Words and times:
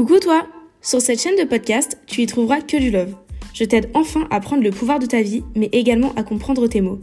Coucou 0.00 0.18
toi 0.18 0.46
Sur 0.80 1.02
cette 1.02 1.20
chaîne 1.20 1.36
de 1.36 1.44
podcast, 1.44 1.98
tu 2.06 2.22
y 2.22 2.26
trouveras 2.26 2.62
que 2.62 2.78
du 2.78 2.90
love. 2.90 3.14
Je 3.52 3.64
t'aide 3.64 3.90
enfin 3.92 4.26
à 4.30 4.40
prendre 4.40 4.62
le 4.62 4.70
pouvoir 4.70 4.98
de 4.98 5.04
ta 5.04 5.20
vie, 5.20 5.44
mais 5.54 5.68
également 5.72 6.14
à 6.14 6.22
comprendre 6.22 6.66
tes 6.68 6.80
mots. 6.80 7.00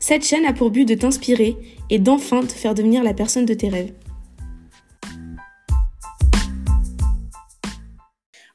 Cette 0.00 0.24
chaîne 0.24 0.46
a 0.46 0.54
pour 0.54 0.70
but 0.70 0.86
de 0.86 0.94
t'inspirer 0.94 1.58
et 1.90 1.98
d'enfin 1.98 2.40
te 2.40 2.52
faire 2.52 2.72
devenir 2.72 3.04
la 3.04 3.12
personne 3.12 3.44
de 3.44 3.52
tes 3.52 3.68
rêves. 3.68 3.92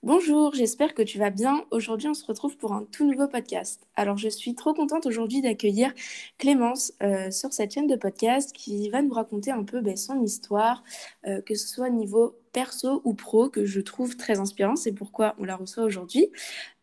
Bonjour, 0.02 0.56
j'espère 0.56 0.96
que 0.96 1.04
tu 1.04 1.20
vas 1.20 1.30
bien. 1.30 1.64
Aujourd'hui, 1.70 2.08
on 2.08 2.16
se 2.16 2.26
retrouve 2.26 2.58
pour 2.58 2.74
un 2.74 2.88
tout 2.92 3.06
nouveau 3.06 3.28
podcast. 3.28 3.86
Alors, 3.96 4.18
je 4.18 4.28
suis 4.28 4.56
trop 4.56 4.74
contente 4.74 5.06
aujourd'hui 5.06 5.42
d'accueillir 5.42 5.94
Clémence 6.40 6.94
euh, 7.04 7.30
sur 7.30 7.54
cette 7.54 7.76
chaîne 7.76 7.86
de 7.86 7.96
podcast 7.96 8.54
qui 8.54 8.90
va 8.90 9.04
nous 9.04 9.14
raconter 9.14 9.52
un 9.52 9.64
peu 9.64 9.82
ben, 9.82 9.96
son 9.96 10.24
histoire, 10.24 10.84
euh, 11.28 11.42
que 11.42 11.54
ce 11.54 11.68
soit 11.68 11.90
au 11.90 11.92
niveau 11.92 12.36
perso 12.54 13.02
ou 13.04 13.14
pro, 13.14 13.50
que 13.50 13.66
je 13.66 13.82
trouve 13.82 14.16
très 14.16 14.40
inspirant. 14.40 14.78
C'est 14.78 14.94
pourquoi 14.94 15.36
on 15.40 15.44
la 15.44 15.58
reçoit 15.58 15.84
aujourd'hui. 15.84 16.32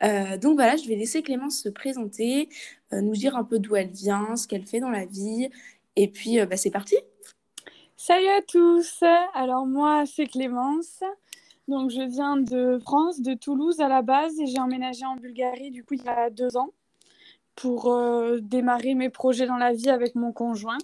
Euh, 0.03 0.37
donc 0.37 0.57
voilà, 0.57 0.77
je 0.77 0.87
vais 0.87 0.97
laisser 0.97 1.23
Clémence 1.23 1.63
se 1.63 1.71
présenter, 1.71 2.49
nous 2.93 3.15
dire 3.15 3.37
un 3.37 3.45
peu 3.45 3.59
d'où 3.59 3.77
elle 3.77 3.91
vient, 3.91 4.37
ce 4.37 4.47
qu'elle 4.47 4.67
fait 4.67 4.81
dans 4.81 4.91
la 4.91 5.07
vie. 5.07 5.49
Et 5.97 6.09
puis, 6.09 6.45
ben, 6.45 6.57
c'est 6.57 6.71
parti. 6.71 6.97
Salut 7.97 8.29
à 8.29 8.43
tous. 8.43 9.03
Alors 9.35 9.67
moi, 9.67 10.05
c'est 10.07 10.27
Clémence. 10.27 11.01
Donc, 11.71 11.91
je 11.91 12.03
viens 12.03 12.37
de 12.37 12.81
France, 12.81 13.21
de 13.21 13.35
Toulouse 13.35 13.79
à 13.79 13.87
la 13.87 14.03
base, 14.03 14.41
et 14.41 14.47
j'ai 14.47 14.59
emménagé 14.59 15.07
en 15.07 15.15
Bulgarie, 15.15 15.71
du 15.71 15.85
coup, 15.85 15.95
il 15.95 16.03
y 16.03 16.09
a 16.09 16.29
deux 16.29 16.57
ans, 16.57 16.71
pour 17.55 17.93
euh, 17.93 18.41
démarrer 18.41 18.95
mes 18.95 19.09
projets 19.09 19.47
dans 19.47 19.57
la 19.57 19.73
vie 19.73 19.89
avec 19.89 20.17
mon 20.17 20.33
conjoint. 20.33 20.79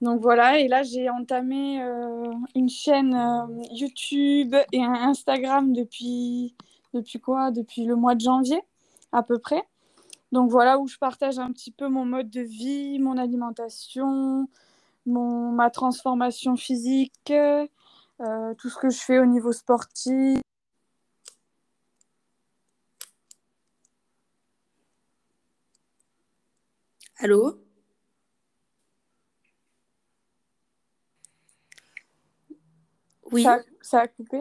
Donc 0.00 0.20
voilà, 0.22 0.58
et 0.58 0.68
là, 0.68 0.82
j'ai 0.82 1.10
entamé 1.10 1.82
euh, 1.82 2.32
une 2.54 2.70
chaîne 2.70 3.14
euh, 3.14 3.46
YouTube 3.72 4.54
et 4.72 4.82
un 4.82 4.94
Instagram 4.94 5.72
depuis, 5.74 6.56
depuis 6.94 7.20
quoi? 7.20 7.50
Depuis 7.50 7.84
le 7.84 7.96
mois 7.96 8.14
de 8.14 8.20
janvier, 8.20 8.62
à 9.12 9.22
peu 9.22 9.38
près. 9.38 9.62
Donc 10.32 10.50
voilà, 10.50 10.78
où 10.78 10.88
je 10.88 10.98
partage 10.98 11.38
un 11.38 11.52
petit 11.52 11.70
peu 11.72 11.88
mon 11.88 12.04
mode 12.06 12.30
de 12.30 12.40
vie, 12.40 12.98
mon 12.98 13.18
alimentation, 13.18 14.48
ma 15.06 15.70
transformation 15.70 16.56
physique 16.56 17.32
euh, 17.32 18.54
tout 18.58 18.68
ce 18.68 18.78
que 18.78 18.90
je 18.90 18.98
fais 18.98 19.18
au 19.18 19.26
niveau 19.26 19.52
sportif. 19.52 20.40
Allô? 27.18 27.69
Oui. 33.32 33.46
ça 33.80 34.00
a 34.00 34.08
coupé 34.08 34.40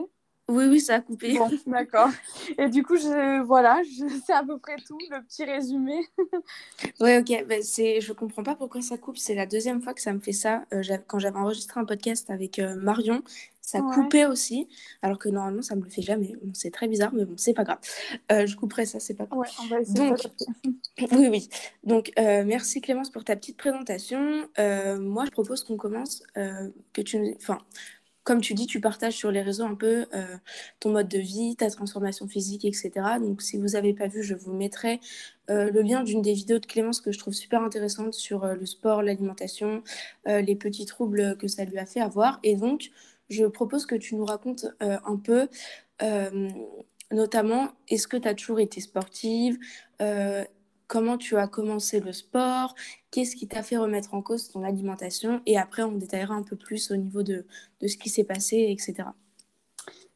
oui, 0.49 0.65
oui, 0.65 0.79
ça 0.79 0.95
a 0.95 0.99
coupé. 0.99 1.37
Bon, 1.37 1.47
d'accord. 1.67 2.09
Et 2.57 2.69
du 2.69 2.83
coup, 2.83 2.97
je, 2.97 3.41
voilà, 3.43 3.81
je, 3.83 4.05
c'est 4.25 4.33
à 4.33 4.43
peu 4.43 4.57
près 4.57 4.77
tout, 4.77 4.97
le 5.11 5.23
petit 5.23 5.45
résumé. 5.45 5.99
ouais, 6.99 7.19
ok. 7.19 7.45
Ben, 7.47 7.61
c'est, 7.61 8.01
je 8.01 8.13
comprends 8.13 8.41
pas 8.41 8.55
pourquoi 8.55 8.81
ça 8.81 8.97
coupe. 8.97 9.17
C'est 9.17 9.35
la 9.35 9.45
deuxième 9.45 9.79
fois 9.79 9.93
que 9.93 10.01
ça 10.01 10.11
me 10.11 10.19
fait 10.19 10.31
ça. 10.31 10.65
Euh, 10.73 10.81
quand 11.05 11.19
j'avais 11.19 11.37
enregistré 11.37 11.79
un 11.79 11.85
podcast 11.85 12.31
avec 12.31 12.57
euh, 12.57 12.75
Marion, 12.75 13.21
ça 13.61 13.81
coupait 13.81 14.25
aussi. 14.25 14.67
Alors 15.03 15.19
que 15.19 15.29
normalement, 15.29 15.61
ça 15.61 15.75
me 15.75 15.83
le 15.83 15.89
fait 15.91 16.01
jamais. 16.01 16.33
c'est 16.53 16.71
très 16.71 16.87
bizarre, 16.87 17.13
mais 17.13 17.25
bon, 17.25 17.35
c'est 17.37 17.53
pas 17.53 17.63
grave. 17.63 17.77
Euh, 18.31 18.47
je 18.47 18.55
couperai 18.55 18.87
ça, 18.87 18.99
c'est 18.99 19.13
pas 19.13 19.25
grave. 19.25 19.37
Ouais, 19.37 19.47
on 19.61 19.67
va 19.67 19.81
essayer 19.81 20.09
Donc, 20.09 20.17
oui, 21.11 21.27
oui. 21.29 21.49
Donc, 21.83 22.11
merci 22.17 22.81
Clémence 22.81 23.11
pour 23.11 23.23
ta 23.23 23.35
petite 23.35 23.57
présentation. 23.57 24.47
moi, 24.57 25.25
je 25.25 25.29
propose 25.29 25.63
qu'on 25.63 25.77
commence, 25.77 26.23
que 26.33 27.01
tu, 27.01 27.35
enfin 27.39 27.59
comme 28.29 28.41
tu 28.41 28.53
dis, 28.53 28.67
tu 28.67 28.79
partages 28.79 29.15
sur 29.15 29.31
les 29.31 29.41
réseaux 29.41 29.63
un 29.63 29.73
peu 29.73 30.05
euh, 30.13 30.37
ton 30.79 30.91
mode 30.91 31.07
de 31.07 31.17
vie, 31.17 31.55
ta 31.55 31.67
transformation 31.71 32.27
physique, 32.27 32.63
etc. 32.63 32.91
Donc, 33.19 33.41
si 33.41 33.57
vous 33.57 33.69
n'avez 33.69 33.91
pas 33.91 34.05
vu, 34.05 34.21
je 34.21 34.35
vous 34.35 34.53
mettrai 34.53 34.99
euh, 35.49 35.71
le 35.71 35.81
lien 35.81 36.03
d'une 36.03 36.21
des 36.21 36.33
vidéos 36.33 36.59
de 36.59 36.67
Clémence 36.67 37.01
que 37.01 37.11
je 37.11 37.17
trouve 37.17 37.33
super 37.33 37.63
intéressante 37.63 38.13
sur 38.13 38.43
euh, 38.43 38.53
le 38.53 38.67
sport, 38.67 39.01
l'alimentation, 39.01 39.81
les 40.27 40.55
petits 40.55 40.85
troubles 40.85 41.37
que 41.39 41.47
ça 41.47 41.65
lui 41.65 41.79
a 41.79 41.87
fait 41.87 42.01
avoir. 42.01 42.39
Et 42.43 42.55
donc, 42.55 42.91
je 43.31 43.45
propose 43.45 43.87
que 43.87 43.95
tu 43.95 44.13
nous 44.13 44.25
racontes 44.25 44.67
un 44.79 45.17
peu, 45.17 45.47
notamment, 47.11 47.71
est-ce 47.87 48.07
que 48.07 48.17
tu 48.17 48.27
as 48.27 48.35
toujours 48.35 48.59
été 48.59 48.79
sportive 48.79 49.57
comment 50.89 51.17
tu 51.17 51.37
as 51.37 51.47
commencé 51.47 52.01
le 52.01 52.11
sport, 52.11 52.75
qu'est-ce 53.11 53.37
qui 53.37 53.47
t'a 53.47 53.63
fait 53.63 53.77
remettre 53.77 54.13
en 54.13 54.21
cause 54.21 54.49
ton 54.49 54.63
alimentation, 54.63 55.41
et 55.45 55.57
après 55.57 55.83
on 55.83 55.93
détaillera 55.93 56.33
un 56.33 56.43
peu 56.43 56.57
plus 56.57 56.91
au 56.91 56.97
niveau 56.97 57.23
de, 57.23 57.45
de 57.79 57.87
ce 57.87 57.95
qui 57.95 58.09
s'est 58.09 58.25
passé, 58.25 58.67
etc. 58.69 59.09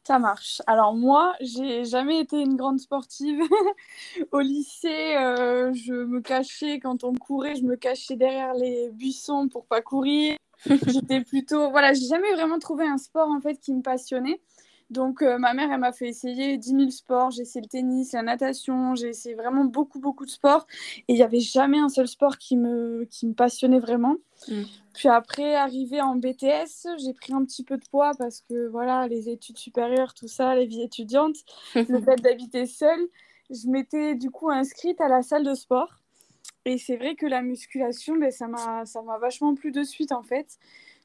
Ça 0.05 0.19
marche. 0.19 0.61
Alors 0.67 0.93
moi, 0.95 1.33
j'ai 1.39 1.85
jamais 1.85 2.19
été 2.19 2.41
une 2.41 2.57
grande 2.57 2.79
sportive. 2.79 3.39
Au 4.33 4.41
lycée, 4.41 5.15
euh, 5.15 5.71
je 5.73 5.93
me 5.93 6.19
cachais 6.19 6.79
quand 6.79 7.05
on 7.05 7.13
courait, 7.13 7.55
je 7.55 7.63
me 7.63 7.77
cachais 7.77 8.17
derrière 8.17 8.53
les 8.53 8.89
buissons 8.91 9.47
pour 9.47 9.65
pas 9.65 9.81
courir. 9.81 10.35
J'étais 10.87 11.21
plutôt, 11.21 11.71
voilà, 11.71 11.93
j'ai 11.93 12.07
jamais 12.07 12.31
vraiment 12.33 12.57
trouvé 12.57 12.85
un 12.85 12.97
sport 12.97 13.29
en 13.29 13.41
fait 13.41 13.59
qui 13.59 13.73
me 13.73 13.81
passionnait. 13.81 14.41
Donc, 14.89 15.21
euh, 15.21 15.37
ma 15.37 15.53
mère, 15.53 15.71
elle 15.71 15.79
m'a 15.79 15.91
fait 15.91 16.07
essayer 16.07 16.57
10 16.57 16.69
000 16.69 16.89
sports. 16.89 17.31
J'ai 17.31 17.41
essayé 17.41 17.61
le 17.61 17.69
tennis, 17.69 18.13
la 18.13 18.21
natation, 18.21 18.95
j'ai 18.95 19.09
essayé 19.09 19.35
vraiment 19.35 19.65
beaucoup, 19.65 19.99
beaucoup 19.99 20.25
de 20.25 20.29
sports. 20.29 20.67
Et 21.07 21.13
il 21.13 21.15
n'y 21.15 21.23
avait 21.23 21.39
jamais 21.39 21.79
un 21.79 21.89
seul 21.89 22.07
sport 22.07 22.37
qui 22.37 22.57
me, 22.57 23.05
qui 23.09 23.27
me 23.27 23.33
passionnait 23.33 23.79
vraiment. 23.79 24.17
Mm. 24.47 24.63
Puis 24.93 25.09
après, 25.09 25.55
arrivé 25.55 26.01
en 26.01 26.15
BTS, 26.15 26.87
j'ai 26.97 27.13
pris 27.13 27.33
un 27.33 27.43
petit 27.43 27.63
peu 27.63 27.77
de 27.77 27.85
poids 27.89 28.11
parce 28.17 28.41
que, 28.41 28.67
voilà, 28.67 29.07
les 29.07 29.29
études 29.29 29.57
supérieures, 29.57 30.13
tout 30.13 30.27
ça, 30.27 30.55
les 30.55 30.65
vies 30.65 30.83
étudiantes, 30.83 31.37
le 31.75 32.01
fait 32.01 32.21
d'habiter 32.21 32.65
seule, 32.65 33.07
je 33.49 33.67
m'étais 33.67 34.15
du 34.15 34.29
coup 34.29 34.49
inscrite 34.49 35.01
à 35.01 35.07
la 35.07 35.21
salle 35.21 35.43
de 35.43 35.55
sport. 35.55 35.89
Et 36.65 36.77
c'est 36.77 36.95
vrai 36.95 37.15
que 37.15 37.25
la 37.25 37.41
musculation, 37.41 38.15
ben, 38.15 38.31
ça 38.31 38.47
m'a 38.47 39.17
vachement 39.19 39.53
plu 39.53 39.71
de 39.71 39.83
suite, 39.83 40.11
en 40.11 40.23
fait. 40.23 40.57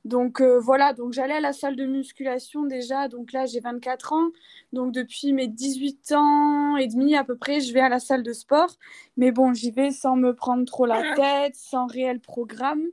Donc 0.04 0.40
euh, 0.40 0.58
voilà, 0.58 0.92
donc 0.92 1.12
j'allais 1.12 1.34
à 1.34 1.40
la 1.40 1.52
salle 1.52 1.76
de 1.76 1.84
musculation 1.84 2.64
déjà, 2.64 3.08
donc 3.08 3.32
là 3.32 3.46
j'ai 3.46 3.60
24 3.60 4.12
ans, 4.12 4.28
donc 4.72 4.92
depuis 4.92 5.32
mes 5.32 5.48
18 5.48 6.12
ans 6.12 6.76
et 6.76 6.86
demi 6.86 7.16
à 7.16 7.24
peu 7.24 7.36
près, 7.36 7.60
je 7.60 7.74
vais 7.74 7.80
à 7.80 7.88
la 7.88 7.98
salle 7.98 8.22
de 8.22 8.32
sport, 8.32 8.70
mais 9.16 9.32
bon, 9.32 9.52
j'y 9.52 9.70
vais 9.70 9.90
sans 9.90 10.16
me 10.16 10.34
prendre 10.34 10.64
trop 10.64 10.86
la 10.86 11.14
tête, 11.14 11.56
sans 11.56 11.86
réel 11.86 12.20
programme. 12.20 12.84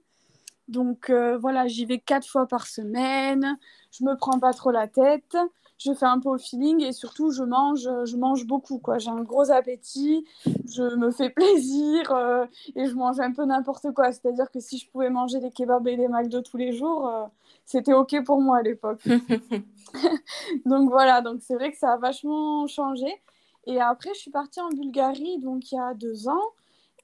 Donc 0.68 1.10
euh, 1.10 1.38
voilà, 1.38 1.68
j'y 1.68 1.86
vais 1.86 2.00
quatre 2.00 2.28
fois 2.28 2.48
par 2.48 2.66
semaine, 2.68 3.58
je 3.92 4.04
me 4.04 4.18
prends 4.18 4.40
pas 4.40 4.54
trop 4.54 4.72
la 4.72 4.88
tête 4.88 5.38
je 5.78 5.94
fais 5.94 6.06
un 6.06 6.20
peu 6.20 6.30
au 6.30 6.38
feeling 6.38 6.82
et 6.82 6.92
surtout 6.92 7.32
je 7.32 7.44
mange, 7.44 7.90
je 8.06 8.16
mange 8.16 8.46
beaucoup 8.46 8.80
quoi. 8.80 8.98
J'ai 8.98 9.10
un 9.10 9.24
gros 9.24 9.52
appétit, 9.52 10.26
je 10.46 10.96
me 10.96 11.12
fais 11.12 11.30
plaisir 11.32 12.12
euh, 12.12 12.46
et 12.76 12.86
je 12.86 12.94
mange 12.94 13.20
un 13.20 13.32
peu 13.32 13.46
n'importe 13.46 13.92
quoi. 13.92 14.12
C'est-à-dire 14.12 14.50
que 14.52 14.60
si 14.60 14.78
je 14.78 14.90
pouvais 14.90 15.10
manger 15.10 15.40
des 15.40 15.52
kebabs 15.52 15.88
et 15.88 15.98
des 15.98 16.08
McDo 16.08 16.42
tous 16.42 16.58
les 16.58 16.72
jours, 16.72 17.08
euh, 17.08 17.26
c'était 17.66 17.94
ok 17.94 18.24
pour 18.24 18.42
moi 18.42 18.58
à 18.58 18.62
l'époque. 18.62 19.02
donc 20.66 20.90
voilà, 20.90 21.22
donc 21.22 21.42
c'est 21.42 21.56
vrai 21.56 21.72
que 21.72 21.78
ça 21.78 21.94
a 21.94 21.98
vachement 21.98 22.68
changé. 22.68 23.08
Et 23.68 23.82
après, 23.82 24.10
je 24.14 24.20
suis 24.20 24.32
partie 24.32 24.62
en 24.62 24.70
Bulgarie 24.70 25.40
donc 25.40 25.72
il 25.72 25.76
y 25.76 25.80
a 25.80 25.94
deux 25.94 26.28
ans. 26.28 26.52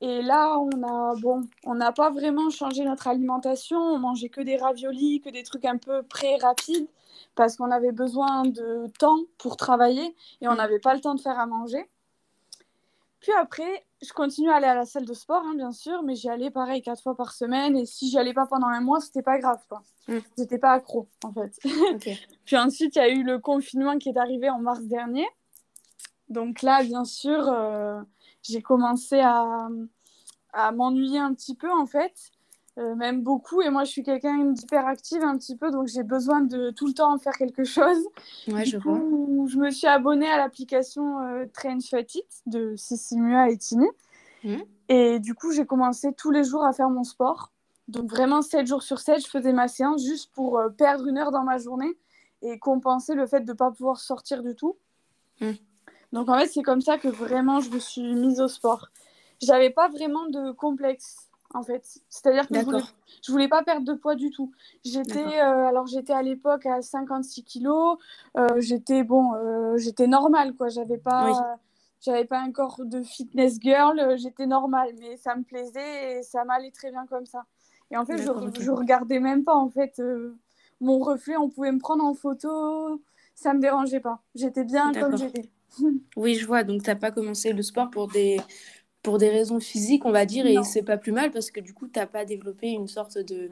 Et 0.04 0.24
là, 0.24 0.58
on 0.58 0.84
a 0.84 1.14
bon, 1.22 1.42
on 1.64 1.76
n'a 1.76 1.92
pas 1.92 2.10
vraiment 2.10 2.50
changé 2.50 2.84
notre 2.84 3.08
alimentation. 3.08 3.78
On 3.78 4.00
mangeait 4.00 4.30
que 4.30 4.42
des 4.42 4.58
raviolis, 4.58 5.22
que 5.22 5.30
des 5.30 5.44
trucs 5.44 5.66
un 5.66 5.78
peu 5.78 6.02
pré 6.02 6.38
rapides 6.38 6.88
parce 7.36 7.56
qu'on 7.56 7.72
avait 7.72 7.92
besoin 7.92 8.44
de 8.44 8.88
temps 9.00 9.20
pour 9.38 9.58
travailler 9.58 10.16
et 10.42 10.48
on 10.48 10.54
mm. 10.54 10.58
n'avait 10.58 10.80
pas 10.80 10.94
le 10.94 11.02
temps 11.02 11.16
de 11.16 11.22
faire 11.22 11.40
à 11.40 11.46
manger. 11.46 11.90
Puis 13.22 13.32
après, 13.34 13.86
je 14.02 14.12
continue 14.14 14.50
à 14.50 14.56
aller 14.56 14.66
à 14.66 14.74
la 14.74 14.86
salle 14.86 15.06
de 15.06 15.14
sport, 15.14 15.44
hein, 15.46 15.54
bien 15.56 15.72
sûr, 15.72 16.02
mais 16.02 16.16
j'y 16.16 16.28
allais 16.28 16.50
pareil 16.50 16.82
quatre 16.82 17.04
fois 17.04 17.16
par 17.16 17.34
semaine. 17.34 17.78
Et 17.78 17.86
si 17.86 18.10
j'y 18.10 18.18
allais 18.18 18.34
pas 18.34 18.48
pendant 18.48 18.68
un 18.68 18.82
mois, 18.82 19.00
c'était 19.00 19.22
pas 19.22 19.38
grave, 19.38 19.62
quoi. 19.70 19.84
Mm. 20.08 20.18
J'étais 20.38 20.58
pas 20.58 20.72
accro, 20.72 21.08
en 21.24 21.32
fait. 21.32 21.60
Puis 22.46 22.58
ensuite, 22.58 22.96
il 22.96 23.00
y 23.00 23.02
a 23.02 23.10
eu 23.10 23.24
le 23.24 23.38
confinement 23.38 23.98
qui 24.00 24.10
est 24.10 24.18
arrivé 24.18 24.50
en 24.50 24.60
mars 24.60 24.82
dernier. 24.82 25.28
Donc 26.30 26.64
là, 26.64 26.84
bien 26.84 27.06
sûr, 27.06 27.48
euh, 27.48 28.02
j'ai 28.42 28.62
commencé 28.64 29.20
à, 29.20 29.68
à 30.54 30.72
m'ennuyer 30.72 31.20
un 31.20 31.34
petit 31.36 31.56
peu, 31.56 31.72
en 31.72 31.86
fait. 31.86 32.32
Euh, 32.82 32.96
même 32.96 33.22
beaucoup. 33.22 33.62
Et 33.62 33.70
moi, 33.70 33.84
je 33.84 33.92
suis 33.92 34.04
quelqu'un 34.04 34.46
d'hyperactive 34.46 35.24
un 35.24 35.38
petit 35.38 35.56
peu, 35.56 35.72
donc 35.72 35.88
j'ai 35.88 36.04
besoin 36.04 36.42
de 36.42 36.72
tout 36.72 36.88
le 36.88 36.94
temps 36.94 37.18
faire 37.20 37.38
quelque 37.38 37.64
chose. 37.64 38.00
Ouais, 38.48 38.66
je 38.66 38.78
vois. 38.78 39.00
Je 39.48 39.58
me 39.58 39.70
suis 39.70 39.88
abonnée 39.88 40.30
à 40.30 40.38
l'application 40.38 41.20
euh, 41.20 41.46
Train 41.54 41.80
Fit 41.80 42.24
de 42.48 42.76
Sissimua 42.76 43.50
et 43.50 43.58
Tini. 43.58 43.88
Mmh. 44.44 44.58
Et 44.90 45.20
du 45.20 45.36
coup, 45.36 45.52
j'ai 45.52 45.66
commencé 45.66 46.14
tous 46.14 46.32
les 46.32 46.44
jours 46.44 46.64
à 46.64 46.74
faire 46.74 46.90
mon 46.90 47.04
sport. 47.04 47.52
Donc 47.88 48.10
vraiment, 48.10 48.42
7 48.42 48.66
jours 48.66 48.84
sur 48.84 49.00
7, 49.00 49.24
je 49.24 49.30
faisais 49.30 49.54
ma 49.54 49.68
séance 49.68 50.04
juste 50.04 50.32
pour 50.34 50.58
euh, 50.58 50.70
perdre 50.70 51.08
une 51.08 51.18
heure 51.18 51.32
dans 51.32 51.44
ma 51.44 51.58
journée 51.58 51.98
et 52.42 52.58
compenser 52.58 53.14
le 53.14 53.28
fait 53.28 53.42
de 53.42 53.52
ne 53.52 53.58
pas 53.58 53.70
pouvoir 53.70 54.00
sortir 54.00 54.42
du 54.42 54.56
tout. 54.56 54.76
Mmh. 55.40 55.52
Donc 56.14 56.30
en 56.30 56.40
fait, 56.40 56.48
c'est 56.48 56.64
comme 56.64 56.82
ça 56.82 56.98
que 56.98 57.10
vraiment 57.10 57.60
je 57.60 57.70
me 57.70 57.80
suis 57.80 58.16
mise 58.16 58.42
au 58.42 58.48
sport. 58.48 58.88
J'avais 59.42 59.70
pas 59.70 59.90
vraiment 59.90 60.28
de 60.28 60.52
complexe 60.52 61.31
en 61.54 61.64
fait. 61.64 61.84
C'est-à-dire 62.10 62.48
que 62.48 62.56
je 62.56 62.62
voulais, 62.62 62.84
je 63.24 63.32
voulais 63.32 63.48
pas 63.48 63.64
perdre 63.64 63.86
de 63.86 63.94
poids 63.94 64.16
du 64.16 64.30
tout. 64.30 64.52
J'étais, 64.84 65.42
euh, 65.42 65.68
alors 65.68 65.88
j'étais 65.88 66.14
à 66.14 66.22
l'époque 66.22 66.66
à 66.66 66.82
56 66.82 67.44
kilos. 67.44 67.98
Euh, 68.38 68.48
j'étais 68.58 69.04
bon, 69.04 69.34
euh, 69.36 69.78
j'étais 69.78 70.08
normale 70.08 70.56
quoi. 70.56 70.70
J'avais 70.70 70.98
pas, 70.98 71.58
j'avais 72.02 72.26
pas 72.26 72.40
un 72.40 72.52
corps 72.52 72.82
de 72.84 73.02
fitness 73.02 73.60
girl. 73.60 74.18
J'étais 74.18 74.48
normale, 74.48 74.92
mais 75.00 75.18
ça 75.18 75.36
me 75.36 75.44
plaisait 75.44 76.20
et 76.20 76.24
ça 76.24 76.44
m'allait 76.44 76.72
très 76.72 76.92
bien 76.92 77.06
comme 77.08 77.26
ça. 77.26 77.46
Et 77.92 77.98
en 77.98 78.06
fait, 78.06 78.18
je, 78.18 78.62
je 78.62 78.72
regardais 78.72 79.20
même 79.20 79.44
pas 79.44 79.56
en 79.56 79.70
fait 79.70 80.02
mon 80.80 81.00
reflet. 81.00 81.38
On 81.38 81.50
pouvait 81.50 81.72
me 81.72 81.80
prendre 81.80 82.04
en 82.04 82.14
photo, 82.14 83.02
ça 83.36 83.54
me 83.54 83.60
dérangeait 83.60 84.00
pas. 84.00 84.22
J'étais 84.36 84.64
bien 84.64 84.92
comme 84.94 85.18
j'étais. 85.18 85.50
oui, 86.16 86.36
je 86.36 86.46
vois. 86.46 86.64
Donc, 86.64 86.84
tu 86.84 86.90
n'as 86.90 86.96
pas 86.96 87.12
commencé 87.12 87.54
le 87.54 87.62
sport 87.62 87.90
pour 87.90 88.08
des 88.08 88.40
pour 89.04 89.18
des 89.18 89.30
raisons 89.30 89.60
physiques, 89.60 90.06
on 90.06 90.12
va 90.12 90.26
dire, 90.26 90.46
et 90.46 90.58
c'est 90.64 90.84
pas 90.84 90.98
plus 90.98 91.12
mal 91.12 91.32
parce 91.32 91.52
que 91.52 91.60
du 91.60 91.74
coup, 91.74 91.88
tu 91.88 92.00
n'as 92.00 92.06
pas 92.06 92.26
développé 92.26 92.70
une 92.70 92.88
sorte 92.88 93.18
de, 93.18 93.50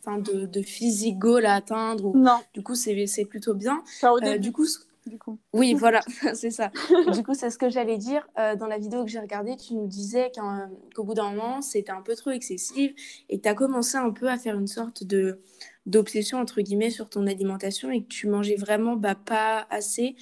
enfin, 0.00 0.18
de, 0.18 0.46
de 0.46 0.62
physique 0.62 1.18
goal 1.18 1.46
à 1.46 1.54
atteindre. 1.54 2.06
Ou... 2.06 2.16
Non. 2.16 2.38
Du 2.54 2.62
coup, 2.62 2.74
c'est 2.74 3.24
plutôt 3.24 3.54
bien. 3.54 3.82
Euh, 4.04 4.38
du 4.38 4.52
coup, 4.52 4.66
du 5.06 5.18
coup. 5.18 5.38
Oui, 5.52 5.74
voilà, 5.78 6.00
c'est 6.34 6.50
ça. 6.50 6.70
du 7.12 7.22
coup, 7.22 7.34
c'est 7.34 7.50
ce 7.50 7.58
que 7.58 7.70
j'allais 7.70 7.98
dire. 7.98 8.26
Euh, 8.38 8.54
dans 8.56 8.66
la 8.66 8.78
vidéo 8.78 9.04
que 9.04 9.10
j'ai 9.10 9.20
regardée, 9.20 9.56
tu 9.56 9.74
nous 9.74 9.86
disais 9.86 10.30
qu'au 10.94 11.04
bout 11.04 11.14
d'un 11.14 11.30
moment, 11.30 11.62
c'était 11.62 11.92
un 11.92 12.02
peu 12.02 12.14
trop 12.14 12.30
excessif 12.30 12.92
et 13.28 13.38
que 13.38 13.42
tu 13.42 13.48
as 13.48 13.54
commencé 13.54 13.96
un 13.96 14.10
peu 14.10 14.28
à 14.28 14.36
faire 14.36 14.58
une 14.58 14.68
sorte 14.68 15.04
de 15.04 15.40
d'obsession, 15.86 16.38
entre 16.38 16.60
guillemets, 16.60 16.90
sur 16.90 17.08
ton 17.08 17.26
alimentation 17.26 17.90
et 17.90 18.02
que 18.02 18.08
tu 18.08 18.28
mangeais 18.28 18.56
vraiment 18.56 18.96
bah, 18.96 19.14
pas 19.14 19.66
assez 19.70 20.14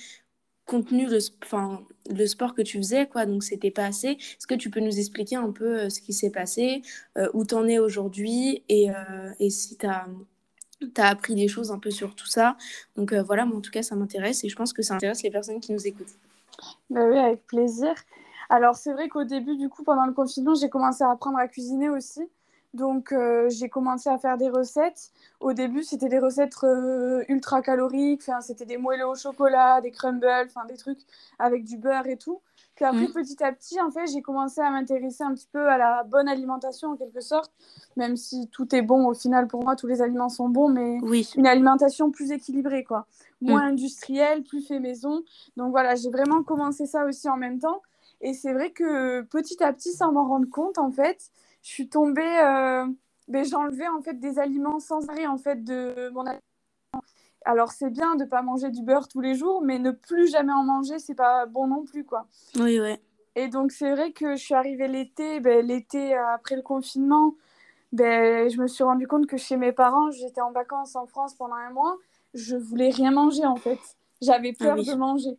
contenu 0.68 1.06
le, 1.06 1.18
enfin, 1.42 1.82
le 2.14 2.26
sport 2.26 2.54
que 2.54 2.62
tu 2.62 2.76
faisais, 2.76 3.08
quoi, 3.08 3.26
donc 3.26 3.42
c'était 3.42 3.70
pas 3.70 3.86
assez. 3.86 4.10
Est-ce 4.10 4.46
que 4.46 4.54
tu 4.54 4.70
peux 4.70 4.80
nous 4.80 4.98
expliquer 4.98 5.36
un 5.36 5.50
peu 5.50 5.80
euh, 5.80 5.88
ce 5.88 6.00
qui 6.00 6.12
s'est 6.12 6.30
passé, 6.30 6.82
euh, 7.16 7.28
où 7.32 7.44
tu 7.44 7.54
en 7.54 7.66
es 7.66 7.78
aujourd'hui 7.78 8.62
et, 8.68 8.90
euh, 8.90 9.30
et, 9.40 9.48
si 9.50 9.78
tu 9.78 9.86
as, 9.86 10.06
appris 10.98 11.34
des 11.34 11.48
choses 11.48 11.72
un 11.72 11.78
peu 11.78 11.90
sur 11.90 12.14
tout 12.14 12.26
ça? 12.26 12.56
Donc 12.96 13.14
voilà, 13.14 13.46
en 13.46 13.60
tout 13.60 13.70
cas, 13.70 13.82
ça 13.82 13.96
m'intéresse 13.96 14.44
et 14.44 14.48
je 14.48 14.56
pense 14.56 14.72
que 14.72 14.82
ça 14.82 14.94
intéresse 14.94 15.22
les 15.22 15.30
personnes 15.30 15.58
qui 15.58 15.72
nous 15.72 15.86
écoutent. 15.86 16.18
Bah 16.90 17.06
oui, 17.08 17.18
avec 17.18 17.46
plaisir. 17.46 17.94
Alors 18.50 18.76
c'est 18.76 18.92
vrai 18.92 19.08
qu'au 19.08 19.24
début, 19.24 19.56
du 19.56 19.70
coup, 19.70 19.82
pendant 19.84 20.06
le 20.06 20.12
confinement, 20.12 20.54
j'ai 20.54 20.68
commencé 20.68 21.02
à 21.02 21.10
apprendre 21.10 21.38
à 21.38 21.48
cuisiner 21.48 21.88
aussi. 21.88 22.20
Donc, 22.74 23.12
euh, 23.12 23.48
j'ai 23.48 23.68
commencé 23.68 24.08
à 24.10 24.18
faire 24.18 24.36
des 24.36 24.50
recettes. 24.50 25.10
Au 25.40 25.52
début, 25.52 25.82
c'était 25.82 26.08
des 26.08 26.18
recettes 26.18 26.54
euh, 26.64 27.24
ultra 27.28 27.62
caloriques. 27.62 28.30
C'était 28.40 28.66
des 28.66 28.76
moelleux 28.76 29.06
au 29.06 29.14
chocolat, 29.14 29.80
des 29.80 29.90
crumbles, 29.90 30.28
des 30.68 30.76
trucs 30.76 31.00
avec 31.38 31.64
du 31.64 31.78
beurre 31.78 32.06
et 32.06 32.16
tout. 32.16 32.40
Puis 32.78 32.84
après, 32.84 33.08
petit 33.08 33.42
à 33.42 33.50
petit, 33.50 33.80
en 33.80 33.90
fait, 33.90 34.06
j'ai 34.06 34.22
commencé 34.22 34.60
à 34.60 34.70
m'intéresser 34.70 35.24
un 35.24 35.34
petit 35.34 35.48
peu 35.50 35.68
à 35.68 35.78
la 35.78 36.04
bonne 36.04 36.28
alimentation, 36.28 36.90
en 36.90 36.96
quelque 36.96 37.20
sorte. 37.20 37.50
Même 37.96 38.16
si 38.16 38.46
tout 38.52 38.72
est 38.72 38.82
bon, 38.82 39.08
au 39.08 39.14
final, 39.14 39.48
pour 39.48 39.64
moi, 39.64 39.74
tous 39.74 39.88
les 39.88 40.00
aliments 40.00 40.28
sont 40.28 40.48
bons, 40.48 40.68
mais 40.68 40.98
une 41.34 41.46
alimentation 41.48 42.12
plus 42.12 42.30
équilibrée, 42.30 42.84
quoi. 42.84 43.06
Moins 43.40 43.64
mm. 43.64 43.70
industrielle, 43.70 44.44
plus 44.44 44.62
fait 44.64 44.78
maison. 44.78 45.24
Donc 45.56 45.72
voilà, 45.72 45.96
j'ai 45.96 46.10
vraiment 46.10 46.44
commencé 46.44 46.86
ça 46.86 47.04
aussi 47.04 47.28
en 47.28 47.36
même 47.36 47.58
temps. 47.58 47.82
Et 48.20 48.32
c'est 48.32 48.52
vrai 48.52 48.70
que 48.70 49.22
petit 49.22 49.60
à 49.60 49.72
petit, 49.72 49.92
sans 49.92 50.12
m'en 50.12 50.28
rendre 50.28 50.48
compte, 50.48 50.78
en 50.78 50.92
fait, 50.92 51.32
je 51.68 51.74
suis 51.74 51.88
tombée, 51.90 52.22
euh, 52.22 52.86
ben, 53.28 53.44
j'enlevais 53.44 53.88
en 53.88 54.00
fait 54.00 54.14
des 54.14 54.38
aliments 54.38 54.80
sans 54.80 55.06
arrêt 55.10 55.26
en 55.26 55.36
fait 55.36 55.62
de 55.62 56.08
mon 56.14 56.24
alors 57.44 57.72
c'est 57.72 57.90
bien 57.90 58.16
de 58.16 58.24
pas 58.24 58.40
manger 58.40 58.70
du 58.70 58.82
beurre 58.82 59.06
tous 59.06 59.20
les 59.20 59.34
jours, 59.34 59.60
mais 59.60 59.78
ne 59.78 59.90
plus 59.90 60.30
jamais 60.30 60.52
en 60.52 60.64
manger, 60.64 60.98
c'est 60.98 61.14
pas 61.14 61.44
bon 61.44 61.66
non 61.66 61.84
plus 61.84 62.04
quoi. 62.04 62.26
Oui 62.56 62.80
ouais. 62.80 63.02
Et 63.36 63.48
donc 63.48 63.70
c'est 63.70 63.90
vrai 63.90 64.12
que 64.12 64.34
je 64.34 64.42
suis 64.42 64.54
arrivée 64.54 64.88
l'été, 64.88 65.40
ben, 65.40 65.64
l'été 65.64 66.14
après 66.14 66.56
le 66.56 66.62
confinement, 66.62 67.34
ben, 67.92 68.48
je 68.48 68.58
me 68.58 68.66
suis 68.66 68.84
rendu 68.84 69.06
compte 69.06 69.26
que 69.26 69.36
chez 69.36 69.58
mes 69.58 69.72
parents, 69.72 70.10
j'étais 70.10 70.40
en 70.40 70.52
vacances 70.52 70.96
en 70.96 71.06
France 71.06 71.34
pendant 71.34 71.56
un 71.56 71.70
mois, 71.70 71.98
je 72.32 72.56
voulais 72.56 72.88
rien 72.88 73.10
manger 73.10 73.44
en 73.44 73.56
fait. 73.56 73.78
J'avais 74.22 74.54
ah 74.58 74.64
peur 74.64 74.76
de 74.76 74.94
manger. 74.94 75.36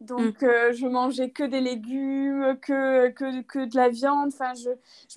Donc, 0.00 0.42
mm. 0.42 0.46
euh, 0.46 0.72
je 0.72 0.86
mangeais 0.86 1.30
que 1.30 1.44
des 1.44 1.60
légumes, 1.60 2.56
que, 2.62 3.10
que, 3.10 3.42
que 3.42 3.66
de 3.66 3.76
la 3.76 3.90
viande. 3.90 4.30
Enfin, 4.32 4.52
je 4.54 4.70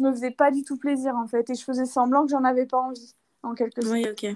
ne 0.04 0.10
me 0.10 0.14
faisais 0.14 0.32
pas 0.32 0.52
du 0.52 0.64
tout 0.64 0.78
plaisir, 0.78 1.16
en 1.16 1.28
fait. 1.28 1.50
Et 1.50 1.56
je 1.56 1.64
faisais 1.64 1.86
semblant 1.86 2.26
que 2.26 2.32
j'en 2.32 2.44
avais 2.44 2.66
pas 2.66 2.80
envie, 2.80 3.16
en 3.44 3.54
quelque 3.54 3.82
sorte. 3.82 3.94
Oui, 3.94 4.06
ok. 4.10 4.36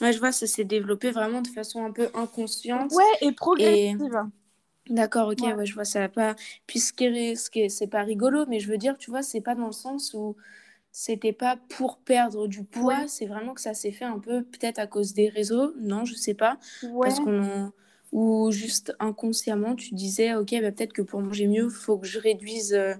Ouais, 0.00 0.12
je 0.12 0.18
vois, 0.18 0.32
ça 0.32 0.46
s'est 0.46 0.64
développé 0.64 1.10
vraiment 1.10 1.40
de 1.40 1.48
façon 1.48 1.84
un 1.84 1.92
peu 1.92 2.08
inconsciente. 2.14 2.92
Ouais, 2.92 3.04
et 3.20 3.32
progressive. 3.32 3.98
D'accord, 4.88 5.28
ok, 5.28 5.40
ouais. 5.40 5.66
je 5.66 5.74
vois, 5.74 5.84
ça 5.84 6.00
va 6.00 6.08
pas. 6.08 6.36
Puis 6.66 6.80
ce 6.80 6.92
qui 6.92 7.70
c'est 7.70 7.86
pas 7.86 8.02
rigolo, 8.02 8.44
mais 8.46 8.60
je 8.60 8.68
veux 8.68 8.78
dire, 8.78 8.96
tu 8.98 9.10
vois, 9.10 9.22
c'est 9.22 9.40
pas 9.40 9.54
dans 9.54 9.66
le 9.66 9.72
sens 9.72 10.14
où 10.14 10.36
c'était 10.92 11.32
pas 11.32 11.56
pour 11.76 11.98
perdre 11.98 12.46
du 12.46 12.62
poids, 12.62 13.08
c'est 13.08 13.26
vraiment 13.26 13.54
que 13.54 13.60
ça 13.60 13.74
s'est 13.74 13.90
fait 13.90 14.04
un 14.04 14.18
peu 14.18 14.42
peut-être 14.42 14.78
à 14.78 14.86
cause 14.86 15.12
des 15.12 15.28
réseaux, 15.28 15.72
non, 15.78 16.04
je 16.04 16.14
sais 16.14 16.34
pas. 16.34 16.58
Ouais. 16.82 17.08
Parce 17.08 17.20
qu'on 17.20 17.72
ou 18.16 18.50
juste 18.50 18.96
inconsciemment, 18.98 19.74
tu 19.76 19.92
disais, 19.92 20.34
ok, 20.34 20.50
bah, 20.62 20.72
peut-être 20.72 20.94
que 20.94 21.02
pour 21.02 21.20
manger 21.20 21.46
mieux, 21.46 21.64
il 21.64 21.70
faut 21.70 21.98
que 21.98 22.06
je 22.06 22.18
réduise 22.18 22.72
euh, 22.72 22.94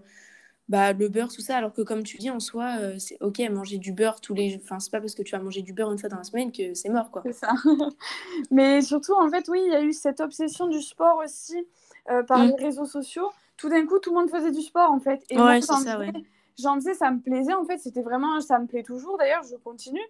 bah, 0.68 0.92
le 0.92 1.08
beurre, 1.08 1.32
tout 1.32 1.40
ça, 1.40 1.56
alors 1.56 1.72
que 1.72 1.80
comme 1.80 2.02
tu 2.02 2.18
dis, 2.18 2.28
en 2.28 2.38
soi, 2.38 2.76
euh, 2.80 2.96
c'est 2.98 3.16
ok, 3.22 3.40
manger 3.50 3.78
du 3.78 3.92
beurre 3.92 4.20
tous 4.20 4.34
les... 4.34 4.60
Enfin, 4.62 4.78
c'est 4.78 4.90
pas 4.90 5.00
parce 5.00 5.14
que 5.14 5.22
tu 5.22 5.34
as 5.34 5.38
mangé 5.38 5.62
du 5.62 5.72
beurre 5.72 5.90
une 5.90 5.98
fois 5.98 6.10
dans 6.10 6.18
la 6.18 6.22
semaine 6.22 6.52
que 6.52 6.74
c'est 6.74 6.90
mort, 6.90 7.10
quoi. 7.10 7.22
C'est 7.24 7.32
ça. 7.32 7.54
Mais 8.50 8.82
surtout, 8.82 9.14
en 9.14 9.30
fait, 9.30 9.48
oui, 9.48 9.62
il 9.64 9.72
y 9.72 9.74
a 9.74 9.80
eu 9.80 9.94
cette 9.94 10.20
obsession 10.20 10.66
du 10.66 10.82
sport 10.82 11.22
aussi 11.24 11.66
euh, 12.10 12.22
par 12.22 12.40
mm. 12.40 12.48
les 12.48 12.64
réseaux 12.66 12.84
sociaux. 12.84 13.30
Tout 13.56 13.70
d'un 13.70 13.86
coup, 13.86 13.98
tout 13.98 14.10
le 14.10 14.20
monde 14.20 14.28
faisait 14.28 14.52
du 14.52 14.60
sport, 14.60 14.90
en 14.90 15.00
fait. 15.00 15.24
Et 15.30 15.40
ouais, 15.40 15.62
c'est 15.62 15.72
ça, 15.72 15.98
ouais 15.98 16.12
j'en 16.58 16.76
faisais, 16.76 16.94
ça 16.94 17.10
me 17.10 17.20
plaisait 17.20 17.52
en 17.52 17.66
fait, 17.66 17.76
c'était 17.76 18.00
vraiment, 18.00 18.40
ça 18.40 18.58
me 18.58 18.66
plaît 18.66 18.82
toujours 18.82 19.18
d'ailleurs, 19.18 19.42
je 19.42 19.56
continue. 19.56 20.00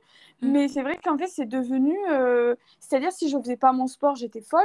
Mm. 0.43 0.50
Mais 0.53 0.69
c'est 0.69 0.82
vrai 0.82 0.97
qu'en 1.03 1.19
fait, 1.19 1.26
c'est 1.26 1.47
devenu, 1.47 1.97
c'est-à-dire 2.79 3.11
si 3.11 3.29
je 3.29 3.37
faisais 3.38 3.56
pas 3.56 3.73
mon 3.73 3.88
sport, 3.88 4.14
j'étais 4.14 4.41
folle 4.41 4.62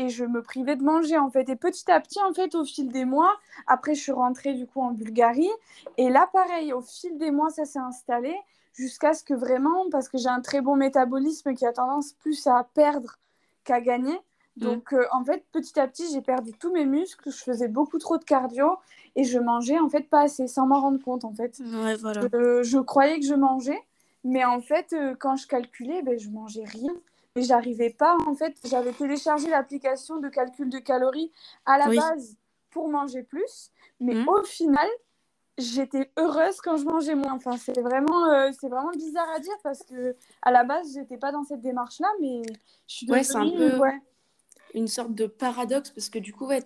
et 0.00 0.08
je 0.08 0.24
me 0.24 0.40
privais 0.40 0.76
de 0.76 0.82
manger 0.82 1.18
en 1.18 1.30
fait. 1.30 1.48
Et 1.50 1.56
petit 1.56 1.90
à 1.90 2.00
petit, 2.00 2.20
en 2.22 2.32
fait, 2.32 2.54
au 2.54 2.64
fil 2.64 2.88
des 2.88 3.04
mois, 3.04 3.36
après 3.66 3.94
je 3.94 4.00
suis 4.00 4.12
rentrée 4.12 4.54
du 4.54 4.66
coup 4.66 4.80
en 4.80 4.92
Bulgarie. 4.92 5.50
Et 5.98 6.08
là, 6.08 6.28
pareil, 6.32 6.72
au 6.72 6.80
fil 6.80 7.18
des 7.18 7.30
mois, 7.30 7.50
ça 7.50 7.66
s'est 7.66 7.78
installé 7.78 8.34
jusqu'à 8.72 9.12
ce 9.12 9.22
que 9.22 9.34
vraiment, 9.34 9.90
parce 9.90 10.08
que 10.08 10.16
j'ai 10.16 10.28
un 10.28 10.40
très 10.40 10.62
bon 10.62 10.74
métabolisme 10.74 11.54
qui 11.54 11.66
a 11.66 11.72
tendance 11.72 12.14
plus 12.14 12.46
à 12.46 12.66
perdre 12.72 13.18
qu'à 13.64 13.82
gagner. 13.82 14.18
Mm. 14.56 14.62
Donc 14.62 14.94
euh, 14.94 15.04
en 15.12 15.22
fait, 15.22 15.44
petit 15.52 15.78
à 15.78 15.86
petit, 15.86 16.10
j'ai 16.10 16.22
perdu 16.22 16.52
tous 16.58 16.72
mes 16.72 16.86
muscles, 16.86 17.30
je 17.30 17.42
faisais 17.42 17.68
beaucoup 17.68 17.98
trop 17.98 18.16
de 18.16 18.24
cardio 18.24 18.78
et 19.16 19.24
je 19.24 19.38
mangeais 19.38 19.78
en 19.78 19.90
fait 19.90 20.08
pas 20.08 20.22
assez, 20.22 20.46
sans 20.46 20.66
m'en 20.66 20.80
rendre 20.80 21.02
compte 21.02 21.26
en 21.26 21.34
fait. 21.34 21.60
Ouais, 21.60 21.96
voilà. 21.96 22.22
je, 22.62 22.78
croyais 22.78 23.20
que 23.20 23.26
je 23.26 23.34
mangeais, 23.34 23.82
mais 24.24 24.46
en 24.46 24.62
fait, 24.62 24.94
euh, 24.94 25.14
quand 25.18 25.36
je 25.36 25.46
calculais, 25.46 26.00
ben, 26.02 26.18
je 26.18 26.30
mangeais 26.30 26.64
rien 26.64 26.94
mais 27.36 27.42
j'arrivais 27.42 27.90
pas 27.90 28.16
en 28.26 28.34
fait. 28.34 28.56
J'avais 28.64 28.92
téléchargé 28.92 29.48
l'application 29.48 30.18
de 30.18 30.28
calcul 30.28 30.68
de 30.68 30.78
calories 30.78 31.32
à 31.66 31.78
la 31.78 31.86
base 31.86 32.36
pour 32.70 32.88
manger 32.88 33.22
plus. 33.22 33.70
Mais 34.00 34.14
mmh. 34.14 34.28
au 34.28 34.42
final 34.44 34.88
j'étais 35.58 36.10
heureuse 36.16 36.60
quand 36.62 36.76
je 36.76 36.84
mangeais 36.84 37.14
moins. 37.14 37.34
Enfin 37.34 37.56
c'est 37.56 37.80
vraiment 37.80 38.26
euh, 38.30 38.50
c'est 38.58 38.68
vraiment 38.68 38.90
bizarre 38.90 39.28
à 39.34 39.38
dire 39.38 39.54
parce 39.62 39.82
que 39.82 40.16
à 40.42 40.50
la 40.50 40.64
base 40.64 40.94
j'étais 40.94 41.18
pas 41.18 41.32
dans 41.32 41.44
cette 41.44 41.60
démarche 41.60 42.00
là 42.00 42.08
mais 42.20 42.42
je 42.86 42.94
suis 42.94 43.10
ouais, 43.10 43.22
c'est 43.22 43.36
un 43.36 43.50
peu 43.50 43.80
une 44.74 44.88
sorte 44.88 45.14
de 45.14 45.26
paradoxe 45.26 45.90
parce 45.90 46.08
que 46.08 46.18
du 46.18 46.32
coup 46.32 46.46
ouais 46.46 46.62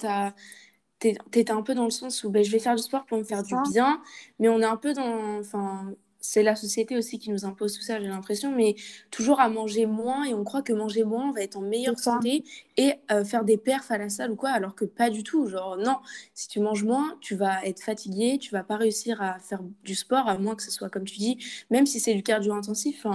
t'étais 0.99 1.51
un 1.51 1.63
peu 1.63 1.75
dans 1.75 1.85
le 1.85 1.91
sens 1.91 2.23
où 2.23 2.31
ben, 2.31 2.45
je 2.45 2.51
vais 2.51 2.59
faire 2.59 2.77
du 2.77 2.83
sport 2.83 3.05
pour 3.07 3.19
me 3.19 3.25
faire 3.25 3.43
du 3.43 3.55
bien 3.73 4.01
mais 4.39 4.49
on 4.49 4.61
est 4.61 4.67
un 4.67 4.77
peu 4.77 4.93
dans 4.93 5.39
enfin 5.39 5.93
c'est 6.25 6.43
la 6.43 6.57
société 6.57 6.97
aussi 6.97 7.19
qui 7.19 7.31
nous 7.31 7.45
impose 7.45 7.75
tout 7.75 7.83
ça, 7.83 8.01
j'ai 8.01 8.07
l'impression, 8.07 8.51
mais 8.51 8.77
toujours 9.11 9.41
à 9.41 9.51
manger 9.51 9.85
moins 9.85 10.25
et 10.25 10.33
on 10.33 10.43
croit 10.43 10.63
que 10.63 10.73
manger 10.73 11.05
moins, 11.05 11.29
on 11.29 11.33
va 11.33 11.43
être 11.43 11.59
en 11.59 11.61
meilleure 11.61 11.99
santé 11.99 12.45
et 12.79 12.95
euh, 13.13 13.27
faire 13.27 13.45
des 13.45 13.59
perfs 13.59 13.91
à 13.91 13.99
la 13.99 14.09
salle 14.09 14.31
ou 14.31 14.35
quoi, 14.35 14.49
alors 14.49 14.75
que 14.75 14.87
pas 14.87 15.11
du 15.11 15.23
tout. 15.23 15.47
Genre, 15.49 15.77
non, 15.77 15.99
si 16.33 16.49
tu 16.49 16.61
manges 16.61 16.83
moins, 16.83 17.19
tu 17.21 17.35
vas 17.35 17.63
être 17.67 17.83
fatigué, 17.83 18.39
tu 18.39 18.53
vas 18.53 18.65
pas 18.65 18.79
réussir 18.79 19.21
à 19.21 19.39
faire 19.39 19.61
du 19.85 19.95
sport, 19.95 20.27
à 20.27 20.39
moins 20.39 20.55
que 20.55 20.63
ce 20.63 20.71
soit 20.71 20.89
comme 20.89 21.05
tu 21.05 21.19
dis, 21.19 21.37
même 21.71 21.85
si 21.85 22.01
c'est 22.01 22.15
du 22.15 22.23
cardio 22.23 22.55
intensif. 22.55 23.07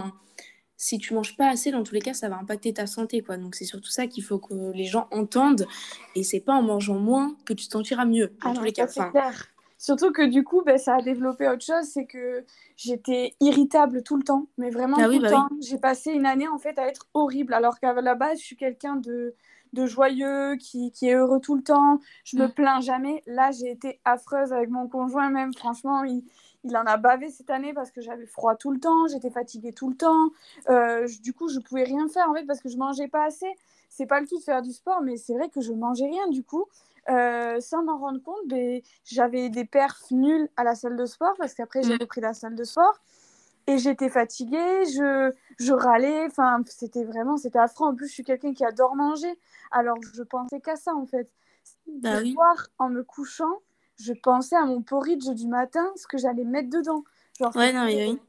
si 0.77 0.99
tu 0.99 1.15
manges 1.15 1.35
pas 1.35 1.49
assez, 1.49 1.71
dans 1.71 1.81
tous 1.81 1.95
les 1.95 2.01
cas, 2.01 2.13
ça 2.13 2.29
va 2.29 2.37
impacter 2.37 2.73
ta 2.75 2.85
santé, 2.85 3.23
quoi. 3.23 3.37
Donc 3.37 3.55
c'est 3.55 3.65
surtout 3.65 3.89
ça 3.89 4.05
qu'il 4.05 4.23
faut 4.23 4.37
que 4.37 4.71
les 4.73 4.85
gens 4.85 5.07
entendent, 5.09 5.65
et 6.15 6.21
c'est 6.21 6.41
pas 6.41 6.53
en 6.53 6.61
mangeant 6.61 6.99
moins 6.99 7.35
que 7.45 7.53
tu 7.53 7.65
te 7.65 7.71
sentiras 7.71 8.05
mieux. 8.05 8.27
Dans 8.43 8.51
ah 8.51 8.53
tous 8.53 8.63
les 8.63 8.71
cas, 8.71 8.87
Surtout 9.79 10.11
que 10.11 10.21
du 10.21 10.43
coup, 10.43 10.61
ben, 10.61 10.77
ça 10.77 10.97
a 10.97 11.01
développé 11.01 11.47
autre 11.47 11.63
chose, 11.63 11.85
c'est 11.85 12.05
que 12.05 12.43
j'étais 12.75 13.33
irritable 13.39 14.03
tout 14.03 14.17
le 14.17 14.23
temps, 14.23 14.47
mais 14.57 14.69
vraiment 14.69 14.97
ah 14.99 15.05
tout 15.05 15.13
le 15.13 15.19
bah 15.19 15.29
temps. 15.31 15.47
J'ai 15.61 15.77
passé 15.77 16.11
une 16.11 16.25
année 16.25 16.49
en 16.49 16.57
fait 16.57 16.77
à 16.77 16.87
être 16.87 17.07
horrible, 17.13 17.53
alors 17.53 17.79
qu'à 17.79 17.93
la 17.93 18.13
base, 18.13 18.39
je 18.39 18.43
suis 18.43 18.57
quelqu'un 18.57 18.97
de, 18.97 19.33
de 19.71 19.85
joyeux, 19.85 20.57
qui, 20.57 20.91
qui, 20.91 21.07
est 21.07 21.13
heureux 21.13 21.39
tout 21.39 21.55
le 21.55 21.63
temps. 21.63 21.99
Je 22.25 22.35
me 22.35 22.47
mm. 22.47 22.51
plains 22.51 22.81
jamais. 22.81 23.23
Là, 23.25 23.51
j'ai 23.51 23.71
été 23.71 24.01
affreuse 24.03 24.51
avec 24.51 24.69
mon 24.69 24.89
conjoint 24.89 25.29
même. 25.29 25.53
Franchement, 25.53 26.03
il, 26.03 26.25
il 26.65 26.75
en 26.75 26.83
a 26.83 26.97
bavé 26.97 27.29
cette 27.29 27.49
année 27.49 27.73
parce 27.73 27.89
que 27.89 28.01
j'avais 28.01 28.25
froid 28.25 28.55
tout 28.55 28.71
le 28.71 28.81
temps, 28.81 29.07
j'étais 29.07 29.29
fatiguée 29.29 29.71
tout 29.71 29.89
le 29.89 29.95
temps. 29.95 30.31
Euh, 30.69 31.07
du 31.23 31.33
coup, 31.33 31.47
je 31.47 31.59
pouvais 31.59 31.83
rien 31.83 32.07
faire 32.09 32.29
en 32.29 32.33
fait 32.33 32.45
parce 32.45 32.59
que 32.59 32.67
je 32.67 32.77
mangeais 32.77 33.07
pas 33.07 33.25
assez. 33.25 33.47
C'est 33.89 34.05
pas 34.05 34.19
le 34.19 34.27
tout 34.27 34.37
de 34.37 34.43
faire 34.43 34.61
du 34.61 34.71
sport, 34.71 35.01
mais 35.01 35.17
c'est 35.17 35.33
vrai 35.33 35.49
que 35.49 35.61
je 35.61 35.71
mangeais 35.71 36.05
rien 36.05 36.27
du 36.27 36.43
coup. 36.43 36.65
Euh, 37.09 37.59
sans 37.59 37.83
m'en 37.83 37.97
rendre 37.97 38.21
compte, 38.21 38.47
ben, 38.47 38.81
j'avais 39.05 39.49
des 39.49 39.65
perfs 39.65 40.11
nuls 40.11 40.49
à 40.57 40.63
la 40.63 40.75
salle 40.75 40.95
de 40.95 41.05
sport 41.05 41.33
parce 41.37 41.53
qu'après 41.53 41.81
j'ai 41.83 41.95
mm. 41.95 42.01
repris 42.01 42.21
la 42.21 42.33
salle 42.33 42.55
de 42.55 42.63
sport 42.63 42.99
et 43.67 43.77
j'étais 43.77 44.09
fatiguée, 44.09 44.85
je, 44.85 45.31
je 45.59 45.73
râlais, 45.73 46.25
enfin 46.25 46.61
c'était 46.65 47.03
vraiment, 47.03 47.37
c'était 47.37 47.59
affreux. 47.59 47.87
En 47.87 47.95
plus, 47.95 48.07
je 48.07 48.13
suis 48.13 48.23
quelqu'un 48.23 48.53
qui 48.53 48.65
adore 48.65 48.95
manger, 48.95 49.39
alors 49.71 49.97
je 50.13 50.23
pensais 50.23 50.59
qu'à 50.59 50.75
ça 50.75 50.93
en 50.93 51.05
fait. 51.05 51.31
Bah 51.87 52.23
soir, 52.25 52.67
en 52.79 52.89
me 52.89 53.03
couchant, 53.03 53.59
je 53.99 54.13
pensais 54.13 54.55
à 54.55 54.65
mon 54.65 54.81
porridge 54.81 55.29
du 55.29 55.47
matin, 55.47 55.85
ce 55.95 56.07
que 56.07 56.17
j'allais 56.17 56.45
mettre 56.45 56.69
dedans. 56.69 57.03
Genre, 57.39 57.55
ouais, 57.55 57.71
non, 57.73 57.85
oui, 57.85 57.95
oui. 57.95 58.19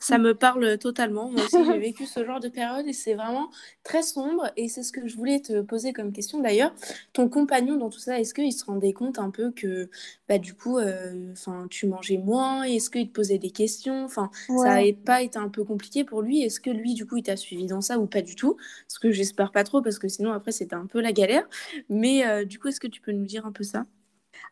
Ça 0.00 0.18
me 0.18 0.34
parle 0.34 0.78
totalement. 0.78 1.30
Moi 1.30 1.44
aussi, 1.44 1.64
j'ai 1.64 1.78
vécu 1.78 2.06
ce 2.06 2.24
genre 2.24 2.40
de 2.40 2.48
période 2.48 2.86
et 2.88 2.92
c'est 2.92 3.14
vraiment 3.14 3.50
très 3.84 4.02
sombre. 4.02 4.50
Et 4.56 4.68
c'est 4.68 4.82
ce 4.82 4.92
que 4.92 5.06
je 5.06 5.16
voulais 5.16 5.40
te 5.40 5.60
poser 5.62 5.92
comme 5.92 6.12
question 6.12 6.40
d'ailleurs. 6.40 6.74
Ton 7.12 7.28
compagnon 7.28 7.76
dans 7.76 7.90
tout 7.90 7.98
ça, 7.98 8.18
est-ce 8.18 8.34
qu'il 8.34 8.52
se 8.52 8.64
rendait 8.64 8.92
compte 8.92 9.18
un 9.18 9.30
peu 9.30 9.50
que 9.50 9.88
bah, 10.28 10.38
du 10.38 10.54
coup, 10.54 10.78
euh, 10.78 11.32
tu 11.70 11.86
mangeais 11.86 12.18
moins 12.18 12.64
Est-ce 12.64 12.90
qu'il 12.90 13.08
te 13.08 13.12
posait 13.12 13.38
des 13.38 13.50
questions? 13.50 14.04
Enfin, 14.04 14.30
Ça 14.46 14.74
n'avait 14.74 14.92
pas 14.92 15.22
été 15.22 15.38
un 15.38 15.48
peu 15.48 15.64
compliqué 15.64 16.04
pour 16.04 16.22
lui 16.22 16.42
Est-ce 16.42 16.60
que 16.60 16.70
lui, 16.70 16.94
du 16.94 17.06
coup, 17.06 17.16
il 17.16 17.22
t'a 17.22 17.36
suivi 17.36 17.66
dans 17.66 17.80
ça 17.80 17.98
ou 17.98 18.06
pas 18.06 18.22
du 18.22 18.34
tout? 18.34 18.56
Ce 18.88 18.98
que 18.98 19.10
j'espère 19.12 19.52
pas 19.52 19.64
trop 19.64 19.82
parce 19.82 19.98
que 19.98 20.08
sinon, 20.08 20.32
après, 20.32 20.52
c'était 20.52 20.74
un 20.74 20.86
peu 20.86 21.00
la 21.00 21.12
galère. 21.12 21.48
Mais 21.88 22.26
euh, 22.26 22.44
du 22.44 22.58
coup, 22.58 22.68
est-ce 22.68 22.80
que 22.80 22.88
tu 22.88 23.00
peux 23.00 23.12
nous 23.12 23.26
dire 23.26 23.46
un 23.46 23.52
peu 23.52 23.64
ça? 23.64 23.86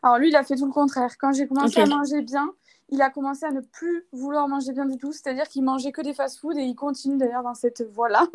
Alors 0.03 0.17
lui, 0.17 0.29
il 0.29 0.35
a 0.35 0.43
fait 0.43 0.55
tout 0.55 0.65
le 0.65 0.71
contraire. 0.71 1.17
Quand 1.17 1.33
j'ai 1.33 1.47
commencé 1.47 1.79
à 1.79 1.85
manger 1.85 2.21
bien, 2.21 2.53
il 2.91 3.01
a 3.01 3.09
commencé 3.09 3.45
à 3.45 3.51
ne 3.51 3.61
plus 3.61 4.05
vouloir 4.11 4.47
manger 4.47 4.73
bien 4.73 4.85
du 4.85 4.97
tout, 4.97 5.11
c'est-à-dire 5.11 5.47
qu'il 5.47 5.63
mangeait 5.63 5.91
que 5.91 6.01
des 6.01 6.13
fast-food 6.13 6.57
et 6.57 6.63
il 6.63 6.75
continue 6.75 7.17
d'ailleurs 7.17 7.43
dans 7.43 7.53
cette 7.53 7.81
voie-là. 7.93 8.27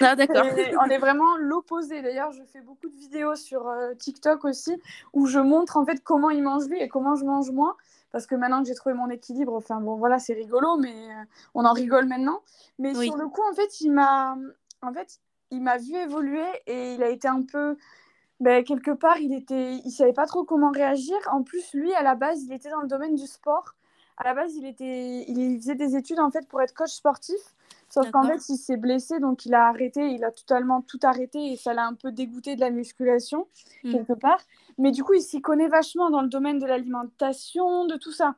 Ah, 0.00 0.16
d'accord. 0.16 0.46
on 0.80 0.90
est 0.90 0.98
vraiment 0.98 1.36
l'opposé. 1.36 2.02
D'ailleurs, 2.02 2.32
je 2.32 2.42
fais 2.44 2.60
beaucoup 2.60 2.88
de 2.88 2.96
vidéos 2.96 3.34
sur 3.36 3.68
euh, 3.68 3.94
TikTok 3.94 4.44
aussi 4.44 4.80
où 5.12 5.26
je 5.26 5.38
montre 5.38 5.76
en 5.76 5.84
fait 5.84 6.02
comment 6.02 6.30
il 6.30 6.42
mange 6.42 6.66
lui 6.66 6.80
et 6.80 6.88
comment 6.88 7.14
je 7.14 7.24
mange 7.24 7.50
moi. 7.50 7.76
Parce 8.10 8.26
que 8.26 8.34
maintenant 8.34 8.62
que 8.62 8.68
j'ai 8.68 8.74
trouvé 8.74 8.94
mon 8.94 9.08
équilibre, 9.08 9.54
enfin 9.54 9.80
bon, 9.80 9.96
voilà, 9.96 10.18
c'est 10.18 10.34
rigolo, 10.34 10.76
mais 10.76 10.92
euh, 10.92 11.24
on 11.54 11.64
en 11.64 11.72
rigole 11.72 12.06
maintenant. 12.06 12.40
Mais 12.78 12.94
sur 12.94 13.16
le 13.16 13.28
coup, 13.28 13.40
en 13.50 13.54
fait, 13.54 13.80
il 13.80 13.90
m'a, 13.90 14.36
en 14.82 14.92
fait, 14.92 15.20
il 15.50 15.62
m'a 15.62 15.78
vu 15.78 15.94
évoluer 15.94 16.44
et 16.66 16.94
il 16.94 17.02
a 17.02 17.08
été 17.08 17.28
un 17.28 17.42
peu, 17.42 17.78
ben, 18.40 18.64
quelque 18.64 18.90
part, 18.90 19.16
il 19.18 19.32
était, 19.32 19.76
il 19.76 19.90
savait 19.90 20.12
pas 20.12 20.26
trop 20.26 20.44
comment 20.44 20.70
réagir. 20.70 21.16
En 21.30 21.42
plus, 21.42 21.72
lui, 21.72 21.94
à 21.94 22.02
la 22.02 22.14
base, 22.14 22.42
il 22.42 22.52
était 22.52 22.70
dans 22.70 22.82
le 22.82 22.88
domaine 22.88 23.14
du 23.14 23.26
sport 23.26 23.74
à 24.16 24.24
la 24.24 24.34
base, 24.34 24.54
il, 24.56 24.66
était, 24.66 25.24
il 25.28 25.58
faisait 25.58 25.74
des 25.74 25.96
études 25.96 26.20
en 26.20 26.30
fait 26.30 26.46
pour 26.48 26.60
être 26.62 26.74
coach 26.74 26.90
sportif. 26.90 27.36
Sauf 27.92 28.10
qu'en 28.10 28.22
fait, 28.22 28.48
il 28.48 28.56
s'est 28.56 28.78
blessé, 28.78 29.20
donc 29.20 29.44
il 29.44 29.52
a 29.52 29.66
arrêté, 29.66 30.12
il 30.12 30.24
a 30.24 30.30
totalement 30.30 30.80
tout 30.80 30.98
arrêté 31.02 31.52
et 31.52 31.56
ça 31.56 31.74
l'a 31.74 31.86
un 31.86 31.92
peu 31.92 32.10
dégoûté 32.10 32.56
de 32.56 32.60
la 32.62 32.70
musculation, 32.70 33.46
hmm. 33.84 33.92
quelque 33.92 34.14
part. 34.14 34.40
Mais 34.78 34.92
du 34.92 35.04
coup, 35.04 35.12
il 35.12 35.20
s'y 35.20 35.42
connaît 35.42 35.68
vachement 35.68 36.08
dans 36.08 36.22
le 36.22 36.28
domaine 36.28 36.58
de 36.58 36.64
l'alimentation, 36.64 37.84
de 37.84 37.96
tout 37.96 38.10
ça. 38.12 38.34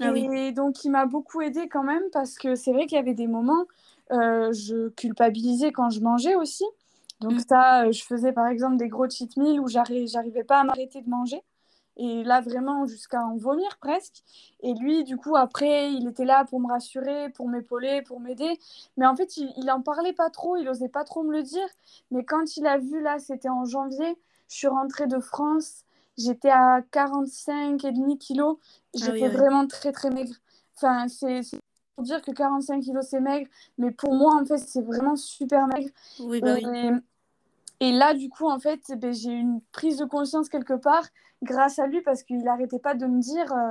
Ah 0.00 0.10
et 0.12 0.50
donc, 0.50 0.84
il 0.84 0.90
m'a 0.90 1.06
beaucoup 1.06 1.40
aidé 1.40 1.68
quand 1.68 1.84
même 1.84 2.02
parce 2.12 2.36
que 2.36 2.56
c'est 2.56 2.72
vrai 2.72 2.86
qu'il 2.86 2.96
y 2.96 3.00
avait 3.00 3.14
des 3.14 3.28
moments, 3.28 3.66
euh, 4.10 4.52
je 4.52 4.88
culpabilisais 4.88 5.70
quand 5.70 5.88
je 5.90 6.00
mangeais 6.00 6.34
aussi. 6.34 6.64
Donc, 7.20 7.34
hmm. 7.34 7.44
ça, 7.48 7.90
je 7.92 8.02
faisais 8.02 8.32
par 8.32 8.48
exemple 8.48 8.76
des 8.76 8.88
gros 8.88 9.08
cheat 9.08 9.36
meals 9.36 9.60
où 9.60 9.68
j'arrivais 9.68 10.42
pas 10.42 10.62
à 10.62 10.64
m'arrêter 10.64 11.00
de 11.00 11.08
manger. 11.08 11.40
Et 11.96 12.24
là, 12.24 12.40
vraiment, 12.40 12.86
jusqu'à 12.86 13.22
en 13.22 13.36
vomir 13.36 13.78
presque. 13.80 14.22
Et 14.60 14.74
lui, 14.74 15.04
du 15.04 15.16
coup, 15.16 15.36
après, 15.36 15.92
il 15.92 16.08
était 16.08 16.24
là 16.24 16.44
pour 16.44 16.60
me 16.60 16.68
rassurer, 16.68 17.30
pour 17.30 17.48
m'épauler, 17.48 18.02
pour 18.02 18.20
m'aider. 18.20 18.58
Mais 18.96 19.06
en 19.06 19.16
fait, 19.16 19.36
il, 19.38 19.52
il 19.56 19.70
en 19.70 19.80
parlait 19.80 20.12
pas 20.12 20.30
trop, 20.30 20.56
il 20.56 20.68
osait 20.68 20.88
pas 20.88 21.04
trop 21.04 21.22
me 21.22 21.32
le 21.32 21.42
dire. 21.42 21.66
Mais 22.10 22.24
quand 22.24 22.56
il 22.56 22.66
a 22.66 22.78
vu, 22.78 23.00
là, 23.00 23.18
c'était 23.18 23.48
en 23.48 23.64
janvier, 23.64 24.18
je 24.48 24.56
suis 24.56 24.68
rentrée 24.68 25.06
de 25.06 25.18
France, 25.20 25.84
j'étais 26.18 26.50
à 26.50 26.82
45,5 26.92 28.18
kilos. 28.18 28.58
Ah 28.94 28.98
j'étais 28.98 29.28
vraiment 29.28 29.66
très, 29.66 29.92
très 29.92 30.10
maigre. 30.10 30.34
Enfin, 30.76 31.08
c'est 31.08 31.40
pour 31.94 32.04
dire 32.04 32.20
que 32.20 32.30
45 32.30 32.82
kilos, 32.82 33.06
c'est 33.08 33.20
maigre. 33.20 33.48
Mais 33.78 33.90
pour 33.90 34.14
moi, 34.14 34.34
en 34.34 34.44
fait, 34.44 34.58
c'est 34.58 34.82
vraiment 34.82 35.16
super 35.16 35.66
maigre. 35.66 35.88
Oui, 36.20 36.40
bah 36.40 36.54
oui. 36.54 36.90
Et 37.80 37.92
là, 37.92 38.14
du 38.14 38.28
coup, 38.28 38.48
en 38.48 38.58
fait, 38.58 38.80
ben, 38.96 39.12
j'ai 39.12 39.30
eu 39.30 39.38
une 39.38 39.60
prise 39.72 39.98
de 39.98 40.04
conscience 40.04 40.48
quelque 40.48 40.74
part 40.74 41.04
grâce 41.42 41.78
à 41.78 41.86
lui 41.86 42.00
parce 42.00 42.22
qu'il 42.22 42.42
n'arrêtait 42.42 42.78
pas 42.78 42.94
de 42.94 43.06
me 43.06 43.20
dire 43.20 43.52
euh, 43.52 43.70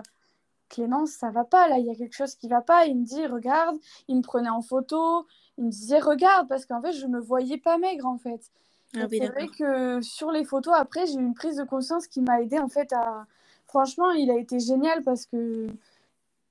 Clémence, 0.70 1.12
ça 1.12 1.32
va 1.32 1.44
pas, 1.44 1.68
là, 1.68 1.78
il 1.80 1.86
y 1.86 1.92
a 1.92 1.96
quelque 1.96 2.16
chose 2.16 2.36
qui 2.36 2.48
va 2.48 2.62
pas. 2.62 2.86
Il 2.86 3.00
me 3.00 3.06
dit 3.06 3.26
Regarde, 3.26 3.78
il 4.08 4.18
me 4.18 4.22
prenait 4.22 4.50
en 4.50 4.62
photo, 4.62 5.26
il 5.58 5.66
me 5.66 5.70
disait 5.70 6.00
Regarde, 6.00 6.48
parce 6.48 6.66
qu'en 6.66 6.82
fait, 6.82 6.94
je 6.94 7.08
me 7.08 7.20
voyais 7.20 7.58
pas 7.58 7.78
maigre, 7.78 8.06
en 8.06 8.18
fait. 8.18 8.52
Ah 8.98 9.08
c'est 9.10 9.28
vrai 9.28 9.48
que 9.48 10.02
sur 10.02 10.32
les 10.32 10.46
photos, 10.46 10.74
après, 10.78 11.06
j'ai 11.06 11.16
eu 11.16 11.22
une 11.22 11.34
prise 11.34 11.58
de 11.58 11.64
conscience 11.64 12.08
qui 12.08 12.22
m'a 12.22 12.42
aidé 12.42 12.60
en 12.60 12.70
fait 12.70 12.94
à. 12.94 13.26
Franchement, 13.68 14.12
il 14.12 14.32
a 14.32 14.38
été 14.38 14.60
génial 14.60 15.04
parce 15.04 15.26
que 15.26 15.68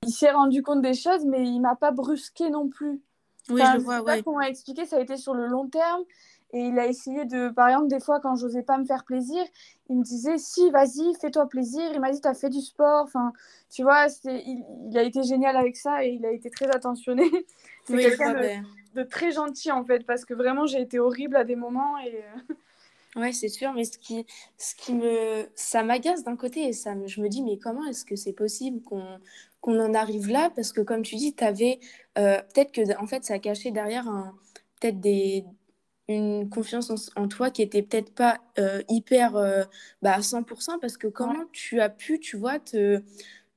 il 0.05 0.11
s'est 0.11 0.31
rendu 0.31 0.61
compte 0.61 0.81
des 0.81 0.93
choses, 0.93 1.25
mais 1.25 1.43
il 1.43 1.59
m'a 1.59 1.75
pas 1.75 1.91
brusqué 1.91 2.49
non 2.49 2.67
plus. 2.67 3.01
Oui, 3.49 3.61
je 3.73 3.79
vois, 3.79 4.01
ouais. 4.01 4.21
Pas 4.21 4.31
m'a 4.31 4.49
expliqué, 4.49 4.85
ça 4.85 4.97
a 4.97 4.99
été 4.99 5.17
sur 5.17 5.33
le 5.33 5.47
long 5.47 5.67
terme. 5.67 6.03
Et 6.53 6.59
il 6.59 6.79
a 6.79 6.85
essayé 6.85 7.25
de, 7.25 7.49
par 7.49 7.67
exemple, 7.67 7.87
des 7.87 7.99
fois 7.99 8.19
quand 8.19 8.35
j'osais 8.35 8.63
pas 8.63 8.77
me 8.77 8.85
faire 8.85 9.03
plaisir, 9.03 9.43
il 9.89 9.97
me 9.97 10.03
disait 10.03 10.37
si, 10.37 10.69
vas-y, 10.71 11.13
fais-toi 11.19 11.47
plaisir. 11.49 11.83
Il 11.93 11.99
m'a 11.99 12.11
dit, 12.11 12.21
tu 12.21 12.27
as 12.27 12.33
fait 12.33 12.49
du 12.49 12.61
sport. 12.61 13.03
Enfin, 13.03 13.33
tu 13.69 13.83
vois, 13.83 14.07
il, 14.23 14.63
il, 14.89 14.97
a 14.97 15.03
été 15.03 15.23
génial 15.23 15.57
avec 15.57 15.75
ça 15.75 16.05
et 16.05 16.09
il 16.09 16.25
a 16.25 16.31
été 16.31 16.49
très 16.49 16.69
attentionné. 16.69 17.23
C'est 17.85 17.97
quelqu'un 17.97 18.33
de, 18.93 19.03
très 19.03 19.31
gentil 19.31 19.71
en 19.71 19.83
fait, 19.83 20.05
parce 20.05 20.23
que 20.23 20.33
vraiment 20.33 20.65
j'ai 20.65 20.79
été 20.79 20.99
horrible 20.99 21.35
à 21.35 21.43
des 21.43 21.57
moments 21.57 21.97
et. 21.99 22.23
Euh, 22.23 22.53
ouais, 23.19 23.33
c'est 23.33 23.49
sûr, 23.49 23.73
mais 23.73 23.83
ce 23.83 23.97
qui, 23.97 24.25
ce 24.57 24.73
qui 24.73 24.93
me, 24.93 25.45
ça 25.53 25.83
m'agace 25.83 26.23
d'un 26.23 26.37
côté 26.37 26.69
et 26.69 26.73
ça, 26.73 26.93
je 27.05 27.21
me 27.21 27.27
dis, 27.27 27.43
mais 27.43 27.57
comment 27.57 27.85
est-ce 27.87 28.05
que 28.05 28.15
c'est 28.15 28.33
possible 28.33 28.81
qu'on 28.83 29.19
qu'on 29.59 29.79
en 29.79 29.93
arrive 29.93 30.29
là? 30.29 30.49
Parce 30.55 30.71
que 30.71 30.81
comme 30.81 31.01
tu 31.01 31.15
dis, 31.15 31.33
tu 31.33 31.43
avais, 31.43 31.79
euh, 32.17 32.37
peut-être 32.53 32.71
que 32.71 32.97
en 33.01 33.07
fait, 33.07 33.25
ça 33.25 33.39
cachait 33.39 33.71
derrière 33.71 34.07
un, 34.07 34.33
peut-être 34.79 34.99
des, 34.99 35.43
une 36.07 36.49
confiance 36.49 37.11
en, 37.15 37.27
toi 37.27 37.49
qui 37.49 37.61
était 37.61 37.81
peut-être 37.81 38.13
pas 38.13 38.39
euh, 38.59 38.81
hyper 38.89 39.35
euh, 39.35 39.63
bah, 40.01 40.13
à 40.13 40.19
100% 40.19 40.79
parce 40.79 40.97
que 40.97 41.07
comment 41.07 41.45
tu 41.51 41.81
as 41.81 41.89
pu, 41.89 42.19
tu 42.19 42.37
vois, 42.37 42.59
te, 42.59 43.01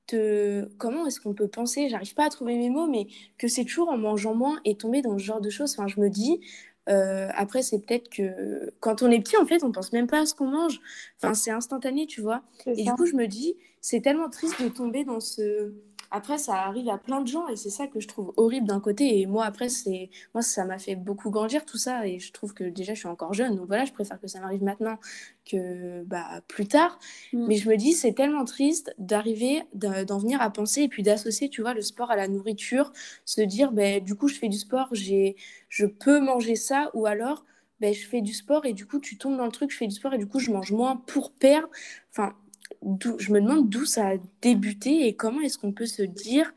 te... 0.06 0.66
comment 0.78 1.06
est-ce 1.06 1.20
qu'on 1.20 1.34
peut 1.34 1.48
penser, 1.48 1.88
j'arrive 1.88 2.14
pas 2.14 2.26
à 2.26 2.30
trouver 2.30 2.56
mes 2.56 2.70
mots, 2.70 2.86
mais 2.86 3.06
que 3.36 3.48
c'est 3.48 3.64
toujours 3.64 3.90
en 3.90 3.98
mangeant 3.98 4.34
moins 4.34 4.60
et 4.64 4.76
tomber 4.76 5.02
dans 5.02 5.18
ce 5.18 5.24
genre 5.24 5.40
de 5.40 5.50
choses. 5.50 5.72
Enfin, 5.72 5.88
je 5.88 6.00
me 6.00 6.08
dis, 6.08 6.40
euh, 6.88 7.28
après, 7.34 7.62
c'est 7.62 7.80
peut-être 7.80 8.08
que 8.08 8.72
quand 8.80 9.02
on 9.02 9.10
est 9.10 9.20
petit, 9.20 9.36
en 9.36 9.44
fait, 9.44 9.62
on 9.62 9.72
pense 9.72 9.92
même 9.92 10.06
pas 10.06 10.20
à 10.20 10.26
ce 10.26 10.34
qu'on 10.34 10.48
mange. 10.48 10.80
Enfin, 11.16 11.34
c'est 11.34 11.50
instantané, 11.50 12.06
tu 12.06 12.22
vois. 12.22 12.42
Et 12.66 12.84
du 12.84 12.92
coup, 12.92 13.04
je 13.04 13.14
me 13.14 13.26
dis, 13.26 13.56
c'est 13.80 14.00
tellement 14.00 14.30
triste 14.30 14.62
de 14.62 14.68
tomber 14.68 15.04
dans 15.04 15.20
ce 15.20 15.74
après, 16.10 16.38
ça 16.38 16.54
arrive 16.54 16.88
à 16.88 16.96
plein 16.96 17.20
de 17.20 17.26
gens 17.26 17.48
et 17.48 17.56
c'est 17.56 17.70
ça 17.70 17.86
que 17.86 18.00
je 18.00 18.08
trouve 18.08 18.32
horrible 18.36 18.66
d'un 18.66 18.80
côté. 18.80 19.20
Et 19.20 19.26
moi, 19.26 19.44
après, 19.44 19.68
c'est 19.68 20.10
moi, 20.34 20.42
ça 20.42 20.64
m'a 20.64 20.78
fait 20.78 20.96
beaucoup 20.96 21.30
grandir 21.30 21.66
tout 21.66 21.76
ça 21.76 22.06
et 22.06 22.18
je 22.18 22.32
trouve 22.32 22.54
que 22.54 22.64
déjà, 22.64 22.94
je 22.94 23.00
suis 23.00 23.08
encore 23.08 23.34
jeune. 23.34 23.56
Donc 23.56 23.66
voilà, 23.66 23.84
je 23.84 23.92
préfère 23.92 24.20
que 24.20 24.26
ça 24.26 24.40
m'arrive 24.40 24.62
maintenant 24.62 24.98
que 25.44 26.02
bah, 26.04 26.40
plus 26.48 26.66
tard. 26.66 26.98
Mm. 27.32 27.46
Mais 27.46 27.56
je 27.56 27.68
me 27.68 27.76
dis, 27.76 27.92
c'est 27.92 28.14
tellement 28.14 28.44
triste 28.44 28.94
d'arriver, 28.98 29.62
d'en 29.74 30.18
venir 30.18 30.40
à 30.40 30.50
penser 30.50 30.82
et 30.82 30.88
puis 30.88 31.02
d'associer, 31.02 31.50
tu 31.50 31.60
vois, 31.60 31.74
le 31.74 31.82
sport 31.82 32.10
à 32.10 32.16
la 32.16 32.28
nourriture. 32.28 32.92
Se 33.24 33.40
dire, 33.42 33.72
ben, 33.72 34.02
du 34.02 34.14
coup, 34.14 34.28
je 34.28 34.38
fais 34.38 34.48
du 34.48 34.58
sport, 34.58 34.88
j'ai, 34.92 35.36
je 35.68 35.84
peux 35.86 36.20
manger 36.20 36.56
ça 36.56 36.90
ou 36.94 37.06
alors. 37.06 37.44
Ben, 37.80 37.94
je 37.94 38.06
fais 38.06 38.22
du 38.22 38.34
sport 38.34 38.66
et 38.66 38.72
du 38.72 38.86
coup 38.86 38.98
tu 38.98 39.18
tombes 39.18 39.36
dans 39.36 39.44
le 39.44 39.52
truc, 39.52 39.70
je 39.70 39.76
fais 39.76 39.86
du 39.86 39.94
sport 39.94 40.12
et 40.12 40.18
du 40.18 40.26
coup 40.26 40.40
je 40.40 40.50
mange 40.50 40.72
moins 40.72 40.96
pour 40.96 41.30
perdre. 41.32 41.68
Enfin, 42.10 42.34
je 42.82 43.32
me 43.32 43.40
demande 43.40 43.68
d'où 43.68 43.84
ça 43.84 44.08
a 44.08 44.16
débuté 44.42 45.06
et 45.06 45.14
comment 45.14 45.40
est-ce 45.40 45.58
qu'on 45.58 45.72
peut 45.72 45.86
se 45.86 46.02
dire, 46.02 46.52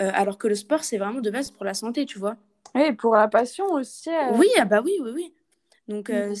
euh, 0.00 0.10
alors 0.14 0.38
que 0.38 0.48
le 0.48 0.54
sport, 0.54 0.84
c'est 0.84 0.98
vraiment 0.98 1.20
de 1.20 1.30
base 1.30 1.50
pour 1.50 1.64
la 1.64 1.74
santé, 1.74 2.06
tu 2.06 2.18
vois. 2.18 2.36
Et 2.74 2.92
pour 2.92 3.14
la 3.14 3.28
passion 3.28 3.66
aussi. 3.72 4.10
Euh. 4.10 4.36
Oui, 4.36 4.48
ah 4.58 4.64
bah 4.64 4.80
oui, 4.84 4.92
oui, 5.02 5.10
oui. 5.14 5.32
Donc 5.88 6.10
euh, 6.10 6.34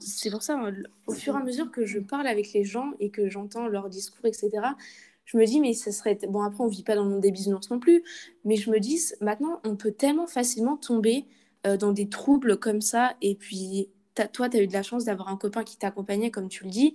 c'est 0.00 0.30
pour 0.30 0.42
ça, 0.42 0.58
au 1.06 1.12
fur 1.12 1.34
et 1.34 1.38
à 1.38 1.42
mesure 1.42 1.70
que 1.70 1.84
je 1.84 1.98
parle 1.98 2.26
avec 2.26 2.52
les 2.54 2.64
gens 2.64 2.92
et 3.00 3.10
que 3.10 3.28
j'entends 3.28 3.68
leur 3.68 3.90
discours, 3.90 4.24
etc., 4.24 4.50
je 5.26 5.38
me 5.38 5.46
dis, 5.46 5.58
mais 5.58 5.72
ça 5.72 5.90
serait... 5.90 6.18
Bon, 6.28 6.42
après, 6.42 6.62
on 6.62 6.66
vit 6.66 6.82
pas 6.82 6.96
dans 6.96 7.04
le 7.04 7.10
monde 7.10 7.20
des 7.20 7.30
bisounours 7.30 7.70
non 7.70 7.78
plus, 7.78 8.02
mais 8.44 8.56
je 8.56 8.70
me 8.70 8.78
dis, 8.78 9.00
maintenant, 9.22 9.60
on 9.64 9.74
peut 9.74 9.92
tellement 9.92 10.26
facilement 10.26 10.76
tomber 10.76 11.24
dans 11.78 11.92
des 11.92 12.10
troubles 12.10 12.58
comme 12.58 12.82
ça, 12.82 13.14
et 13.22 13.34
puis 13.34 13.88
toi, 14.32 14.48
tu 14.48 14.58
as 14.58 14.62
eu 14.62 14.66
de 14.66 14.72
la 14.72 14.82
chance 14.82 15.04
d'avoir 15.04 15.28
un 15.28 15.36
copain 15.36 15.64
qui 15.64 15.76
t'accompagnait, 15.76 16.30
comme 16.30 16.48
tu 16.48 16.64
le 16.64 16.70
dis, 16.70 16.94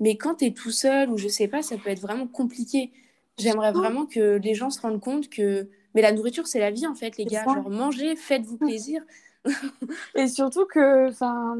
mais 0.00 0.16
quand 0.16 0.36
tu 0.36 0.46
es 0.46 0.50
tout 0.52 0.70
seul 0.70 1.10
ou 1.10 1.18
je 1.18 1.28
sais 1.28 1.46
pas, 1.46 1.62
ça 1.62 1.76
peut 1.76 1.90
être 1.90 2.00
vraiment 2.00 2.26
compliqué. 2.26 2.90
J'aimerais 3.38 3.72
vraiment 3.72 4.06
que 4.06 4.36
les 4.36 4.54
gens 4.54 4.70
se 4.70 4.80
rendent 4.80 5.00
compte 5.00 5.28
que. 5.28 5.68
Mais 5.94 6.02
la 6.02 6.12
nourriture, 6.12 6.46
c'est 6.46 6.60
la 6.60 6.70
vie 6.70 6.86
en 6.86 6.94
fait, 6.94 7.16
les 7.16 7.24
gars. 7.24 7.44
Genre, 7.44 7.68
mangez, 7.70 8.16
faites-vous 8.16 8.58
plaisir. 8.58 9.02
et 10.14 10.28
surtout 10.28 10.66
que, 10.66 11.08
enfin, 11.08 11.56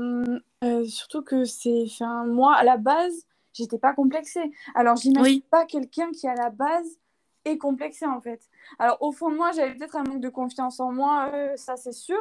euh, 0.65 0.85
surtout 0.85 1.23
que 1.23 1.45
c'est, 1.45 1.85
enfin, 1.87 2.27
moi 2.27 2.55
à 2.55 2.65
la 2.65 2.77
base, 2.77 3.27
j'étais 3.53 3.79
pas 3.79 3.93
complexée. 3.93 4.51
Alors 4.75 4.97
j'imagine 4.97 5.43
pas 5.43 5.65
quelqu'un 5.65 6.11
qui 6.13 6.29
à 6.29 6.35
la 6.35 6.51
base 6.51 6.99
est 7.45 7.59
complexé 7.59 8.07
en 8.07 8.21
fait. 8.21 8.43
Alors 8.79 8.99
au 9.01 9.13
fond 9.13 9.31
de 9.31 9.37
moi, 9.37 9.53
j'avais 9.53 9.75
peut-être 9.75 9.97
un 9.97 10.05
manque 10.05 10.21
de 10.21 10.29
confiance 10.29 10.81
en 10.81 10.93
moi, 10.93 11.31
euh, 11.33 11.57
ça 11.57 11.77
c'est 11.77 11.93
sûr. 11.93 12.21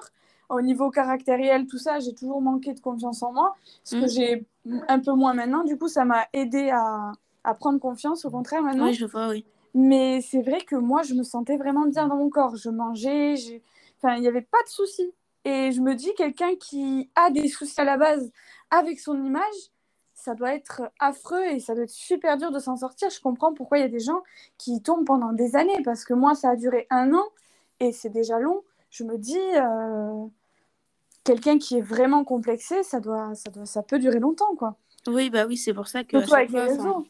Au 0.49 0.61
niveau 0.61 0.89
caractériel, 0.89 1.67
tout 1.67 1.77
ça, 1.77 1.99
j'ai 1.99 2.13
toujours 2.13 2.41
manqué 2.41 2.73
de 2.73 2.79
confiance 2.79 3.21
en 3.21 3.31
moi, 3.31 3.55
ce 3.83 3.95
que 3.95 4.05
mm. 4.05 4.09
j'ai 4.09 4.45
un 4.87 4.99
peu 4.99 5.13
moins 5.13 5.33
maintenant. 5.33 5.63
Du 5.63 5.77
coup, 5.77 5.87
ça 5.87 6.05
m'a 6.05 6.27
aidé 6.33 6.71
à, 6.71 7.11
à, 7.43 7.53
prendre 7.53 7.79
confiance, 7.79 8.25
au 8.25 8.31
contraire 8.31 8.63
maintenant. 8.63 8.87
Oui, 8.87 8.93
je 8.93 9.05
vois, 9.05 9.29
oui. 9.29 9.45
Mais 9.75 10.21
c'est 10.21 10.41
vrai 10.41 10.61
que 10.61 10.75
moi, 10.75 11.03
je 11.03 11.13
me 11.13 11.23
sentais 11.23 11.57
vraiment 11.57 11.85
bien 11.85 12.07
dans 12.07 12.17
mon 12.17 12.29
corps. 12.29 12.55
Je 12.55 12.69
mangeais, 12.69 13.35
enfin, 13.97 14.15
il 14.15 14.21
n'y 14.21 14.27
avait 14.27 14.41
pas 14.41 14.61
de 14.63 14.69
soucis. 14.69 15.13
Et 15.45 15.71
je 15.71 15.81
me 15.81 15.95
dis, 15.95 16.13
quelqu'un 16.15 16.55
qui 16.55 17.09
a 17.15 17.29
des 17.29 17.47
soucis 17.47 17.79
à 17.79 17.83
la 17.83 17.97
base 17.97 18.31
avec 18.71 18.99
son 18.99 19.23
image, 19.23 19.43
ça 20.13 20.35
doit 20.35 20.53
être 20.53 20.81
affreux 20.99 21.45
et 21.45 21.59
ça 21.59 21.73
doit 21.75 21.85
être 21.85 21.89
super 21.89 22.37
dur 22.37 22.51
de 22.51 22.59
s'en 22.59 22.75
sortir. 22.75 23.09
Je 23.09 23.21
comprends 23.21 23.53
pourquoi 23.53 23.77
il 23.77 23.81
y 23.81 23.85
a 23.85 23.89
des 23.89 23.99
gens 23.99 24.21
qui 24.57 24.81
tombent 24.81 25.05
pendant 25.05 25.31
des 25.31 25.55
années, 25.55 25.81
parce 25.85 26.03
que 26.03 26.13
moi, 26.13 26.35
ça 26.35 26.49
a 26.49 26.55
duré 26.55 26.87
un 26.89 27.13
an 27.13 27.23
et 27.79 27.91
c'est 27.91 28.09
déjà 28.09 28.39
long. 28.39 28.63
Je 28.89 29.03
me 29.03 29.17
dis, 29.17 29.37
euh, 29.37 30.25
quelqu'un 31.29 31.59
qui 31.59 31.77
est 31.77 31.81
vraiment 31.81 32.23
complexé, 32.23 32.81
ça, 32.81 32.99
doit, 32.99 33.35
ça, 33.35 33.51
doit, 33.51 33.67
ça 33.67 33.83
peut 33.83 33.99
durer 33.99 34.19
longtemps, 34.19 34.55
quoi. 34.55 34.75
Oui, 35.07 35.29
bah 35.29 35.45
oui, 35.45 35.57
c'est 35.57 35.75
pour 35.75 35.87
ça 35.87 36.03
que... 36.03 36.17
Surtout 36.17 36.33
avec 36.33 36.49
les 36.49 36.61
réseaux. 36.61 37.05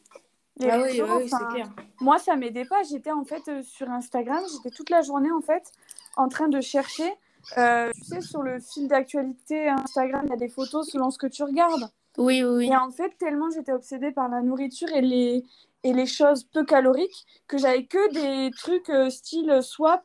ah 0.62 0.78
oui, 0.82 1.00
oui, 1.00 1.28
c'est 1.28 1.48
clair. 1.54 1.70
Moi, 2.00 2.18
ça 2.18 2.36
m'aidait 2.36 2.66
pas. 2.66 2.82
J'étais 2.82 3.12
en 3.12 3.24
fait 3.24 3.48
euh, 3.48 3.62
sur 3.62 3.88
Instagram, 3.90 4.42
j'étais 4.52 4.74
toute 4.76 4.90
la 4.90 5.00
journée 5.00 5.32
en 5.32 5.40
fait 5.40 5.72
en 6.16 6.28
train 6.28 6.48
de 6.48 6.60
chercher. 6.60 7.10
Euh, 7.56 7.90
tu 7.94 8.04
sais, 8.04 8.20
sur 8.20 8.42
le 8.42 8.60
fil 8.60 8.88
d'actualité 8.88 9.68
Instagram, 9.68 10.22
il 10.26 10.30
y 10.30 10.34
a 10.34 10.36
des 10.36 10.50
photos 10.50 10.86
selon 10.90 11.10
ce 11.10 11.16
que 11.16 11.26
tu 11.26 11.42
regardes. 11.42 11.90
Oui, 12.20 12.44
oui, 12.44 12.66
Et 12.66 12.76
en 12.76 12.90
fait, 12.90 13.16
tellement 13.18 13.48
j'étais 13.48 13.72
obsédée 13.72 14.12
par 14.12 14.28
la 14.28 14.42
nourriture 14.42 14.88
et 14.94 15.00
les, 15.00 15.42
et 15.84 15.94
les 15.94 16.04
choses 16.04 16.44
peu 16.44 16.66
caloriques 16.66 17.26
que 17.48 17.56
j'avais 17.56 17.86
que 17.86 18.12
des 18.12 18.50
trucs 18.58 18.90
euh, 18.90 19.08
style 19.08 19.62
swap 19.62 20.04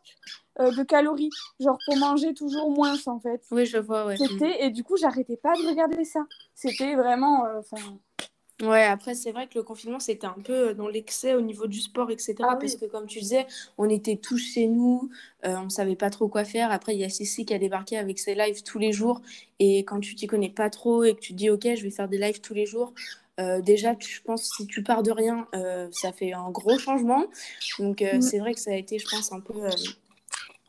euh, 0.62 0.72
de 0.72 0.84
calories, 0.84 1.29
genre 1.60 1.77
pour 1.86 1.98
manger 1.98 2.34
toujours 2.34 2.72
moins 2.72 2.95
en 3.07 3.19
fait. 3.19 3.43
Oui, 3.51 3.65
je 3.65 3.77
vois, 3.79 4.05
ouais. 4.05 4.15
C'était, 4.15 4.63
et 4.63 4.69
du 4.69 4.86
coup, 4.86 4.95
j'arrêtais 4.95 5.36
pas 5.36 5.55
de 5.55 5.67
regarder 5.67 6.05
ça. 6.05 6.22
C'était 6.53 6.95
vraiment. 6.95 7.45
Euh, 7.48 7.60
Ouais, 8.62 8.83
après, 8.83 9.15
c'est 9.15 9.33
vrai 9.33 9.47
que 9.47 9.55
le 9.55 9.63
confinement, 9.63 10.00
c'était 10.00 10.27
un 10.27 10.41
peu 10.41 10.74
dans 10.74 10.88
l'excès 10.88 11.33
au 11.33 11.41
niveau 11.41 11.67
du 11.67 11.81
sport, 11.81 12.09
etc. 12.09 12.35
Ah 12.39 12.55
parce 12.57 12.75
que, 12.75 12.85
comme 12.85 13.05
tu 13.05 13.19
disais, 13.19 13.45
on 13.77 13.89
était 13.89 14.15
tous 14.15 14.38
chez 14.38 14.67
nous, 14.67 15.09
euh, 15.45 15.57
on 15.57 15.65
ne 15.65 15.69
savait 15.69 15.97
pas 15.97 16.09
trop 16.09 16.29
quoi 16.29 16.45
faire. 16.45 16.71
Après, 16.71 16.95
il 16.95 17.00
y 17.00 17.03
a 17.03 17.09
Cécile 17.09 17.45
qui 17.45 17.53
a 17.53 17.59
débarqué 17.59 17.97
avec 17.97 18.17
ses 18.17 18.33
lives 18.33 18.63
tous 18.63 18.79
les 18.79 18.93
jours. 18.93 19.21
Et 19.59 19.79
quand 19.79 20.00
tu 20.00 20.15
t'y 20.15 20.27
connais 20.27 20.50
pas 20.50 20.69
trop 20.69 21.03
et 21.03 21.15
que 21.15 21.19
tu 21.19 21.33
dis, 21.33 21.50
OK, 21.50 21.63
je 21.63 21.83
vais 21.83 21.89
faire 21.89 22.07
des 22.07 22.17
lives 22.17 22.39
tous 22.39 22.53
les 22.53 22.65
jours, 22.65 22.93
euh, 23.41 23.59
déjà, 23.59 23.93
je 24.00 24.21
pense 24.21 24.50
si 24.55 24.65
tu 24.67 24.83
pars 24.83 25.03
de 25.03 25.12
rien, 25.12 25.47
euh, 25.53 25.89
ça 25.91 26.13
fait 26.13 26.31
un 26.31 26.50
gros 26.50 26.79
changement. 26.79 27.25
Donc, 27.79 28.01
mm. 28.01 28.21
c'est 28.21 28.39
vrai 28.39 28.53
que 28.53 28.62
ça 28.62 28.71
a 28.71 28.75
été, 28.75 29.00
je 29.00 29.07
pense, 29.09 29.33
un 29.33 29.41
peu, 29.41 29.67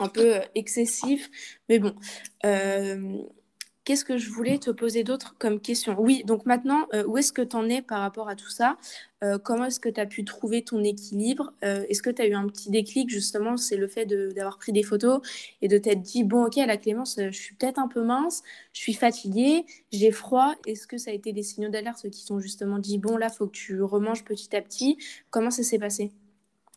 un 0.00 0.08
peu 0.08 0.40
excessif. 0.56 1.30
Mais 1.68 1.78
bon. 1.78 1.94
Qu'est-ce 3.86 4.04
que 4.04 4.18
je 4.18 4.30
voulais 4.32 4.58
te 4.58 4.70
poser 4.72 5.04
d'autre 5.04 5.36
comme 5.38 5.60
question? 5.60 5.94
Oui, 5.96 6.24
donc 6.26 6.44
maintenant, 6.44 6.88
euh, 6.92 7.04
où 7.06 7.18
est-ce 7.18 7.32
que 7.32 7.40
tu 7.42 7.54
en 7.54 7.68
es 7.68 7.82
par 7.82 8.00
rapport 8.00 8.28
à 8.28 8.34
tout 8.34 8.48
ça? 8.48 8.76
Euh, 9.22 9.38
Comment 9.38 9.66
est-ce 9.66 9.78
que 9.78 9.88
tu 9.88 10.00
as 10.00 10.06
pu 10.06 10.24
trouver 10.24 10.64
ton 10.64 10.82
équilibre? 10.82 11.52
Euh, 11.64 11.84
Est-ce 11.88 12.02
que 12.02 12.10
tu 12.10 12.20
as 12.20 12.26
eu 12.26 12.34
un 12.34 12.48
petit 12.48 12.68
déclic, 12.70 13.08
justement 13.08 13.56
C'est 13.56 13.76
le 13.76 13.86
fait 13.86 14.04
d'avoir 14.06 14.58
pris 14.58 14.72
des 14.72 14.82
photos 14.82 15.20
et 15.62 15.68
de 15.68 15.78
t'être 15.78 16.02
dit, 16.02 16.24
bon, 16.24 16.46
ok, 16.46 16.58
à 16.58 16.66
la 16.66 16.78
Clémence, 16.78 17.14
je 17.16 17.30
suis 17.30 17.54
peut-être 17.54 17.78
un 17.78 17.86
peu 17.86 18.02
mince, 18.02 18.42
je 18.72 18.80
suis 18.80 18.94
fatiguée, 18.94 19.64
j'ai 19.92 20.10
froid. 20.10 20.56
Est-ce 20.66 20.88
que 20.88 20.98
ça 20.98 21.12
a 21.12 21.14
été 21.14 21.32
des 21.32 21.44
signaux 21.44 21.70
d'alerte 21.70 22.10
qui 22.10 22.26
t'ont 22.26 22.40
justement 22.40 22.80
dit, 22.80 22.98
bon, 22.98 23.16
là, 23.16 23.28
il 23.32 23.36
faut 23.36 23.46
que 23.46 23.56
tu 23.56 23.80
remanges 23.82 24.24
petit 24.24 24.56
à 24.56 24.62
petit? 24.62 24.98
Comment 25.30 25.52
ça 25.52 25.62
s'est 25.62 25.78
passé? 25.78 26.10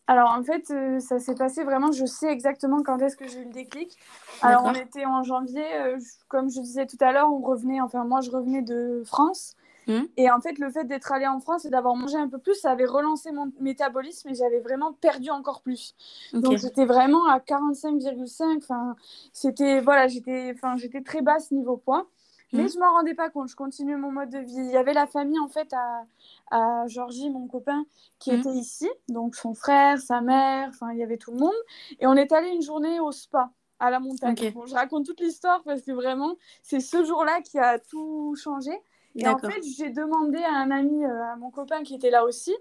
Alors 0.09 0.31
en 0.31 0.41
fait, 0.41 0.71
euh, 0.71 0.99
ça 0.99 1.19
s'est 1.19 1.35
passé 1.35 1.63
vraiment, 1.63 1.91
je 1.91 2.03
sais 2.03 2.31
exactement 2.31 2.81
quand 2.81 2.97
est-ce 2.97 3.15
que 3.15 3.27
j'ai 3.27 3.41
eu 3.41 3.43
le 3.43 3.51
déclic. 3.51 3.95
Alors 4.41 4.63
on 4.65 4.73
était 4.73 5.05
en 5.05 5.21
janvier, 5.21 5.63
euh, 5.75 5.99
comme 6.29 6.49
je 6.49 6.59
disais 6.61 6.87
tout 6.87 6.97
à 6.99 7.11
l'heure, 7.11 7.31
on 7.31 7.41
revenait, 7.41 7.79
enfin 7.79 8.05
moi 8.05 8.19
je 8.21 8.31
revenais 8.31 8.63
de 8.63 9.03
France. 9.05 9.55
Hmm. 9.85 10.05
Et 10.17 10.31
en 10.31 10.41
fait, 10.41 10.57
le 10.57 10.71
fait 10.71 10.85
d'être 10.85 11.11
allé 11.11 11.27
en 11.27 11.39
France 11.39 11.65
et 11.65 11.69
d'avoir 11.69 11.95
mangé 11.95 12.17
un 12.17 12.27
peu 12.27 12.39
plus, 12.39 12.55
ça 12.55 12.71
avait 12.71 12.87
relancé 12.87 13.31
mon 13.31 13.51
métabolisme 13.59 14.29
et 14.29 14.33
j'avais 14.33 14.61
vraiment 14.61 14.93
perdu 14.93 15.29
encore 15.29 15.61
plus. 15.61 15.93
Donc 16.33 16.57
j'étais 16.57 16.85
vraiment 16.85 17.29
à 17.29 17.37
45,5. 17.37 18.57
Enfin, 18.57 18.95
c'était 19.31 19.79
voilà, 19.79 20.07
j'étais, 20.07 20.51
enfin, 20.55 20.75
j'étais 20.75 21.01
très 21.01 21.21
basse 21.21 21.51
niveau 21.51 21.77
poids. 21.77 22.07
Mais 22.53 22.63
mm. 22.63 22.69
je 22.69 22.79
m'en 22.79 22.91
rendais 22.93 23.13
pas 23.13 23.29
compte, 23.29 23.49
je 23.49 23.55
continuais 23.55 23.95
mon 23.95 24.11
mode 24.11 24.29
de 24.29 24.39
vie. 24.39 24.55
Il 24.55 24.71
y 24.71 24.77
avait 24.77 24.93
la 24.93 25.07
famille 25.07 25.39
en 25.39 25.47
fait 25.47 25.71
à, 25.73 26.05
à 26.51 26.87
Georgie, 26.87 27.29
mon 27.29 27.47
copain, 27.47 27.85
qui 28.17 28.31
mm. 28.31 28.39
était 28.39 28.53
ici, 28.53 28.89
donc 29.07 29.35
son 29.35 29.53
frère, 29.53 29.99
sa 29.99 30.21
mère, 30.21 30.69
enfin 30.69 30.91
il 30.91 30.99
y 30.99 31.03
avait 31.03 31.17
tout 31.17 31.31
le 31.31 31.37
monde. 31.37 31.53
Et 31.99 32.07
on 32.07 32.15
est 32.15 32.31
allé 32.31 32.49
une 32.49 32.61
journée 32.61 32.99
au 32.99 33.11
spa 33.11 33.51
à 33.79 33.89
la 33.89 33.99
montagne. 33.99 34.35
je 34.37 34.73
raconte 34.73 35.05
toute 35.05 35.21
l'histoire 35.21 35.61
parce 35.63 35.81
que 35.81 35.91
vraiment 35.91 36.35
c'est 36.63 36.79
ce 36.79 37.03
jour-là 37.03 37.41
qui 37.41 37.59
a 37.59 37.79
tout 37.79 38.35
changé. 38.35 38.71
Et 39.15 39.27
en 39.27 39.37
fait 39.37 39.61
j'ai 39.77 39.89
demandé 39.89 40.39
à 40.39 40.53
un 40.53 40.71
ami, 40.71 41.03
euh, 41.03 41.23
à 41.31 41.35
mon 41.35 41.51
copain 41.51 41.83
qui 41.83 41.95
était 41.95 42.11
là 42.11 42.25
aussi, 42.25 42.55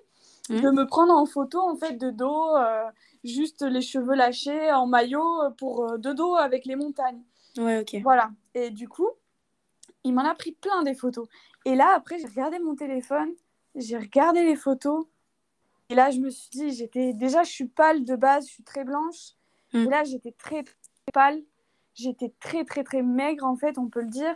mm. 0.51 0.61
de 0.61 0.71
me 0.71 0.87
prendre 0.87 1.15
en 1.15 1.25
photo 1.25 1.61
en 1.61 1.77
fait 1.77 1.93
de 1.93 2.11
dos, 2.11 2.57
euh, 2.57 2.85
juste 3.25 3.63
les 3.63 3.81
cheveux 3.81 4.15
lâchés 4.15 4.71
en 4.73 4.87
maillot 4.87 5.51
pour 5.57 5.85
euh, 5.85 5.99
de 5.99 6.13
dos 6.13 6.35
avec 6.35 6.67
les 6.67 6.77
montagnes. 6.77 7.23
Ouais, 7.57 7.81
ok. 7.81 8.01
Voilà. 8.03 8.31
Et 8.55 8.71
du 8.71 8.89
coup, 8.89 9.09
il 10.05 10.15
m'en 10.15 10.25
a 10.25 10.35
pris 10.35 10.53
plein 10.53 10.83
des 10.83 10.95
photos. 10.95 11.29
Et 11.65 11.75
là, 11.75 11.93
après, 11.95 12.19
j'ai 12.19 12.27
regardé 12.27 12.59
mon 12.59 12.75
téléphone, 12.75 13.31
j'ai 13.75 13.99
regardé 13.99 14.45
les 14.45 14.57
photos. 14.57 15.07
Et 15.91 15.95
là, 15.95 16.11
je 16.11 16.21
me 16.21 16.31
suis 16.31 16.51
dit, 16.51 16.71
j'étais 16.71 17.13
déjà, 17.13 17.43
je 17.43 17.51
suis 17.51 17.67
pâle 17.67 18.05
de 18.05 18.17
base, 18.17 18.47
je 18.47 18.53
suis 18.53 18.63
très 18.63 18.85
blanche. 18.85 19.33
Hmm. 19.73 19.85
Et 19.85 19.87
là, 19.87 20.05
j'étais 20.05 20.33
très, 20.33 20.63
très 20.63 20.75
pâle. 21.13 21.43
J'étais 21.95 22.33
très, 22.41 22.65
très, 22.65 22.85
très 22.85 23.03
maigre, 23.03 23.45
en 23.45 23.57
fait, 23.57 23.79
on 23.79 23.89
peut 23.89 24.03
le 24.03 24.09
dire. 24.09 24.35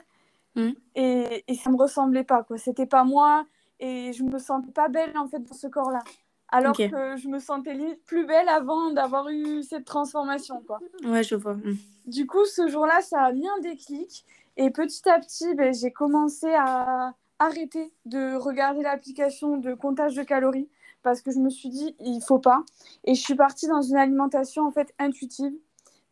Hmm. 0.57 0.71
Et, 0.95 1.45
et 1.47 1.55
ça 1.55 1.71
me 1.71 1.77
ressemblait 1.77 2.25
pas, 2.25 2.43
quoi. 2.43 2.59
C'était 2.59 2.87
pas 2.87 3.05
moi. 3.05 3.47
Et 3.81 4.13
je 4.13 4.25
me 4.25 4.39
sentais 4.39 4.73
pas 4.73 4.89
belle, 4.89 5.17
en 5.17 5.29
fait, 5.29 5.41
dans 5.41 5.55
ce 5.55 5.67
corps-là. 5.67 6.03
Alors 6.49 6.77
que 6.77 7.17
je 7.17 7.29
me 7.29 7.39
sentais 7.39 7.75
plus 8.05 8.27
belle 8.27 8.49
avant 8.49 8.91
d'avoir 8.91 9.31
eu 9.31 9.63
cette 9.63 9.87
transformation, 9.87 10.63
quoi. 10.67 10.81
Ouais, 11.05 11.23
je 11.23 11.35
vois. 11.35 11.55
Hmm. 11.55 11.77
Du 12.07 12.27
coup, 12.27 12.45
ce 12.45 12.69
jour-là, 12.69 13.01
ça 13.01 13.23
a 13.23 13.33
mis 13.33 13.49
un 13.49 13.59
déclic. 13.61 14.25
Et 14.57 14.71
petit 14.71 15.09
à 15.09 15.19
petit, 15.19 15.55
ben, 15.55 15.73
j'ai 15.73 15.91
commencé 15.91 16.53
à 16.55 17.15
arrêter 17.39 17.93
de 18.05 18.37
regarder 18.37 18.83
l'application 18.83 19.57
de 19.57 19.75
comptage 19.75 20.15
de 20.15 20.23
calories 20.23 20.69
parce 21.03 21.21
que 21.21 21.33
je 21.33 21.39
me 21.39 21.51
suis 21.51 21.69
dit, 21.69 21.97
il 22.01 22.21
faut 22.21 22.39
pas. 22.39 22.65
Et 23.05 23.15
je 23.15 23.21
suis 23.21 23.35
partie 23.35 23.67
dans 23.67 23.83
une 23.83 23.97
alimentation 23.97 24.67
en 24.67 24.71
fait 24.71 24.95
intuitive, 24.99 25.53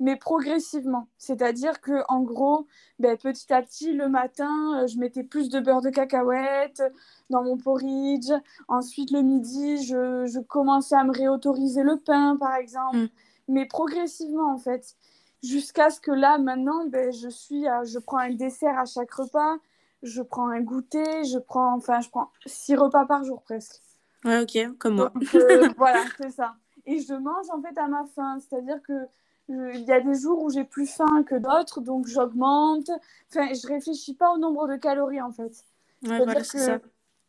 mais 0.01 0.17
progressivement. 0.17 1.07
C'est-à-dire 1.19 1.81
que 1.81 2.03
en 2.09 2.23
gros, 2.23 2.67
ben, 2.99 3.17
petit 3.17 3.53
à 3.53 3.63
petit, 3.63 3.93
le 3.93 4.09
matin, 4.09 4.83
euh, 4.83 4.87
je 4.87 4.99
mettais 4.99 5.23
plus 5.23 5.49
de 5.49 5.61
beurre 5.61 5.83
de 5.83 5.91
cacahuète 5.91 6.83
dans 7.29 7.45
mon 7.45 7.57
porridge. 7.57 8.33
Ensuite, 8.67 9.13
le 9.13 9.23
midi, 9.23 9.85
je, 9.85 10.27
je 10.27 10.41
commençais 10.41 10.97
à 10.97 11.05
me 11.05 11.13
réautoriser 11.13 11.83
le 11.83 11.97
pain, 11.97 12.37
par 12.37 12.57
exemple. 12.57 12.97
Mm. 12.97 13.09
Mais 13.49 13.67
progressivement, 13.67 14.53
en 14.53 14.59
fait 14.59 14.97
jusqu'à 15.43 15.91
ce 15.91 16.01
que 16.01 16.11
là, 16.11 16.39
maintenant, 16.39 16.87
ben, 16.87 17.13
je 17.13 17.29
suis, 17.29 17.65
je 17.85 17.99
prends 17.99 18.19
un 18.19 18.35
dessert 18.35 18.79
à 18.79 18.85
chaque 18.85 19.13
repas, 19.13 19.57
je 20.03 20.23
prends 20.23 20.49
un 20.49 20.61
goûter, 20.61 21.25
je 21.25 21.39
prends, 21.39 21.75
enfin, 21.75 22.01
je 22.01 22.09
prends 22.09 22.31
six 22.47 22.77
repas 22.77 23.07
par 23.07 23.25
jour 23.25 23.43
presque. 23.43 23.81
Ouais, 24.25 24.43
ok, 24.43 24.77
comme 24.79 24.97
moi. 24.97 25.13
Euh, 25.35 25.69
voilà, 25.77 26.05
c'est 26.19 26.31
ça. 26.31 26.55
Et 26.87 27.01
je 27.01 27.15
mange 27.15 27.47
en 27.51 27.61
fait 27.61 27.77
à 27.79 27.87
ma 27.87 28.05
faim, 28.15 28.39
c'est-à-dire 28.41 28.81
que 28.83 29.07
il 29.49 29.85
y 29.85 29.93
a 29.93 30.01
des 30.01 30.15
jours 30.15 30.43
où 30.45 30.51
j'ai 30.51 30.63
plus 30.63 30.87
faim 30.87 31.25
que 31.25 31.35
d'autres, 31.35 31.81
donc 31.81 32.07
j'augmente. 32.07 32.89
Enfin, 33.29 33.53
je 33.53 33.67
réfléchis 33.67 34.15
pas 34.15 34.33
au 34.33 34.39
nombre 34.39 34.69
de 34.69 34.77
calories 34.77 35.21
en 35.21 35.33
fait. 35.33 35.65
Ouais, 36.07 36.19
voilà, 36.19 36.45
c'est 36.45 36.59
ça. 36.59 36.79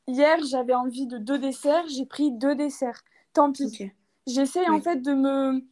Hier, 0.07 0.37
j'avais 0.43 0.75
envie 0.75 1.07
de 1.07 1.17
deux 1.17 1.39
desserts, 1.39 1.87
j'ai 1.87 2.05
pris 2.05 2.31
deux 2.31 2.55
desserts. 2.55 3.01
Tant 3.33 3.51
pis. 3.51 3.91
J'essaie 4.27 4.67
en 4.69 4.79
fait 4.79 4.97
de 4.97 5.13
me 5.13 5.63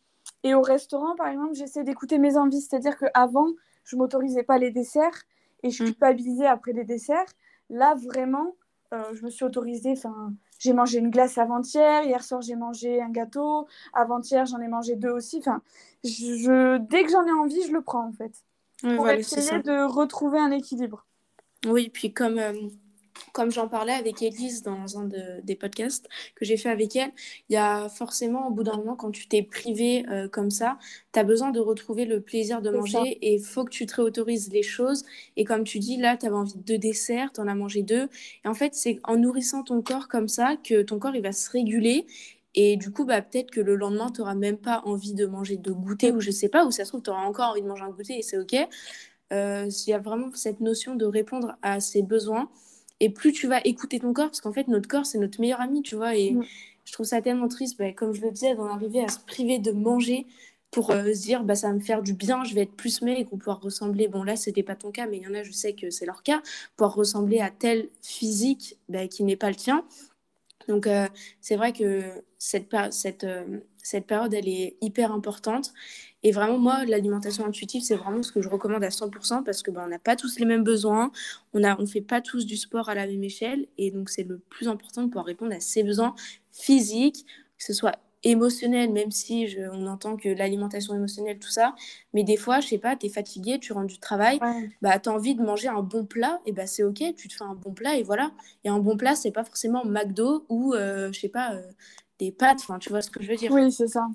et 0.43 0.53
au 0.53 0.61
restaurant, 0.61 1.15
par 1.15 1.27
exemple, 1.27 1.53
j'essaie 1.53 1.83
d'écouter 1.83 2.17
mes 2.17 2.37
envies. 2.37 2.61
C'est-à-dire 2.61 2.97
qu'avant, 2.97 3.47
je 3.83 3.95
ne 3.95 4.01
m'autorisais 4.01 4.43
pas 4.43 4.57
les 4.57 4.71
desserts 4.71 5.23
et 5.63 5.69
je 5.69 5.83
mm. 5.83 5.87
culpabilisais 5.87 6.47
après 6.47 6.73
les 6.73 6.85
desserts. 6.85 7.25
Là, 7.69 7.95
vraiment, 7.95 8.55
euh, 8.93 9.03
je 9.13 9.23
me 9.23 9.29
suis 9.29 9.43
autorisée. 9.43 9.91
Enfin, 9.91 10.33
j'ai 10.59 10.73
mangé 10.73 10.99
une 10.99 11.09
glace 11.09 11.37
avant-hier. 11.37 12.03
Hier 12.03 12.23
soir, 12.23 12.41
j'ai 12.41 12.55
mangé 12.55 13.01
un 13.01 13.09
gâteau. 13.09 13.67
Avant-hier, 13.93 14.45
j'en 14.45 14.59
ai 14.59 14.67
mangé 14.67 14.95
deux 14.95 15.11
aussi. 15.11 15.37
Enfin, 15.39 15.61
je, 16.03 16.77
dès 16.77 17.03
que 17.03 17.11
j'en 17.11 17.25
ai 17.25 17.31
envie, 17.31 17.61
je 17.63 17.73
le 17.73 17.81
prends, 17.81 18.07
en 18.07 18.13
fait. 18.13 18.31
pour 18.95 19.09
essayer 19.09 19.61
de 19.61 19.85
retrouver 19.85 20.39
un 20.39 20.51
équilibre. 20.51 21.05
Oui, 21.67 21.89
puis 21.89 22.13
comme, 22.13 22.39
euh, 22.39 22.53
comme 23.33 23.51
j'en 23.51 23.67
parlais 23.67 23.93
avec 23.93 24.21
Elise 24.21 24.63
dans 24.63 24.97
un 24.97 25.09
des 25.43 25.55
podcasts 25.55 26.07
que 26.35 26.45
j'ai 26.45 26.57
fait 26.57 26.69
avec 26.69 26.95
elle, 26.95 27.11
il 27.49 27.53
y 27.53 27.57
a 27.57 27.89
forcément, 27.89 28.47
au 28.47 28.51
bout 28.51 28.63
d'un 28.63 28.77
moment, 28.77 28.95
quand 28.95 29.11
tu 29.11 29.27
t'es 29.27 29.43
privé 29.43 30.05
euh, 30.09 30.27
comme 30.27 30.51
ça, 30.51 30.77
tu 31.13 31.19
as 31.19 31.23
besoin 31.23 31.51
de 31.51 31.59
retrouver 31.59 32.05
le 32.05 32.21
plaisir 32.21 32.61
de 32.61 32.69
manger 32.69 33.17
et 33.21 33.35
il 33.35 33.43
faut 33.43 33.63
que 33.63 33.71
tu 33.71 33.85
te 33.85 33.95
réautorises 33.95 34.51
les 34.51 34.63
choses. 34.63 35.03
Et 35.37 35.45
comme 35.45 35.63
tu 35.63 35.79
dis, 35.79 35.97
là, 35.97 36.17
tu 36.17 36.25
avais 36.25 36.35
envie 36.35 36.55
de 36.55 36.63
deux 36.63 36.77
desserts, 36.77 37.31
tu 37.33 37.41
en 37.41 37.47
as 37.47 37.55
mangé 37.55 37.83
deux. 37.83 38.09
Et 38.45 38.47
en 38.47 38.53
fait, 38.53 38.73
c'est 38.75 38.99
en 39.03 39.17
nourrissant 39.17 39.63
ton 39.63 39.81
corps 39.81 40.07
comme 40.07 40.27
ça 40.27 40.55
que 40.63 40.81
ton 40.81 40.99
corps, 40.99 41.15
il 41.15 41.21
va 41.21 41.31
se 41.31 41.49
réguler. 41.49 42.05
Et 42.55 42.77
du 42.77 42.91
coup, 42.91 43.05
bah, 43.05 43.21
peut-être 43.21 43.51
que 43.51 43.61
le 43.61 43.75
lendemain, 43.75 44.11
tu 44.11 44.21
n'auras 44.21 44.35
même 44.35 44.57
pas 44.57 44.81
envie 44.85 45.13
de 45.13 45.25
manger 45.25 45.57
de 45.57 45.71
goûter 45.71 46.11
ou 46.11 46.19
je 46.19 46.31
sais 46.31 46.49
pas, 46.49 46.65
ou 46.65 46.71
ça 46.71 46.83
se 46.83 46.89
trouve, 46.89 47.03
tu 47.03 47.09
auras 47.09 47.23
encore 47.23 47.51
envie 47.51 47.61
de 47.61 47.67
manger 47.67 47.83
un 47.83 47.89
goûter 47.89 48.17
et 48.17 48.21
c'est 48.21 48.37
OK. 48.37 48.55
Euh, 49.31 49.69
il 49.69 49.89
y 49.89 49.93
a 49.93 49.99
vraiment 49.99 50.29
cette 50.33 50.59
notion 50.59 50.95
de 50.95 51.05
répondre 51.05 51.55
à 51.61 51.79
ses 51.79 52.01
besoins. 52.01 52.49
Et 52.99 53.09
plus 53.09 53.31
tu 53.31 53.47
vas 53.47 53.61
écouter 53.63 53.99
ton 53.99 54.13
corps, 54.13 54.27
parce 54.27 54.41
qu'en 54.41 54.51
fait, 54.51 54.67
notre 54.67 54.87
corps, 54.87 55.05
c'est 55.05 55.17
notre 55.17 55.39
meilleur 55.39 55.61
ami, 55.61 55.81
tu 55.81 55.95
vois. 55.95 56.15
Et 56.15 56.31
mm. 56.31 56.43
je 56.85 56.93
trouve 56.93 57.05
ça 57.05 57.21
tellement 57.21 57.47
triste, 57.47 57.77
bah, 57.77 57.91
comme 57.93 58.13
je 58.13 58.21
le 58.21 58.31
disais, 58.31 58.55
d'en 58.55 58.65
arriver 58.65 59.03
à 59.03 59.07
se 59.07 59.19
priver 59.19 59.59
de 59.59 59.71
manger 59.71 60.25
pour 60.71 60.91
euh, 60.91 61.13
se 61.13 61.21
dire, 61.21 61.43
bah, 61.43 61.55
ça 61.55 61.67
va 61.67 61.73
me 61.73 61.79
faire 61.79 62.03
du 62.03 62.13
bien, 62.13 62.43
je 62.43 62.53
vais 62.53 62.61
être 62.61 62.75
plus 62.75 63.01
maigre, 63.01 63.29
pour 63.29 63.39
pouvoir 63.39 63.61
ressembler. 63.61 64.07
Bon, 64.07 64.23
là, 64.23 64.35
c'était 64.35 64.63
pas 64.63 64.75
ton 64.75 64.91
cas, 64.91 65.07
mais 65.07 65.17
il 65.17 65.23
y 65.23 65.27
en 65.27 65.33
a, 65.33 65.43
je 65.43 65.51
sais 65.51 65.73
que 65.73 65.89
c'est 65.89 66.05
leur 66.05 66.23
cas, 66.23 66.41
pouvoir 66.75 66.95
ressembler 66.95 67.39
à 67.39 67.49
tel 67.49 67.89
physique 68.01 68.77
bah, 68.89 69.07
qui 69.07 69.23
n'est 69.23 69.35
pas 69.35 69.49
le 69.49 69.55
tien. 69.55 69.85
Donc, 70.67 70.85
euh, 70.85 71.07
c'est 71.41 71.55
vrai 71.55 71.73
que 71.73 72.03
cette, 72.37 72.75
cette, 72.91 73.25
cette 73.83 74.05
période, 74.05 74.33
elle 74.33 74.47
est 74.47 74.77
hyper 74.81 75.11
importante. 75.11 75.73
Et 76.23 76.31
vraiment, 76.31 76.57
moi, 76.57 76.85
l'alimentation 76.85 77.45
intuitive, 77.45 77.81
c'est 77.81 77.95
vraiment 77.95 78.23
ce 78.23 78.31
que 78.31 78.41
je 78.41 78.49
recommande 78.49 78.83
à 78.83 78.89
100% 78.89 79.43
parce 79.43 79.63
que 79.63 79.71
ben, 79.71 79.83
on 79.85 79.89
n'a 79.89 79.99
pas 79.99 80.15
tous 80.15 80.37
les 80.39 80.45
mêmes 80.45 80.63
besoins, 80.63 81.11
on 81.53 81.59
ne 81.59 81.73
on 81.79 81.85
fait 81.85 82.01
pas 82.01 82.21
tous 82.21 82.45
du 82.45 82.57
sport 82.57 82.89
à 82.89 82.95
la 82.95 83.07
même 83.07 83.23
échelle. 83.23 83.67
Et 83.77 83.91
donc, 83.91 84.09
c'est 84.09 84.23
le 84.23 84.39
plus 84.39 84.67
important 84.67 85.03
de 85.03 85.07
pouvoir 85.07 85.25
répondre 85.25 85.53
à 85.53 85.59
ces 85.59 85.83
besoins 85.83 86.13
physiques, 86.51 87.25
que 87.57 87.63
ce 87.63 87.73
soit 87.73 87.99
émotionnel, 88.23 88.91
même 88.91 89.11
si 89.11 89.47
je, 89.47 89.61
on 89.71 89.87
entend 89.87 90.17
que 90.17 90.29
l'alimentation 90.29 90.93
émotionnelle, 90.93 91.39
tout 91.39 91.49
ça. 91.49 91.75
Mais 92.13 92.23
des 92.23 92.37
fois, 92.37 92.59
je 92.59 92.67
sais 92.67 92.77
pas, 92.77 92.95
tu 92.95 93.05
es 93.05 93.09
fatigué, 93.09 93.59
tu 93.59 93.71
rentres 93.73 93.87
du 93.87 93.99
travail, 93.99 94.39
bah, 94.81 94.99
tu 94.99 95.09
as 95.09 95.13
envie 95.13 95.35
de 95.35 95.41
manger 95.41 95.69
un 95.69 95.81
bon 95.81 96.05
plat, 96.05 96.41
et 96.45 96.51
bah, 96.51 96.67
c'est 96.67 96.83
OK, 96.83 97.01
tu 97.15 97.27
te 97.27 97.33
fais 97.33 97.43
un 97.43 97.55
bon 97.55 97.73
plat, 97.73 97.95
et 97.95 98.03
voilà. 98.03 98.31
Et 98.63 98.69
un 98.69 98.79
bon 98.79 98.97
plat, 98.97 99.15
c'est 99.15 99.31
pas 99.31 99.43
forcément 99.43 99.85
McDo 99.85 100.45
ou, 100.49 100.73
euh, 100.73 101.11
je 101.13 101.19
sais 101.19 101.29
pas, 101.29 101.53
euh, 101.53 101.61
des 102.19 102.31
pâtes, 102.31 102.59
enfin, 102.59 102.79
tu 102.79 102.89
vois 102.89 103.01
ce 103.01 103.09
que 103.09 103.23
je 103.23 103.29
veux 103.29 103.35
dire. 103.35 103.51
Oui, 103.51 103.71
c'est 103.71 103.87
ça. 103.87 104.07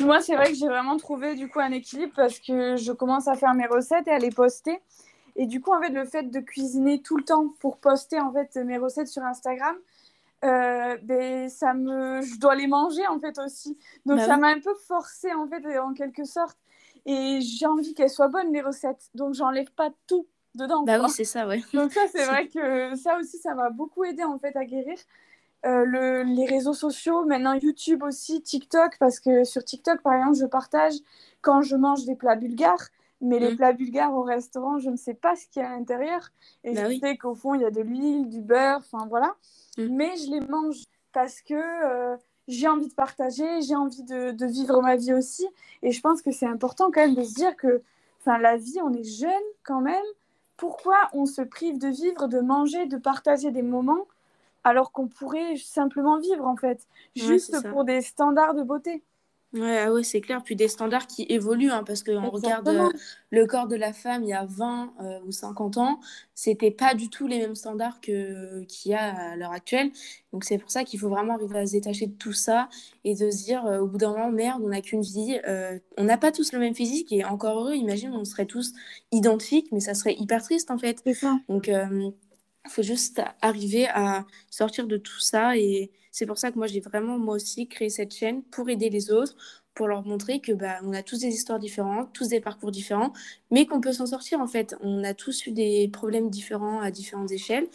Moi, 0.00 0.20
c'est 0.20 0.34
vrai 0.34 0.48
que 0.48 0.54
j'ai 0.54 0.68
vraiment 0.68 0.96
trouvé 0.96 1.34
du 1.34 1.48
coup 1.48 1.60
un 1.60 1.72
équilibre 1.72 2.12
parce 2.16 2.38
que 2.38 2.76
je 2.76 2.92
commence 2.92 3.28
à 3.28 3.34
faire 3.34 3.54
mes 3.54 3.66
recettes 3.66 4.08
et 4.08 4.12
à 4.12 4.18
les 4.18 4.30
poster. 4.30 4.80
Et 5.36 5.46
du 5.46 5.60
coup, 5.60 5.72
en 5.72 5.80
fait, 5.80 5.90
le 5.90 6.04
fait 6.04 6.30
de 6.30 6.40
cuisiner 6.40 7.02
tout 7.02 7.16
le 7.16 7.24
temps 7.24 7.48
pour 7.60 7.78
poster 7.78 8.20
en 8.20 8.32
fait 8.32 8.56
mes 8.56 8.78
recettes 8.78 9.08
sur 9.08 9.22
Instagram, 9.22 9.76
euh, 10.44 10.96
ben, 11.02 11.48
ça 11.48 11.74
me, 11.74 12.22
je 12.22 12.38
dois 12.38 12.54
les 12.54 12.66
manger 12.66 13.06
en 13.06 13.18
fait 13.18 13.38
aussi. 13.38 13.78
Donc 14.04 14.18
bah 14.18 14.26
ça 14.26 14.36
m'a 14.36 14.48
un 14.48 14.60
peu 14.60 14.74
forcé 14.86 15.32
en 15.32 15.48
fait 15.48 15.78
en 15.78 15.92
quelque 15.94 16.24
sorte. 16.24 16.58
Et 17.06 17.40
j'ai 17.40 17.66
envie 17.66 17.94
qu'elles 17.94 18.10
soient 18.10 18.28
bonnes 18.28 18.52
les 18.52 18.60
recettes. 18.60 19.10
Donc 19.14 19.34
j'enlève 19.34 19.70
pas 19.72 19.90
tout 20.06 20.26
dedans. 20.54 20.84
Bah 20.84 21.00
oui, 21.02 21.10
c'est 21.10 21.24
ça, 21.24 21.46
ouais. 21.46 21.62
Donc 21.72 21.92
ça, 21.92 22.02
c'est 22.12 22.26
vrai 22.26 22.48
que 22.48 22.94
ça 22.94 23.18
aussi, 23.18 23.38
ça 23.38 23.54
m'a 23.54 23.70
beaucoup 23.70 24.04
aidé 24.04 24.22
en 24.22 24.38
fait 24.38 24.54
à 24.56 24.64
guérir. 24.64 24.98
Euh, 25.64 25.84
le, 25.86 26.22
les 26.24 26.44
réseaux 26.44 26.74
sociaux, 26.74 27.24
maintenant 27.24 27.54
YouTube 27.54 28.02
aussi, 28.02 28.42
TikTok, 28.42 28.98
parce 28.98 29.18
que 29.18 29.44
sur 29.44 29.64
TikTok, 29.64 30.02
par 30.02 30.12
exemple, 30.14 30.36
je 30.36 30.46
partage 30.46 30.94
quand 31.40 31.62
je 31.62 31.74
mange 31.74 32.04
des 32.04 32.16
plats 32.16 32.36
bulgares, 32.36 32.88
mais 33.22 33.38
les 33.38 33.52
mm. 33.52 33.56
plats 33.56 33.72
bulgares 33.72 34.14
au 34.14 34.22
restaurant, 34.22 34.78
je 34.78 34.90
ne 34.90 34.96
sais 34.96 35.14
pas 35.14 35.36
ce 35.36 35.46
qu'il 35.48 35.62
y 35.62 35.64
a 35.64 35.70
à 35.70 35.76
l'intérieur. 35.76 36.30
Et 36.64 36.74
bah 36.74 36.90
je 36.90 36.98
sais 36.98 37.16
qu'au 37.16 37.34
fond, 37.34 37.54
il 37.54 37.62
y 37.62 37.64
a 37.64 37.70
de 37.70 37.80
l'huile, 37.80 38.28
du 38.28 38.42
beurre, 38.42 38.78
enfin 38.78 39.06
voilà. 39.08 39.34
Mm. 39.78 39.96
Mais 39.96 40.16
je 40.16 40.30
les 40.30 40.40
mange 40.40 40.82
parce 41.12 41.40
que 41.40 41.54
euh, 41.54 42.16
j'ai 42.46 42.68
envie 42.68 42.88
de 42.88 42.94
partager, 42.94 43.62
j'ai 43.62 43.74
envie 43.74 44.02
de, 44.02 44.32
de, 44.32 44.46
vivre 44.46 44.82
ma 44.82 44.96
vie 44.96 45.14
aussi. 45.14 45.46
Et 45.82 45.92
je 45.92 46.00
pense 46.02 46.20
que 46.20 46.30
c'est 46.30 46.46
important 46.46 46.90
quand 46.92 47.00
même 47.00 47.14
de 47.14 47.22
se 47.22 47.34
dire 47.34 47.56
que 47.56 47.82
la 48.26 48.56
vie, 48.56 48.80
on 48.82 48.92
est 48.92 49.04
jeune 49.04 49.30
quand 49.62 49.80
même. 49.80 50.04
Pourquoi 50.56 50.96
on 51.12 51.26
se 51.26 51.42
prive 51.42 51.78
de 51.78 51.88
vivre, 51.88 52.28
de 52.28 52.40
manger, 52.40 52.86
de 52.86 52.96
partager 52.96 53.50
des 53.50 53.62
moments 53.62 54.06
alors 54.64 54.92
qu'on 54.92 55.06
pourrait 55.06 55.56
simplement 55.56 56.18
vivre 56.18 56.46
en 56.46 56.56
fait, 56.56 56.86
juste 57.14 57.68
pour 57.70 57.84
des 57.84 58.00
standards 58.00 58.54
de 58.54 58.62
beauté. 58.62 59.04
Ouais, 59.54 59.78
ah 59.78 59.92
ouais 59.92 60.02
c'est 60.02 60.20
clair. 60.20 60.42
Puis 60.42 60.56
des 60.56 60.66
standards 60.66 61.06
qui 61.06 61.26
évoluent, 61.28 61.70
hein, 61.70 61.84
parce 61.86 62.02
qu'on 62.02 62.28
regarde 62.28 62.68
euh, 62.68 62.88
le 63.30 63.46
corps 63.46 63.68
de 63.68 63.76
la 63.76 63.92
femme 63.92 64.24
il 64.24 64.30
y 64.30 64.32
a 64.32 64.44
20 64.44 64.94
euh, 65.00 65.20
ou 65.26 65.30
50 65.30 65.78
ans, 65.78 66.00
c'était 66.34 66.72
pas 66.72 66.94
du 66.94 67.08
tout 67.08 67.28
les 67.28 67.38
mêmes 67.38 67.54
standards 67.54 68.00
qu'il 68.00 68.66
y 68.86 68.94
a 68.94 69.32
à 69.32 69.36
l'heure 69.36 69.52
actuelle. 69.52 69.92
Donc 70.32 70.42
c'est 70.42 70.58
pour 70.58 70.72
ça 70.72 70.82
qu'il 70.82 70.98
faut 70.98 71.08
vraiment 71.08 71.34
arriver 71.34 71.56
à 71.60 71.66
se 71.66 71.72
détacher 71.72 72.08
de 72.08 72.16
tout 72.16 72.32
ça 72.32 72.68
et 73.04 73.14
de 73.14 73.30
se 73.30 73.44
dire, 73.44 73.64
euh, 73.64 73.78
au 73.78 73.86
bout 73.86 73.98
d'un 73.98 74.10
moment, 74.10 74.30
merde, 74.32 74.60
on 74.64 74.70
n'a 74.70 74.80
qu'une 74.80 75.02
vie. 75.02 75.38
on 75.96 76.04
n'a 76.04 76.18
pas 76.18 76.32
tous 76.32 76.52
le 76.52 76.58
même 76.58 76.74
physique 76.74 77.12
et 77.12 77.24
encore 77.24 77.60
heureux, 77.60 77.76
imagine, 77.76 78.12
on 78.12 78.24
serait 78.24 78.46
tous 78.46 78.72
identiques, 79.12 79.70
mais 79.70 79.80
ça 79.80 79.94
serait 79.94 80.14
hyper 80.14 80.42
triste 80.42 80.72
en 80.72 80.78
fait. 80.78 81.00
Ça. 81.14 81.38
Donc 81.48 81.70
il 82.64 82.70
faut 82.70 82.82
juste 82.82 83.20
arriver 83.42 83.86
à 83.88 84.24
sortir 84.50 84.86
de 84.86 84.96
tout 84.96 85.20
ça. 85.20 85.56
Et 85.56 85.90
c'est 86.10 86.26
pour 86.26 86.38
ça 86.38 86.50
que 86.50 86.58
moi, 86.58 86.66
j'ai 86.66 86.80
vraiment, 86.80 87.18
moi 87.18 87.34
aussi, 87.34 87.68
créé 87.68 87.90
cette 87.90 88.14
chaîne 88.14 88.42
pour 88.44 88.68
aider 88.70 88.90
les 88.90 89.10
autres, 89.10 89.36
pour 89.74 89.88
leur 89.88 90.04
montrer 90.04 90.40
que 90.40 90.52
bah, 90.52 90.78
on 90.84 90.92
a 90.92 91.02
tous 91.02 91.20
des 91.20 91.28
histoires 91.28 91.58
différentes, 91.58 92.12
tous 92.12 92.28
des 92.28 92.40
parcours 92.40 92.70
différents, 92.70 93.12
mais 93.50 93.66
qu'on 93.66 93.80
peut 93.80 93.92
s'en 93.92 94.06
sortir 94.06 94.40
en 94.40 94.46
fait. 94.46 94.76
On 94.80 95.04
a 95.04 95.14
tous 95.14 95.46
eu 95.46 95.52
des 95.52 95.88
problèmes 95.88 96.30
différents 96.30 96.80
à 96.80 96.90
différentes 96.90 97.32
échelles, 97.32 97.66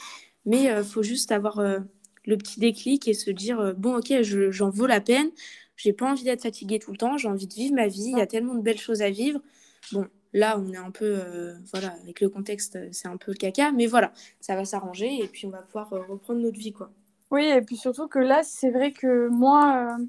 mais 0.45 0.63
il 0.63 0.69
euh, 0.69 0.83
faut 0.83 1.03
juste 1.03 1.31
avoir 1.31 1.59
euh, 1.59 1.79
le 2.25 2.37
petit 2.37 2.59
déclic 2.59 3.07
et 3.07 3.13
se 3.13 3.31
dire 3.31 3.59
euh, 3.59 3.73
bon, 3.73 3.97
ok, 3.97 4.13
j'en 4.21 4.69
vaux 4.69 4.87
la 4.87 5.01
peine. 5.01 5.29
J'ai 5.75 5.93
pas 5.93 6.11
envie 6.11 6.23
d'être 6.23 6.43
fatiguée 6.43 6.79
tout 6.79 6.91
le 6.91 6.97
temps, 6.97 7.17
j'ai 7.17 7.27
envie 7.27 7.47
de 7.47 7.53
vivre 7.53 7.75
ma 7.75 7.87
vie. 7.87 8.09
Il 8.11 8.17
y 8.17 8.21
a 8.21 8.27
tellement 8.27 8.55
de 8.55 8.61
belles 8.61 8.79
choses 8.79 9.01
à 9.01 9.09
vivre. 9.09 9.41
Bon, 9.91 10.07
Là, 10.33 10.59
on 10.59 10.71
est 10.71 10.77
un 10.77 10.91
peu, 10.91 11.05
euh, 11.05 11.55
voilà, 11.71 11.95
avec 12.03 12.21
le 12.21 12.29
contexte, 12.29 12.77
c'est 12.91 13.07
un 13.07 13.17
peu 13.17 13.31
le 13.31 13.37
caca, 13.37 13.71
mais 13.71 13.87
voilà, 13.87 14.11
ça 14.39 14.55
va 14.55 14.63
s'arranger 14.63 15.23
et 15.23 15.27
puis 15.27 15.47
on 15.47 15.49
va 15.49 15.61
pouvoir 15.61 15.91
euh, 15.93 16.03
reprendre 16.07 16.39
notre 16.39 16.59
vie, 16.59 16.71
quoi. 16.71 16.91
Oui, 17.31 17.45
et 17.45 17.61
puis 17.61 17.77
surtout 17.77 18.07
que 18.07 18.19
là, 18.19 18.41
c'est 18.43 18.71
vrai 18.71 18.91
que 18.91 19.27
moi, 19.27 19.97
euh, 19.97 20.05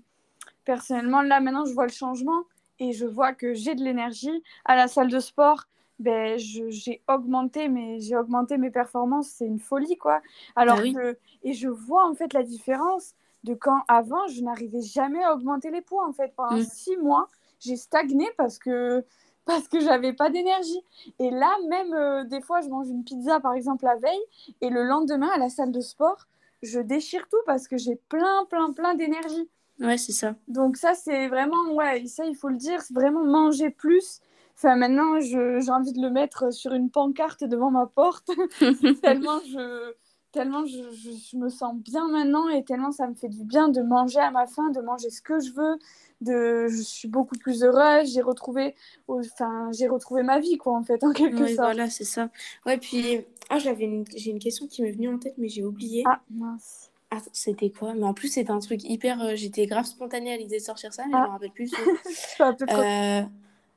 personnellement, 0.65 1.23
là 1.23 1.41
maintenant, 1.41 1.65
je 1.65 1.73
vois 1.73 1.87
le 1.87 1.93
changement 1.93 2.45
et 2.79 2.93
je 2.93 3.07
vois 3.07 3.33
que 3.33 3.55
j'ai 3.55 3.75
de 3.75 3.83
l'énergie. 3.83 4.43
À 4.65 4.77
la 4.77 4.89
salle 4.89 5.11
de 5.11 5.21
sport, 5.21 5.65
ben, 5.99 6.39
j'ai 6.39 7.03
augmenté, 7.09 7.69
mais 7.69 8.01
j'ai 8.01 8.17
augmenté 8.17 8.57
mes 8.57 8.71
performances, 8.71 9.29
c'est 9.29 9.47
une 9.47 9.59
folie, 9.59 9.99
quoi. 9.99 10.23
Alors 10.57 10.79
ah 10.81 10.93
que, 10.93 11.19
et 11.43 11.53
je 11.53 11.69
vois 11.69 12.09
en 12.09 12.15
fait 12.15 12.33
la 12.33 12.43
différence 12.43 13.15
de 13.45 13.55
quand 13.55 13.83
avant, 13.89 14.27
je 14.29 14.43
n'arrivais 14.43 14.83
jamais 14.83 15.23
à 15.23 15.35
augmenter 15.35 15.71
les 15.71 15.83
poids, 15.83 16.07
en 16.07 16.13
fait. 16.13 16.33
Pendant 16.37 16.57
mm. 16.57 16.65
six 16.65 16.97
mois, 16.97 17.29
j'ai 17.59 17.77
stagné 17.77 18.27
parce 18.37 18.59
que 18.59 19.05
parce 19.51 19.69
que 19.69 19.81
j'avais 19.81 20.13
pas 20.13 20.31
d'énergie. 20.31 20.81
Et 21.19 21.31
là, 21.31 21.57
même 21.69 21.93
euh, 21.93 22.25
des 22.25 22.41
fois, 22.41 22.61
je 22.61 22.69
mange 22.69 22.89
une 22.89 23.03
pizza 23.03 23.41
par 23.41 23.55
exemple 23.55 23.85
la 23.85 23.97
veille 23.97 24.25
et 24.61 24.71
le 24.71 24.85
lendemain 24.85 25.29
à 25.35 25.39
la 25.39 25.49
salle 25.49 25.73
de 25.73 25.81
sport, 25.81 26.27
je 26.63 26.79
déchire 26.79 27.27
tout 27.29 27.41
parce 27.47 27.67
que 27.67 27.77
j'ai 27.77 27.97
plein, 28.09 28.45
plein, 28.49 28.73
plein 28.73 28.95
d'énergie. 28.95 29.49
Ouais, 29.81 29.99
c'est 29.99 30.13
ça. 30.13 30.35
Donc 30.47 30.77
ça, 30.77 30.95
c'est 30.95 31.29
vraiment, 31.29 31.73
ouais, 31.73 32.07
ça, 32.07 32.27
il 32.27 32.37
faut 32.37 32.49
le 32.49 32.59
dire, 32.59 32.81
c'est 32.83 32.95
vraiment 32.95 33.25
manger 33.25 33.71
plus. 33.71 34.21
Enfin, 34.57 34.77
maintenant, 34.77 35.19
j'ai 35.21 35.71
envie 35.71 35.93
de 35.93 36.03
le 36.03 36.11
mettre 36.11 36.53
sur 36.53 36.75
une 36.75 36.91
pancarte 36.91 37.45
devant 37.45 37.71
ma 37.71 37.87
porte, 37.87 38.31
tellement 39.03 39.41
je, 39.51 39.95
tellement 40.33 40.65
je, 40.65 40.79
je, 40.93 41.37
me 41.37 41.49
sens 41.49 41.75
bien 41.77 42.09
maintenant 42.09 42.49
et 42.49 42.65
tellement 42.65 42.93
ça 42.93 43.09
me 43.09 43.15
fait 43.15 43.29
du 43.29 43.45
bien 43.45 43.69
de 43.69 43.83
manger 43.83 44.21
à 44.21 44.31
ma 44.31 44.47
faim, 44.47 44.71
de 44.71 44.81
manger 44.81 45.11
ce 45.11 45.23
que 45.23 45.41
je 45.41 45.53
veux, 45.53 45.79
de 46.21 46.69
je 46.69 46.83
suis 46.83 47.09
beaucoup 47.09 47.37
plus 47.37 47.65
heureuse 47.65 48.13
j'ai 48.13 48.23
retrouvé 48.23 48.75
enfin 49.09 49.71
j'ai 49.73 49.89
retrouvé 49.89 50.23
ma 50.23 50.39
vie 50.39 50.57
quoi 50.57 50.75
en 50.75 50.83
fait 50.83 51.03
en 51.03 51.13
quelque 51.13 51.47
sorte 51.47 51.59
voilà 51.59 51.89
c'est 51.89 52.05
ça 52.05 52.29
ouais 52.67 52.79
puis 52.79 53.25
ah 53.49 53.59
j'avais 53.59 53.85
une... 53.85 54.05
j'ai 54.15 54.31
une 54.31 54.39
question 54.39 54.67
qui 54.67 54.83
m'est 54.83 54.93
venue 54.93 55.09
en 55.09 55.19
tête 55.19 55.35
mais 55.39 55.49
j'ai 55.49 55.65
oublié 55.65 56.05
ah 56.07 56.21
mince 56.31 56.91
ah, 57.13 57.19
c'était 57.33 57.71
quoi? 57.71 57.93
Mais 57.95 58.05
en 58.05 58.15
plus, 58.15 58.29
c'était 58.29 58.53
un 58.53 58.61
truc 58.61 58.85
hyper. 58.85 59.21
Euh, 59.21 59.33
j'étais 59.35 59.67
grave 59.67 59.85
spontanée 59.85 60.33
à 60.33 60.37
l'idée 60.37 60.59
de 60.59 60.63
sortir 60.63 60.93
ça, 60.93 61.05
mais 61.07 61.13
je 61.13 61.17
me 61.17 61.23
ah. 61.23 61.31
rappelle 61.33 61.51
plus. 61.51 61.73
euh... 62.41 63.23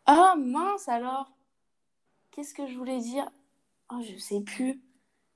Oh 0.08 0.38
mince 0.38 0.88
alors 0.88 1.32
Qu'est-ce 2.30 2.54
que 2.54 2.68
je 2.68 2.78
voulais 2.78 3.00
dire? 3.00 3.28
Oh, 3.92 4.02
je 4.02 4.18
sais 4.18 4.42
plus. 4.42 4.80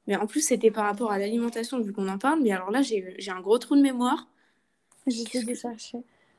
Mais 0.07 0.15
en 0.15 0.25
plus, 0.25 0.41
c'était 0.41 0.71
par 0.71 0.85
rapport 0.85 1.11
à 1.11 1.19
l'alimentation, 1.19 1.79
vu 1.81 1.93
qu'on 1.93 2.07
en 2.07 2.17
parle. 2.17 2.41
Mais 2.41 2.51
alors 2.51 2.71
là, 2.71 2.81
j'ai 2.81 3.17
un 3.29 3.41
gros 3.41 3.57
trou 3.57 3.75
de 3.75 3.81
mémoire. 3.81 4.27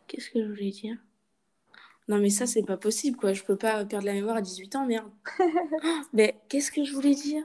Qu'est-ce 0.07 0.31
que 0.31 0.43
je 0.43 0.49
voulais 0.49 0.71
dire? 0.71 0.97
Non, 2.09 2.19
mais 2.19 2.31
ça, 2.31 2.47
c'est 2.47 2.63
pas 2.63 2.79
possible, 2.79 3.19
quoi. 3.19 3.35
Je 3.35 3.43
peux 3.43 3.57
pas 3.57 3.85
perdre 3.85 4.07
la 4.07 4.15
mémoire 4.15 4.37
à 4.37 4.41
18 4.41 4.77
ans, 4.77 4.87
merde. 4.87 5.11
mais 6.15 6.37
qu'est-ce 6.49 6.73
que 6.73 6.83
je 6.83 6.95
voulais 6.95 7.15
dire? 7.15 7.45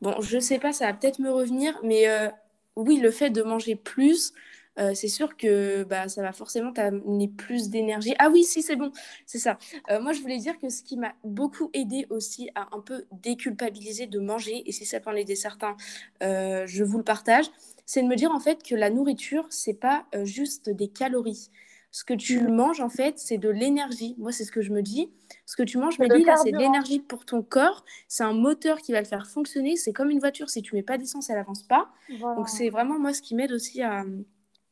Bon, 0.00 0.20
je 0.20 0.38
sais 0.38 0.58
pas, 0.58 0.72
ça 0.72 0.86
va 0.86 0.94
peut-être 0.94 1.18
me 1.18 1.30
revenir, 1.30 1.78
mais 1.82 2.08
euh, 2.08 2.30
oui, 2.76 2.98
le 3.00 3.10
fait 3.10 3.30
de 3.30 3.42
manger 3.42 3.74
plus, 3.74 4.32
euh, 4.80 4.94
c'est 4.94 5.08
sûr 5.08 5.36
que 5.36 5.84
bah, 5.84 6.08
ça 6.08 6.22
va 6.22 6.32
forcément 6.32 6.72
t'amener 6.72 7.28
plus 7.28 7.68
d'énergie. 7.68 8.14
Ah 8.18 8.28
oui, 8.30 8.44
si, 8.44 8.62
c'est 8.62 8.76
bon, 8.76 8.90
c'est 9.26 9.38
ça. 9.38 9.58
Euh, 9.90 10.00
moi, 10.00 10.12
je 10.12 10.20
voulais 10.20 10.38
dire 10.38 10.58
que 10.58 10.68
ce 10.68 10.82
qui 10.82 10.96
m'a 10.96 11.12
beaucoup 11.24 11.70
aidé 11.74 12.06
aussi 12.10 12.50
à 12.54 12.68
un 12.74 12.80
peu 12.80 13.04
déculpabiliser 13.12 14.06
de 14.06 14.18
manger, 14.18 14.62
et 14.66 14.72
si 14.72 14.84
ça 14.84 15.00
peut 15.00 15.10
en 15.10 15.16
aider 15.16 15.36
certains, 15.36 15.76
euh, 16.22 16.66
je 16.66 16.84
vous 16.84 16.98
le 16.98 17.04
partage, 17.04 17.46
c'est 17.84 18.02
de 18.02 18.06
me 18.06 18.16
dire 18.16 18.30
en 18.30 18.40
fait 18.40 18.62
que 18.62 18.74
la 18.74 18.90
nourriture, 18.90 19.46
c'est 19.50 19.74
pas 19.74 20.06
juste 20.22 20.70
des 20.70 20.88
calories. 20.88 21.50
Ce 21.92 22.04
que 22.04 22.14
tu 22.14 22.40
manges, 22.46 22.80
en 22.80 22.88
fait, 22.88 23.18
c'est 23.18 23.38
de 23.38 23.48
l'énergie. 23.48 24.14
Moi, 24.16 24.30
c'est 24.30 24.44
ce 24.44 24.52
que 24.52 24.62
je 24.62 24.70
me 24.70 24.80
dis. 24.80 25.10
Ce 25.44 25.56
que 25.56 25.64
tu 25.64 25.76
manges, 25.76 25.98
mais 25.98 26.06
là, 26.06 26.36
c'est 26.36 26.52
de 26.52 26.56
l'énergie 26.58 27.00
pour 27.00 27.24
ton 27.24 27.42
corps. 27.42 27.84
C'est 28.06 28.22
un 28.22 28.32
moteur 28.32 28.78
qui 28.78 28.92
va 28.92 29.00
le 29.00 29.06
faire 29.06 29.26
fonctionner. 29.26 29.74
C'est 29.74 29.92
comme 29.92 30.10
une 30.10 30.20
voiture. 30.20 30.50
Si 30.50 30.62
tu 30.62 30.76
mets 30.76 30.84
pas 30.84 30.98
d'essence, 30.98 31.30
elle 31.30 31.38
avance 31.38 31.64
pas. 31.64 31.90
Donc, 32.36 32.48
c'est 32.48 32.70
vraiment 32.70 32.98
moi 32.98 33.12
ce 33.12 33.22
qui 33.22 33.34
m'aide 33.34 33.52
aussi 33.52 33.82
à. 33.82 34.04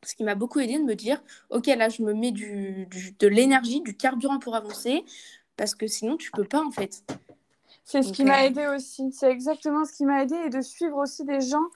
Ce 0.05 0.15
qui 0.15 0.25
m'a 0.25 0.35
beaucoup 0.35 0.61
aidé 0.61 0.79
de 0.79 0.85
me 0.85 0.95
dire, 0.95 1.23
OK, 1.51 1.67
là, 1.67 1.89
je 1.89 2.03
me 2.03 2.15
mets 2.15 2.31
du, 2.31 2.89
de 3.19 3.27
l'énergie, 3.27 3.81
du 3.81 3.97
carburant 3.97 4.39
pour 4.39 4.55
avancer. 4.55 5.05
Parce 5.57 5.75
que 5.75 5.87
sinon, 5.87 6.17
tu 6.17 6.31
peux 6.31 6.45
pas, 6.45 6.63
en 6.63 6.71
fait. 6.71 7.03
C'est 7.85 8.03
ce 8.03 8.13
qui 8.13 8.25
m'a 8.25 8.43
euh, 8.43 8.47
aidé 8.47 8.67
aussi. 8.67 9.11
C'est 9.13 9.31
exactement 9.31 9.85
ce 9.85 9.93
qui 9.93 10.05
m'a 10.05 10.23
aidé. 10.23 10.37
Et 10.47 10.51
de 10.51 10.61
suivre 10.61 10.99
aussi 10.99 11.25
des 11.25 11.41
gens 11.41 11.67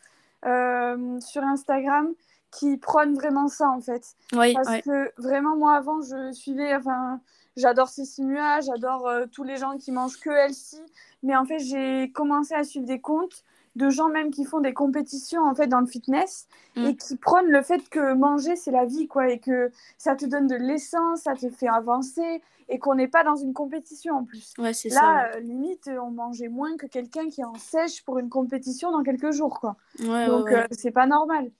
euh, 0.45 1.19
sur 1.21 1.43
Instagram 1.43 2.13
qui 2.53 2.77
prônent 2.77 3.15
vraiment 3.15 3.49
ça 3.49 3.69
en 3.71 3.81
fait. 3.81 4.15
Parce 4.31 4.83
que 4.83 5.11
vraiment 5.21 5.57
moi 5.57 5.75
avant 5.75 6.03
je 6.03 6.33
suivais, 6.33 6.77
enfin 6.77 7.21
j'adore 7.57 7.89
Cécile 7.89 8.39
j'adore 8.65 9.09
euh, 9.09 9.25
tous 9.33 9.43
les 9.43 9.57
gens 9.57 9.79
qui 9.79 9.91
mangent 9.91 10.21
que 10.21 10.31
healthy, 10.31 10.83
mais 11.23 11.35
en 11.35 11.45
fait 11.45 11.59
j'ai 11.59 12.13
commencé 12.13 12.55
à 12.55 12.63
suivre 12.63 12.85
des 12.85 13.01
comptes 13.01 13.43
de 13.77 13.91
gens 13.91 14.09
même 14.09 14.31
qui 14.31 14.45
font 14.45 14.61
des 14.61 14.75
compétitions 14.75 15.43
en 15.43 15.55
fait 15.55 15.67
dans 15.67 15.81
le 15.81 15.87
fitness 15.87 16.47
mm. 16.77 16.87
et 16.87 16.97
qui 16.97 17.17
prônent 17.17 17.51
le 17.51 17.63
fait 17.63 17.89
que 17.89 18.15
manger 18.15 18.57
c'est 18.57 18.71
la 18.71 18.85
vie 18.85 19.09
quoi 19.09 19.29
et 19.31 19.39
que 19.39 19.71
ça 19.99 20.15
te 20.15 20.27
donne 20.27 20.47
de 20.47 20.57
l'essence, 20.57 21.23
ça 21.23 21.35
te 21.35 21.49
fait 21.49 21.69
avancer 21.69 22.43
et 22.69 22.79
qu'on 22.79 22.95
n'est 22.95 23.09
pas 23.09 23.25
dans 23.25 23.37
une 23.37 23.53
compétition 23.53 24.17
en 24.17 24.25
plus. 24.25 24.55
Là 24.59 24.73
ça, 24.73 25.25
euh, 25.25 25.41
limite 25.41 25.91
on 26.01 26.11
mangeait 26.11 26.49
moins 26.49 26.77
que 26.77 26.87
quelqu'un 26.87 27.29
qui 27.29 27.43
en 27.45 27.55
sèche 27.55 28.05
pour 28.05 28.19
une 28.19 28.29
compétition 28.29 28.93
dans 28.93 29.03
quelques 29.03 29.33
jours 29.33 29.61
quoi. 29.61 29.77
Donc 29.99 30.51
euh, 30.51 30.67
c'est 30.71 30.93
pas 30.93 31.07
normal 31.07 31.51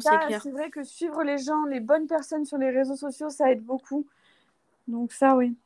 c'est 0.00 0.50
vrai 0.50 0.70
que 0.70 0.82
suivre 0.82 1.22
les 1.22 1.38
gens, 1.38 1.64
les 1.64 1.80
bonnes 1.80 2.06
personnes 2.06 2.44
sur 2.44 2.58
les 2.58 2.70
réseaux 2.70 2.96
sociaux, 2.96 3.30
ça 3.30 3.50
aide 3.50 3.62
beaucoup. 3.62 4.06
Donc 4.88 5.12
ça, 5.12 5.36
oui. 5.36 5.56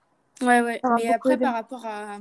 Ouais, 0.42 0.62
ouais. 0.62 0.82
Mais 0.88 1.06
après, 1.08 1.38
par 1.38 1.52
rapport 1.52 1.84
à, 1.84 2.18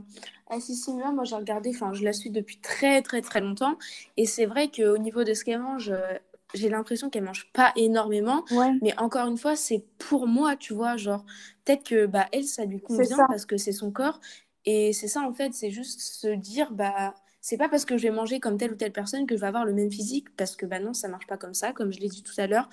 à 0.47 0.59
Sissimia, 0.59 1.11
moi, 1.11 1.23
j'ai 1.23 1.35
regardé, 1.35 1.69
enfin, 1.73 1.93
je 1.93 2.03
la 2.03 2.11
suis 2.11 2.31
depuis 2.31 2.59
très, 2.59 3.01
très, 3.01 3.21
très 3.21 3.39
longtemps. 3.39 3.77
Et 4.17 4.25
c'est 4.25 4.45
vrai 4.45 4.69
qu'au 4.69 4.97
niveau 4.97 5.23
de 5.23 5.33
ce 5.33 5.45
qu'elle 5.45 5.61
mange, 5.61 5.89
euh, 5.89 6.17
j'ai 6.53 6.67
l'impression 6.69 7.09
qu'elle 7.09 7.23
mange 7.23 7.49
pas 7.53 7.71
énormément. 7.77 8.43
Mais 8.81 8.97
encore 8.99 9.27
une 9.27 9.37
fois, 9.37 9.55
c'est 9.55 9.85
pour 9.99 10.27
moi, 10.27 10.57
tu 10.57 10.73
vois. 10.73 10.97
Genre, 10.97 11.23
peut-être 11.63 11.83
que, 11.85 12.05
bah, 12.07 12.27
elle, 12.33 12.43
ça 12.43 12.65
lui 12.65 12.81
convient 12.81 13.23
parce 13.23 13.45
que 13.45 13.55
c'est 13.57 13.71
son 13.71 13.91
corps. 13.91 14.19
Et 14.65 14.91
c'est 14.91 15.07
ça, 15.07 15.21
en 15.21 15.33
fait, 15.33 15.53
c'est 15.53 15.71
juste 15.71 16.01
se 16.01 16.27
dire, 16.27 16.73
bah, 16.73 17.13
c'est 17.39 17.55
pas 17.57 17.69
parce 17.69 17.85
que 17.85 17.97
je 17.97 18.03
vais 18.03 18.11
manger 18.13 18.41
comme 18.41 18.57
telle 18.57 18.73
ou 18.73 18.75
telle 18.75 18.91
personne 18.91 19.25
que 19.25 19.35
je 19.37 19.41
vais 19.41 19.47
avoir 19.47 19.63
le 19.63 19.73
même 19.73 19.89
physique, 19.91 20.35
parce 20.35 20.57
que 20.57 20.65
bah 20.65 20.79
non, 20.79 20.93
ça 20.93 21.07
marche 21.07 21.25
pas 21.25 21.37
comme 21.37 21.53
ça, 21.53 21.71
comme 21.71 21.93
je 21.93 21.99
l'ai 22.01 22.09
dit 22.09 22.21
tout 22.21 22.33
à 22.37 22.47
l'heure. 22.47 22.69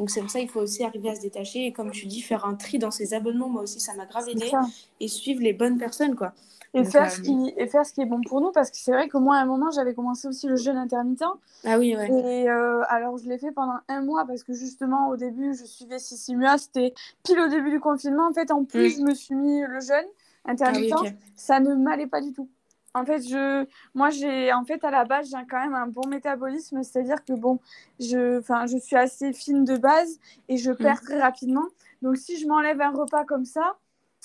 Donc 0.00 0.08
c'est 0.08 0.22
pour 0.22 0.30
ça 0.30 0.38
qu'il 0.38 0.48
faut 0.48 0.62
aussi 0.62 0.82
arriver 0.82 1.10
à 1.10 1.14
se 1.14 1.20
détacher 1.20 1.66
et 1.66 1.72
comme 1.74 1.90
tu 1.90 2.06
dis, 2.06 2.22
faire 2.22 2.46
un 2.46 2.54
tri 2.54 2.78
dans 2.78 2.90
ses 2.90 3.12
abonnements. 3.12 3.50
Moi 3.50 3.64
aussi, 3.64 3.80
ça 3.80 3.92
m'a 3.92 4.06
grave 4.06 4.30
aidé 4.30 4.50
et 4.98 5.08
suivre 5.08 5.42
les 5.42 5.52
bonnes 5.52 5.76
personnes, 5.76 6.16
quoi. 6.16 6.32
Et, 6.72 6.84
faire 6.84 7.10
ce 7.10 7.20
euh, 7.20 7.24
qui, 7.24 7.52
et 7.58 7.66
faire 7.66 7.84
ce 7.84 7.92
qui 7.92 8.00
est 8.00 8.06
bon 8.06 8.22
pour 8.22 8.40
nous, 8.40 8.50
parce 8.50 8.70
que 8.70 8.78
c'est 8.78 8.92
vrai 8.92 9.08
que 9.08 9.18
moi, 9.18 9.36
à 9.36 9.40
un 9.40 9.44
moment, 9.44 9.70
j'avais 9.70 9.92
commencé 9.92 10.26
aussi 10.26 10.46
le 10.46 10.56
jeûne 10.56 10.78
intermittent. 10.78 11.24
Ah 11.64 11.78
oui, 11.78 11.94
ouais. 11.96 12.08
Et 12.08 12.48
euh, 12.48 12.82
alors, 12.88 13.18
je 13.18 13.28
l'ai 13.28 13.36
fait 13.36 13.52
pendant 13.52 13.76
un 13.88 14.00
mois, 14.00 14.24
parce 14.24 14.42
que 14.42 14.54
justement, 14.54 15.10
au 15.10 15.16
début, 15.16 15.52
je 15.52 15.64
suivais 15.64 15.98
Sissimua, 15.98 16.56
c'était 16.56 16.94
pile 17.22 17.38
au 17.38 17.48
début 17.48 17.70
du 17.70 17.80
confinement. 17.80 18.26
En 18.26 18.32
fait, 18.32 18.50
en 18.52 18.64
plus, 18.64 18.96
mm. 18.96 19.00
je 19.00 19.04
me 19.04 19.14
suis 19.14 19.34
mis 19.34 19.60
le 19.60 19.80
jeûne 19.80 20.06
intermittent. 20.46 20.94
Ah 20.94 21.10
ça 21.36 21.60
ne 21.60 21.74
m'allait 21.74 22.06
pas 22.06 22.22
du 22.22 22.32
tout. 22.32 22.48
En 22.94 23.04
fait, 23.04 23.20
je, 23.20 23.66
moi, 23.94 24.10
j'ai, 24.10 24.52
en 24.52 24.64
fait, 24.64 24.82
à 24.84 24.90
la 24.90 25.04
base, 25.04 25.30
j'ai 25.30 25.46
quand 25.48 25.62
même 25.62 25.74
un 25.74 25.86
bon 25.86 26.08
métabolisme, 26.08 26.82
c'est-à-dire 26.82 27.24
que 27.24 27.32
bon, 27.34 27.60
je, 28.00 28.40
enfin, 28.40 28.66
je 28.66 28.78
suis 28.78 28.96
assez 28.96 29.32
fine 29.32 29.64
de 29.64 29.76
base 29.76 30.18
et 30.48 30.56
je 30.56 30.72
perds 30.72 31.02
mm. 31.02 31.06
très 31.06 31.20
rapidement. 31.20 31.66
Donc, 32.02 32.16
si 32.16 32.38
je 32.38 32.46
m'enlève 32.46 32.80
un 32.80 32.90
repas 32.90 33.24
comme 33.24 33.44
ça, 33.44 33.76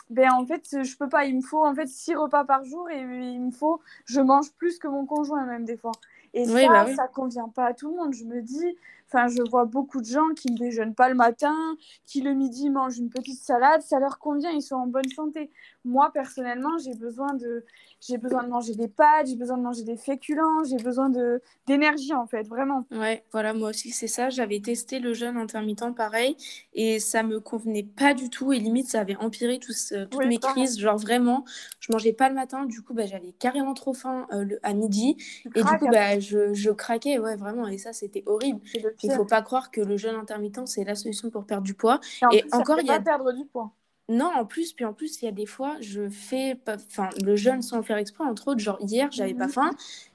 ben 0.09 0.31
en 0.31 0.45
fait, 0.45 0.83
je 0.83 0.97
peux 0.97 1.09
pas. 1.09 1.25
Il 1.25 1.37
me 1.37 1.41
faut 1.41 1.65
en 1.65 1.73
fait 1.73 1.87
six 1.87 2.15
repas 2.15 2.43
par 2.45 2.63
jour 2.63 2.89
et 2.89 2.99
il 2.99 3.41
me 3.41 3.51
faut, 3.51 3.81
je 4.05 4.21
mange 4.21 4.51
plus 4.53 4.77
que 4.77 4.87
mon 4.87 5.05
conjoint 5.05 5.45
même 5.45 5.65
des 5.65 5.77
fois. 5.77 5.93
Et 6.33 6.45
ça, 6.45 6.67
bah 6.67 6.95
ça 6.95 7.07
convient 7.07 7.49
pas 7.49 7.67
à 7.67 7.73
tout 7.73 7.89
le 7.89 7.95
monde. 7.95 8.13
Je 8.13 8.25
me 8.25 8.41
dis, 8.41 8.77
Enfin, 9.07 9.27
je 9.27 9.41
vois 9.49 9.65
beaucoup 9.65 10.01
de 10.01 10.05
gens 10.05 10.29
qui 10.35 10.51
ne 10.51 10.57
déjeunent 10.57 10.95
pas 10.95 11.09
le 11.09 11.15
matin, 11.15 11.55
qui 12.05 12.21
le 12.21 12.33
midi 12.33 12.69
mangent 12.69 12.97
une 12.97 13.09
petite 13.09 13.41
salade, 13.41 13.81
ça 13.81 13.99
leur 13.99 14.19
convient, 14.19 14.51
ils 14.51 14.61
sont 14.61 14.75
en 14.75 14.87
bonne 14.87 15.07
santé. 15.15 15.51
Moi, 15.83 16.11
personnellement, 16.11 16.77
j'ai 16.79 16.95
besoin 16.95 17.33
de, 17.35 17.63
j'ai 18.01 18.17
besoin 18.17 18.43
de 18.43 18.49
manger 18.49 18.73
des 18.75 18.87
pâtes, 18.87 19.27
j'ai 19.27 19.35
besoin 19.35 19.57
de 19.57 19.63
manger 19.63 19.83
des 19.83 19.97
féculents, 19.97 20.63
j'ai 20.63 20.77
besoin 20.77 21.09
de 21.09 21.41
d'énergie 21.67 22.13
en 22.13 22.27
fait, 22.27 22.47
vraiment. 22.47 22.85
Ouais, 22.91 23.23
voilà, 23.31 23.53
moi 23.53 23.69
aussi 23.69 23.91
c'est 23.91 24.07
ça. 24.07 24.29
J'avais 24.29 24.59
testé 24.59 24.99
le 24.99 25.13
jeûne 25.13 25.37
intermittent 25.37 25.95
pareil 25.95 26.35
et 26.73 26.99
ça 26.99 27.23
me 27.23 27.39
convenait 27.39 27.83
pas 27.83 28.13
du 28.13 28.29
tout 28.29 28.53
et 28.53 28.59
limite 28.59 28.87
ça 28.87 29.01
avait 29.01 29.15
empiré 29.15 29.59
toutes 29.59 30.25
mes 30.25 30.37
crises. 30.37 30.79
Genre 30.79 30.97
vraiment, 30.97 31.45
je 31.79 31.91
mangeais 31.91 32.13
pas 32.13 32.29
le 32.29 32.35
matin, 32.35 32.65
du 32.65 32.81
coup 32.81 32.93
bah, 32.93 33.05
j'avais 33.05 33.31
carrément 33.31 33.73
trop 33.73 33.93
faim 33.93 34.27
euh, 34.31 34.45
à 34.63 34.73
midi 34.73 35.17
et 35.55 35.61
du 35.61 35.77
coup 35.79 35.87
bah, 35.91 36.19
je, 36.19 36.53
je, 36.53 36.71
craquais, 36.71 37.19
ouais 37.19 37.35
vraiment 37.35 37.67
et 37.67 37.77
ça 37.77 37.93
c'était 37.93 38.23
horrible. 38.25 38.61
Il 39.03 39.11
faut 39.11 39.25
pas 39.25 39.41
croire 39.41 39.71
que 39.71 39.81
le 39.81 39.97
jeûne 39.97 40.15
intermittent 40.15 40.67
c'est 40.67 40.83
la 40.83 40.95
solution 40.95 41.29
pour 41.29 41.45
perdre 41.45 41.63
du 41.63 41.73
poids. 41.73 41.99
Et, 42.31 42.43
encore 42.51 42.79
il 42.79 42.87
y 42.87 42.91
a 42.91 42.99
perdre 42.99 43.31
du 43.33 43.45
poids. 43.45 43.71
Non, 44.07 44.29
en 44.35 44.45
plus, 44.45 44.73
puis 44.73 44.85
en 44.85 44.93
plus, 44.93 45.21
il 45.21 45.25
y 45.25 45.27
a 45.27 45.31
des 45.31 45.47
fois, 45.47 45.77
je 45.81 46.09
fais 46.09 46.59
enfin, 46.67 47.09
le 47.23 47.35
jeûne 47.35 47.63
sans 47.63 47.77
le 47.77 47.83
faire 47.83 47.97
exprès. 47.97 48.23
Entre 48.23 48.49
autres, 48.49 48.59
genre 48.59 48.77
hier, 48.79 49.11
j'avais 49.11 49.33
pas 49.33 49.47
mhm. 49.47 49.51
faim, 49.51 49.71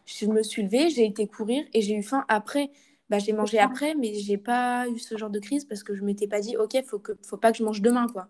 je 0.07 0.27
me 0.27 0.43
suis 0.43 0.63
levée, 0.63 0.91
j'ai 0.91 1.05
été 1.05 1.27
courir 1.27 1.65
et 1.75 1.81
j'ai 1.81 1.95
eu 1.95 2.03
faim 2.03 2.25
après. 2.29 2.71
Bah, 3.09 3.19
j'ai 3.19 3.33
mangé 3.33 3.59
après, 3.59 3.97
mais 3.97 4.15
j'ai 4.15 4.39
pas 4.39 4.87
eu 4.89 5.01
ce 5.01 5.17
genre 5.17 5.31
de 5.31 5.41
crise 5.41 5.65
parce 5.65 5.83
que 5.83 5.97
je 5.97 6.05
m'étais 6.05 6.29
pas 6.29 6.39
dit, 6.39 6.57
ok, 6.57 6.81
faut 6.87 7.01
que, 7.01 7.11
faut 7.27 7.37
pas 7.37 7.51
que 7.51 7.59
je 7.59 7.65
mange 7.65 7.83
demain, 7.83 8.07
quoi. 8.07 8.29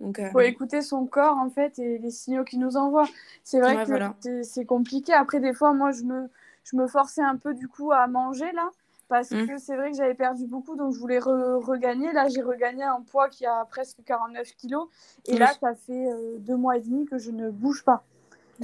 Donc, 0.00 0.18
euh, 0.18 0.28
faut 0.32 0.40
écouter 0.40 0.82
son 0.82 1.06
corps 1.06 1.36
en 1.38 1.50
fait 1.50 1.78
et 1.78 1.98
les 1.98 2.10
signaux 2.10 2.42
qu'il 2.42 2.58
nous 2.58 2.76
envoie. 2.76 3.06
C'est 3.44 3.60
vrai 3.60 3.84
que 3.84 4.42
c'est 4.42 4.64
compliqué. 4.64 5.12
Après, 5.12 5.38
des 5.38 5.52
fois, 5.52 5.72
moi, 5.72 5.92
je 5.92 6.02
me, 6.02 6.28
je 6.64 6.76
me 6.76 6.88
forçais 6.88 7.22
un 7.22 7.36
peu 7.36 7.54
du 7.54 7.68
coup 7.68 7.92
à 7.92 8.08
manger 8.08 8.50
là 8.52 8.70
parce 9.08 9.30
mmh. 9.30 9.46
que 9.46 9.58
c'est 9.58 9.76
vrai 9.76 9.90
que 9.90 9.96
j'avais 9.96 10.14
perdu 10.14 10.46
beaucoup, 10.46 10.76
donc 10.76 10.92
je 10.92 10.98
voulais 10.98 11.18
regagner. 11.18 12.12
Là, 12.12 12.28
j'ai 12.28 12.42
regagné 12.42 12.82
un 12.82 13.00
poids 13.00 13.28
qui 13.28 13.46
a 13.46 13.64
presque 13.64 13.98
49 14.04 14.54
kilos. 14.56 14.88
Et 15.26 15.38
là, 15.38 15.52
ça 15.60 15.74
fait 15.74 16.10
euh, 16.10 16.36
deux 16.38 16.56
mois 16.56 16.76
et 16.76 16.80
demi 16.80 17.06
que 17.06 17.18
je 17.18 17.30
ne 17.30 17.50
bouge 17.50 17.84
pas. 17.84 18.04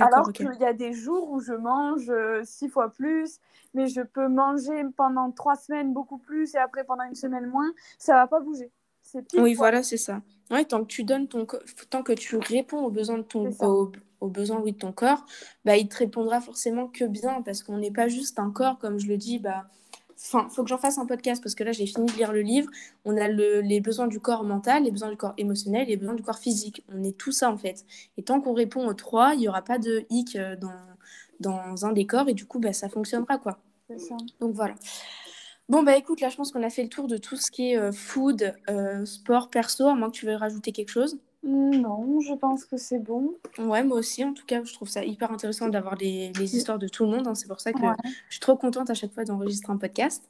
Alors 0.00 0.32
qu'il 0.32 0.52
y 0.60 0.64
a 0.64 0.72
des 0.72 0.92
jours 0.92 1.30
où 1.30 1.40
je 1.40 1.52
mange 1.52 2.10
euh, 2.10 2.42
six 2.44 2.68
fois 2.68 2.90
plus, 2.90 3.38
mais 3.74 3.86
je 3.86 4.00
peux 4.00 4.28
manger 4.28 4.84
pendant 4.96 5.30
trois 5.30 5.54
semaines 5.54 5.92
beaucoup 5.92 6.18
plus 6.18 6.54
et 6.54 6.58
après 6.58 6.84
pendant 6.84 7.04
une 7.04 7.14
semaine 7.14 7.46
moins. 7.46 7.72
Ça 7.98 8.14
va 8.14 8.26
pas 8.26 8.40
bouger. 8.40 8.70
Oui, 9.34 9.54
voilà, 9.54 9.82
c'est 9.82 9.96
ça. 9.96 10.22
Ouais, 10.50 10.64
tant 10.64 10.80
que 10.80 10.88
tu 10.88 11.04
donnes 11.04 11.28
ton 11.28 11.46
tant 11.90 12.02
que 12.02 12.12
tu 12.12 12.36
réponds 12.36 12.84
aux 12.84 12.90
besoins 12.90 13.18
de 13.18 13.22
ton 13.22 13.50
aux, 14.20 14.28
besoins 14.28 14.60
oui, 14.60 14.72
de 14.72 14.78
ton 14.78 14.92
corps, 14.92 15.24
bah 15.64 15.76
il 15.76 15.88
te 15.88 15.96
répondra 15.96 16.40
forcément 16.40 16.88
que 16.88 17.04
bien 17.04 17.42
parce 17.42 17.62
qu'on 17.62 17.78
n'est 17.78 17.90
pas 17.90 18.08
juste 18.08 18.38
un 18.38 18.50
corps 18.50 18.78
comme 18.78 18.98
je 18.98 19.06
le 19.06 19.16
dis 19.16 19.38
bah 19.38 19.66
Enfin, 20.24 20.48
faut 20.48 20.62
que 20.62 20.70
j'en 20.70 20.78
fasse 20.78 20.96
un 20.96 21.04
podcast 21.04 21.42
parce 21.42 21.54
que 21.54 21.64
là, 21.64 21.72
j'ai 21.72 21.86
fini 21.86 22.06
de 22.06 22.16
lire 22.16 22.32
le 22.32 22.40
livre. 22.40 22.70
On 23.04 23.16
a 23.18 23.28
les 23.28 23.80
besoins 23.80 24.06
du 24.06 24.20
corps 24.20 24.42
mental, 24.42 24.84
les 24.84 24.90
besoins 24.90 25.10
du 25.10 25.16
corps 25.16 25.34
émotionnel 25.36 25.86
les 25.88 25.96
besoins 25.96 26.14
du 26.14 26.22
corps 26.22 26.38
physique. 26.38 26.82
On 26.92 27.02
est 27.04 27.16
tout 27.16 27.32
ça, 27.32 27.50
en 27.50 27.58
fait. 27.58 27.84
Et 28.16 28.22
tant 28.22 28.40
qu'on 28.40 28.54
répond 28.54 28.86
aux 28.86 28.94
trois, 28.94 29.34
il 29.34 29.40
n'y 29.40 29.48
aura 29.48 29.62
pas 29.62 29.78
de 29.78 30.06
hic 30.08 30.36
euh, 30.36 30.56
dans, 30.56 30.72
dans 31.40 31.84
un 31.84 31.92
des 31.92 32.06
corps 32.06 32.28
et 32.28 32.34
du 32.34 32.46
coup, 32.46 32.58
bah, 32.58 32.72
ça 32.72 32.88
fonctionnera, 32.88 33.38
quoi. 33.38 33.58
Ça. 33.98 34.16
Donc, 34.40 34.54
voilà. 34.54 34.74
Bon, 35.68 35.82
bah 35.82 35.96
écoute, 35.96 36.20
là, 36.20 36.28
je 36.28 36.36
pense 36.36 36.52
qu'on 36.52 36.62
a 36.62 36.70
fait 36.70 36.82
le 36.82 36.90
tour 36.90 37.06
de 37.06 37.16
tout 37.16 37.36
ce 37.36 37.50
qui 37.50 37.72
est 37.72 37.78
euh, 37.78 37.92
food, 37.92 38.54
euh, 38.68 39.04
sport, 39.06 39.48
perso, 39.48 39.88
à 39.88 39.94
moins 39.94 40.10
que 40.10 40.16
tu 40.16 40.26
veuilles 40.26 40.36
rajouter 40.36 40.72
quelque 40.72 40.90
chose. 40.90 41.18
Non, 41.46 42.20
je 42.20 42.32
pense 42.32 42.64
que 42.64 42.78
c'est 42.78 42.98
bon. 42.98 43.34
Ouais, 43.58 43.82
moi 43.82 43.98
aussi, 43.98 44.24
en 44.24 44.32
tout 44.32 44.46
cas, 44.46 44.64
je 44.64 44.72
trouve 44.72 44.88
ça 44.88 45.04
hyper 45.04 45.30
intéressant 45.30 45.68
d'avoir 45.68 45.94
les, 45.96 46.32
histoires 46.40 46.78
de 46.78 46.88
tout 46.88 47.04
le 47.04 47.10
monde. 47.10 47.28
Hein. 47.28 47.34
C'est 47.34 47.48
pour 47.48 47.60
ça 47.60 47.72
que 47.72 47.78
je 47.80 48.32
suis 48.32 48.40
trop 48.40 48.56
contente 48.56 48.88
à 48.88 48.94
chaque 48.94 49.12
fois 49.12 49.24
d'enregistrer 49.24 49.72
un 49.72 49.76
podcast. 49.76 50.26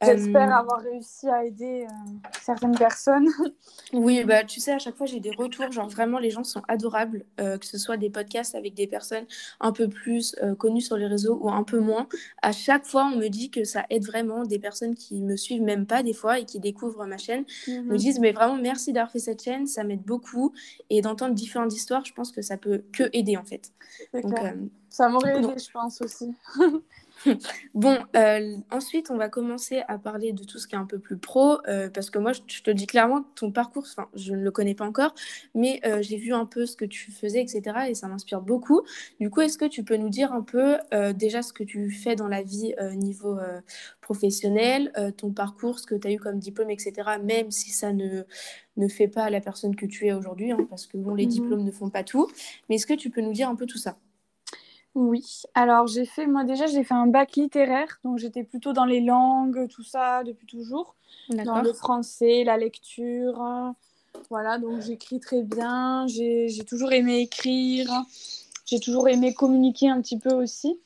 J'espère 0.00 0.48
euh, 0.50 0.60
avoir 0.60 0.80
réussi 0.80 1.28
à 1.28 1.44
aider 1.44 1.84
euh, 1.84 2.28
certaines 2.40 2.76
personnes. 2.76 3.28
Oui, 3.94 4.22
bah, 4.22 4.44
tu 4.44 4.60
sais, 4.60 4.72
à 4.72 4.78
chaque 4.78 4.96
fois, 4.96 5.06
j'ai 5.06 5.18
des 5.18 5.30
retours. 5.30 5.72
Genre, 5.72 5.88
vraiment, 5.88 6.18
les 6.18 6.28
gens 6.28 6.44
sont 6.44 6.60
adorables, 6.68 7.24
euh, 7.40 7.56
que 7.56 7.64
ce 7.64 7.78
soit 7.78 7.96
des 7.96 8.10
podcasts 8.10 8.54
avec 8.54 8.74
des 8.74 8.86
personnes 8.86 9.24
un 9.60 9.72
peu 9.72 9.88
plus 9.88 10.36
connues 10.58 10.82
sur 10.82 10.98
les 10.98 11.06
réseaux 11.06 11.38
ou 11.40 11.50
un 11.50 11.64
peu 11.64 11.80
moins. 11.80 12.06
À 12.42 12.52
chaque 12.52 12.84
fois, 12.84 13.06
on 13.06 13.16
me 13.16 13.28
dit 13.28 13.50
que 13.50 13.64
ça 13.64 13.86
aide 13.88 14.04
vraiment 14.04 14.44
des 14.44 14.58
personnes 14.58 14.94
qui 14.94 15.22
me 15.22 15.36
suivent 15.36 15.62
même 15.62 15.86
pas 15.86 16.02
des 16.02 16.12
fois 16.12 16.38
et 16.38 16.44
qui 16.44 16.60
découvrent 16.60 17.06
ma 17.06 17.16
chaîne. 17.16 17.44
Me 17.66 17.80
mhm. 17.80 17.96
disent, 17.96 18.20
mais 18.20 18.32
vraiment, 18.32 18.56
merci 18.56 18.92
d'avoir 18.92 19.10
fait 19.10 19.20
cette 19.20 19.42
chaîne, 19.42 19.66
ça 19.66 19.84
m'aide 19.84 20.02
beaucoup. 20.02 20.52
Et 20.90 21.00
d'entendre 21.00 21.34
différentes 21.34 21.72
histoires, 21.72 22.04
je 22.04 22.12
pense 22.12 22.30
que 22.30 22.42
ça 22.42 22.58
peut 22.58 22.82
que 22.92 23.08
aider 23.14 23.38
en 23.38 23.44
fait. 23.44 23.72
Donc, 24.12 24.38
ça 24.90 25.08
m'aurait 25.08 25.38
aidé, 25.38 25.54
je 25.58 25.70
pense 25.70 26.02
aussi. 26.02 26.34
bon, 27.74 27.98
euh, 28.16 28.56
ensuite, 28.70 29.10
on 29.10 29.16
va 29.16 29.28
commencer 29.28 29.82
à 29.88 29.98
parler 29.98 30.32
de 30.32 30.44
tout 30.44 30.58
ce 30.58 30.68
qui 30.68 30.74
est 30.74 30.78
un 30.78 30.86
peu 30.86 30.98
plus 30.98 31.18
pro, 31.18 31.58
euh, 31.66 31.90
parce 31.90 32.10
que 32.10 32.18
moi, 32.18 32.32
je, 32.32 32.62
te 32.62 32.70
dis 32.70 32.86
clairement, 32.86 33.22
ton 33.34 33.50
parcours, 33.50 33.84
enfin, 33.86 34.08
je 34.14 34.34
ne 34.34 34.42
le 34.42 34.50
connais 34.50 34.74
pas 34.74 34.86
encore, 34.86 35.14
mais 35.54 35.80
euh, 35.84 36.02
j'ai 36.02 36.16
vu 36.16 36.32
un 36.32 36.46
peu 36.46 36.66
ce 36.66 36.76
que 36.76 36.84
tu 36.84 37.10
faisais, 37.10 37.40
etc., 37.40 37.62
et 37.88 37.94
ça 37.94 38.08
m'inspire 38.08 38.40
beaucoup. 38.40 38.82
Du 39.20 39.30
coup, 39.30 39.40
est-ce 39.40 39.58
que 39.58 39.64
tu 39.64 39.84
peux 39.84 39.96
nous 39.96 40.10
dire 40.10 40.32
un 40.32 40.42
peu 40.42 40.78
déjà 41.14 41.42
ce 41.42 41.52
que 41.52 41.64
tu 41.64 41.90
fais 41.90 42.16
dans 42.16 42.28
la 42.28 42.42
vie 42.42 42.74
niveau 42.96 43.38
professionnel, 44.00 44.92
ton 45.16 45.32
parcours, 45.32 45.78
ce 45.78 45.86
que 45.86 45.94
tu 45.94 46.08
as 46.08 46.12
eu 46.12 46.18
comme 46.18 46.38
diplôme, 46.38 46.70
etc., 46.70 46.92
même 47.22 47.50
si 47.50 47.70
ça 47.70 47.92
ne, 47.92 48.24
ne 48.76 48.88
fait 48.88 49.08
pas 49.08 49.30
la 49.30 49.40
personne 49.40 49.76
que 49.76 49.86
tu 49.86 50.06
es 50.06 50.12
aujourd'hui, 50.12 50.52
hein, 50.52 50.66
parce 50.70 50.86
que 50.86 50.96
bon, 50.96 51.14
les 51.14 51.24
mhm. 51.24 51.30
diplômes 51.30 51.64
ne 51.64 51.70
font 51.70 51.90
pas 51.90 52.04
tout, 52.04 52.28
mais 52.68 52.76
est-ce 52.76 52.86
que 52.86 52.94
tu 52.94 53.10
peux 53.10 53.20
nous 53.20 53.32
dire 53.32 53.48
un 53.48 53.56
peu 53.56 53.66
tout 53.66 53.78
ça? 53.78 53.98
Oui, 54.94 55.42
alors 55.54 55.86
j'ai 55.86 56.04
fait, 56.04 56.26
moi 56.26 56.44
déjà, 56.44 56.66
j'ai 56.66 56.82
fait 56.82 56.94
un 56.94 57.06
bac 57.06 57.36
littéraire, 57.36 58.00
donc 58.04 58.18
j'étais 58.18 58.42
plutôt 58.42 58.72
dans 58.72 58.84
les 58.84 59.00
langues, 59.00 59.68
tout 59.68 59.84
ça, 59.84 60.24
depuis 60.24 60.46
toujours. 60.46 60.96
Dans 61.30 61.62
le 61.62 61.72
français, 61.72 62.42
la 62.44 62.56
lecture, 62.56 63.74
voilà, 64.30 64.58
donc 64.58 64.80
j'écris 64.80 65.20
très 65.20 65.42
bien, 65.42 66.06
j'ai 66.06 66.64
toujours 66.66 66.92
aimé 66.92 67.20
écrire, 67.20 67.90
j'ai 68.66 68.80
toujours 68.80 69.08
aimé 69.08 69.34
communiquer 69.34 69.88
un 69.88 70.00
petit 70.00 70.18
peu 70.18 70.34
aussi. 70.34 70.78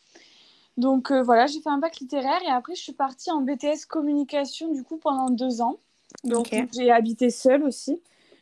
Donc 0.77 1.11
euh, 1.11 1.23
voilà, 1.23 1.47
j'ai 1.47 1.61
fait 1.61 1.69
un 1.69 1.79
bac 1.79 1.99
littéraire 2.01 2.41
et 2.47 2.51
après 2.51 2.75
je 2.75 2.81
suis 2.81 2.93
partie 2.93 3.31
en 3.31 3.43
BTS 3.43 3.87
communication 3.89 4.73
du 4.73 4.83
coup 4.83 4.97
pendant 4.97 5.29
deux 5.29 5.61
ans. 5.61 5.79
Donc 6.25 6.55
j'ai 6.75 6.91
habité 6.91 7.31
seule 7.31 7.63
aussi, 7.63 8.01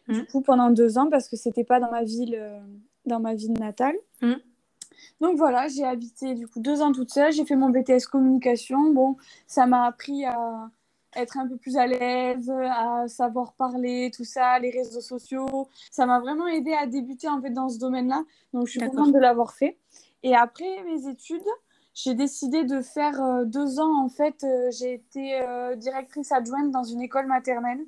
du 0.09 0.23
mmh. 0.23 0.27
coup 0.27 0.40
pendant 0.40 0.70
deux 0.70 0.99
ans 0.99 1.09
parce 1.11 1.29
que 1.29 1.37
c'était 1.37 1.64
pas 1.64 1.81
dans 1.81 1.90
ma 1.90 2.05
ville, 2.05 2.37
euh, 2.38 2.61
dans 3.07 3.20
ma 3.20 3.35
ville 3.35 3.53
natale. 3.55 3.96
Mmh. 4.20 4.35
Donc 5.21 5.37
voilà, 5.37 5.69
j'ai 5.69 5.85
habité 5.85 6.35
du 6.35 6.49
coup 6.49 6.61
deux 6.61 6.83
ans 6.83 6.93
toute 6.93 7.11
seule. 7.11 7.33
J'ai 7.33 7.45
fait 7.45 7.57
mon 7.57 7.71
BTS 7.71 8.07
communication. 8.11 8.93
Bon, 8.93 9.17
ça 9.47 9.67
m'a 9.67 9.87
appris 9.87 10.25
à 10.25 10.71
être 11.17 11.39
un 11.39 11.47
peu 11.47 11.57
plus 11.57 11.77
à 11.77 11.87
l'aise, 11.87 12.51
à 12.51 13.09
savoir 13.09 13.53
parler, 13.55 14.11
tout 14.15 14.25
ça, 14.25 14.59
les 14.59 14.71
réseaux 14.71 15.01
sociaux. 15.01 15.69
Ça 15.91 16.07
m'a 16.07 16.21
vraiment 16.21 16.47
aidé 16.47 16.73
à 16.73 16.87
débuter 16.87 17.29
en 17.29 17.41
fait 17.41 17.51
dans 17.51 17.69
ce 17.69 17.79
domaine-là. 17.79 18.23
Donc 18.53 18.67
je 18.67 18.73
suis 18.73 18.81
contente 18.81 19.13
de 19.13 19.19
l'avoir 19.19 19.53
fait. 19.53 19.79
Et 20.23 20.37
après 20.37 20.83
mes 20.85 21.09
études, 21.09 21.43
j'ai 21.95 22.15
décidé 22.15 22.65
de 22.65 22.81
faire 22.81 23.21
euh, 23.23 23.45
deux 23.45 23.81
ans 23.81 24.05
en 24.05 24.09
fait. 24.09 24.45
Euh, 24.45 24.71
j'ai 24.71 24.95
été 24.95 25.41
euh, 25.43 25.75
directrice 25.77 26.33
adjointe 26.33 26.71
dans 26.71 26.85
une 26.85 27.03
école 27.03 27.27
maternelle 27.27 27.81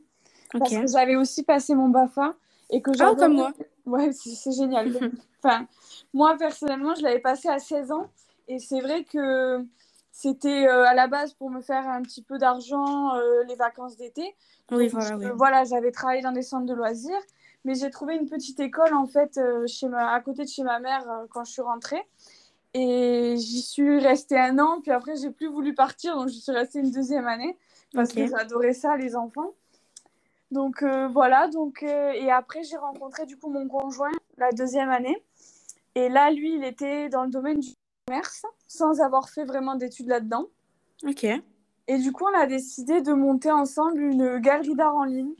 parce 0.52 0.70
que 0.70 0.86
j'avais 0.86 1.16
aussi 1.16 1.44
passé 1.44 1.74
mon 1.74 1.88
Bafa 1.88 2.34
et 2.70 2.82
que 2.82 2.90
Ah, 3.00 3.14
comme 3.16 3.34
moi. 3.34 3.52
Ouais, 3.86 4.12
c'est 4.12 4.52
génial. 4.52 4.92
enfin, 5.42 5.66
moi, 6.14 6.36
personnellement, 6.38 6.94
je 6.94 7.02
l'avais 7.02 7.18
passé 7.18 7.48
à 7.48 7.58
16 7.58 7.92
ans. 7.92 8.10
Et 8.48 8.58
c'est 8.58 8.80
vrai 8.80 9.04
que 9.04 9.64
c'était 10.10 10.66
euh, 10.66 10.84
à 10.84 10.94
la 10.94 11.06
base 11.06 11.32
pour 11.34 11.50
me 11.50 11.60
faire 11.60 11.88
un 11.88 12.02
petit 12.02 12.22
peu 12.22 12.38
d'argent 12.38 13.14
euh, 13.16 13.44
les 13.48 13.54
vacances 13.54 13.96
d'été. 13.96 14.34
Oui, 14.70 14.88
voilà. 14.88 15.16
Oui. 15.16 15.26
voilà, 15.34 15.64
j'avais 15.64 15.90
travaillé 15.90 16.22
dans 16.22 16.32
des 16.32 16.42
centres 16.42 16.66
de 16.66 16.74
loisirs. 16.74 17.20
Mais 17.64 17.74
j'ai 17.74 17.90
trouvé 17.90 18.16
une 18.16 18.28
petite 18.28 18.58
école, 18.58 18.92
en 18.92 19.06
fait, 19.06 19.38
euh, 19.38 19.66
chez 19.66 19.88
ma... 19.88 20.12
à 20.12 20.20
côté 20.20 20.44
de 20.44 20.48
chez 20.48 20.64
ma 20.64 20.80
mère 20.80 21.06
quand 21.30 21.44
je 21.44 21.52
suis 21.52 21.62
rentrée. 21.62 22.02
Et 22.74 23.36
j'y 23.36 23.60
suis 23.62 23.98
restée 23.98 24.38
un 24.38 24.58
an. 24.58 24.80
Puis 24.80 24.90
après, 24.90 25.16
j'ai 25.16 25.30
plus 25.30 25.48
voulu 25.48 25.74
partir. 25.74 26.16
Donc, 26.16 26.28
je 26.28 26.38
suis 26.38 26.52
restée 26.52 26.80
une 26.80 26.90
deuxième 26.90 27.26
année. 27.26 27.56
Parce 27.94 28.12
que 28.12 28.26
j'adorais 28.26 28.72
ça, 28.72 28.96
les 28.96 29.14
enfants. 29.16 29.52
Donc 30.52 30.84
voilà, 30.84 31.48
donc, 31.48 31.82
et 31.82 32.30
après 32.30 32.62
j'ai 32.62 32.76
rencontré 32.76 33.26
du 33.26 33.36
coup 33.36 33.50
mon 33.50 33.66
conjoint 33.66 34.12
la 34.38 34.52
deuxième 34.52 34.90
année 34.90 35.24
et 35.94 36.08
là, 36.08 36.30
lui, 36.30 36.54
il 36.54 36.64
était 36.64 37.08
dans 37.08 37.24
le 37.24 37.30
domaine 37.30 37.60
du 37.60 37.74
commerce, 38.06 38.44
sans 38.66 39.00
avoir 39.00 39.28
fait 39.28 39.44
vraiment 39.44 39.74
d'études 39.74 40.08
là-dedans. 40.08 40.46
Ok. 41.06 41.24
Et 41.24 41.98
du 41.98 42.12
coup, 42.12 42.24
on 42.24 42.38
a 42.38 42.46
décidé 42.46 43.02
de 43.02 43.12
monter 43.12 43.50
ensemble 43.50 44.00
une 44.00 44.38
galerie 44.38 44.74
d'art 44.74 44.94
en 44.94 45.04
ligne. 45.04 45.34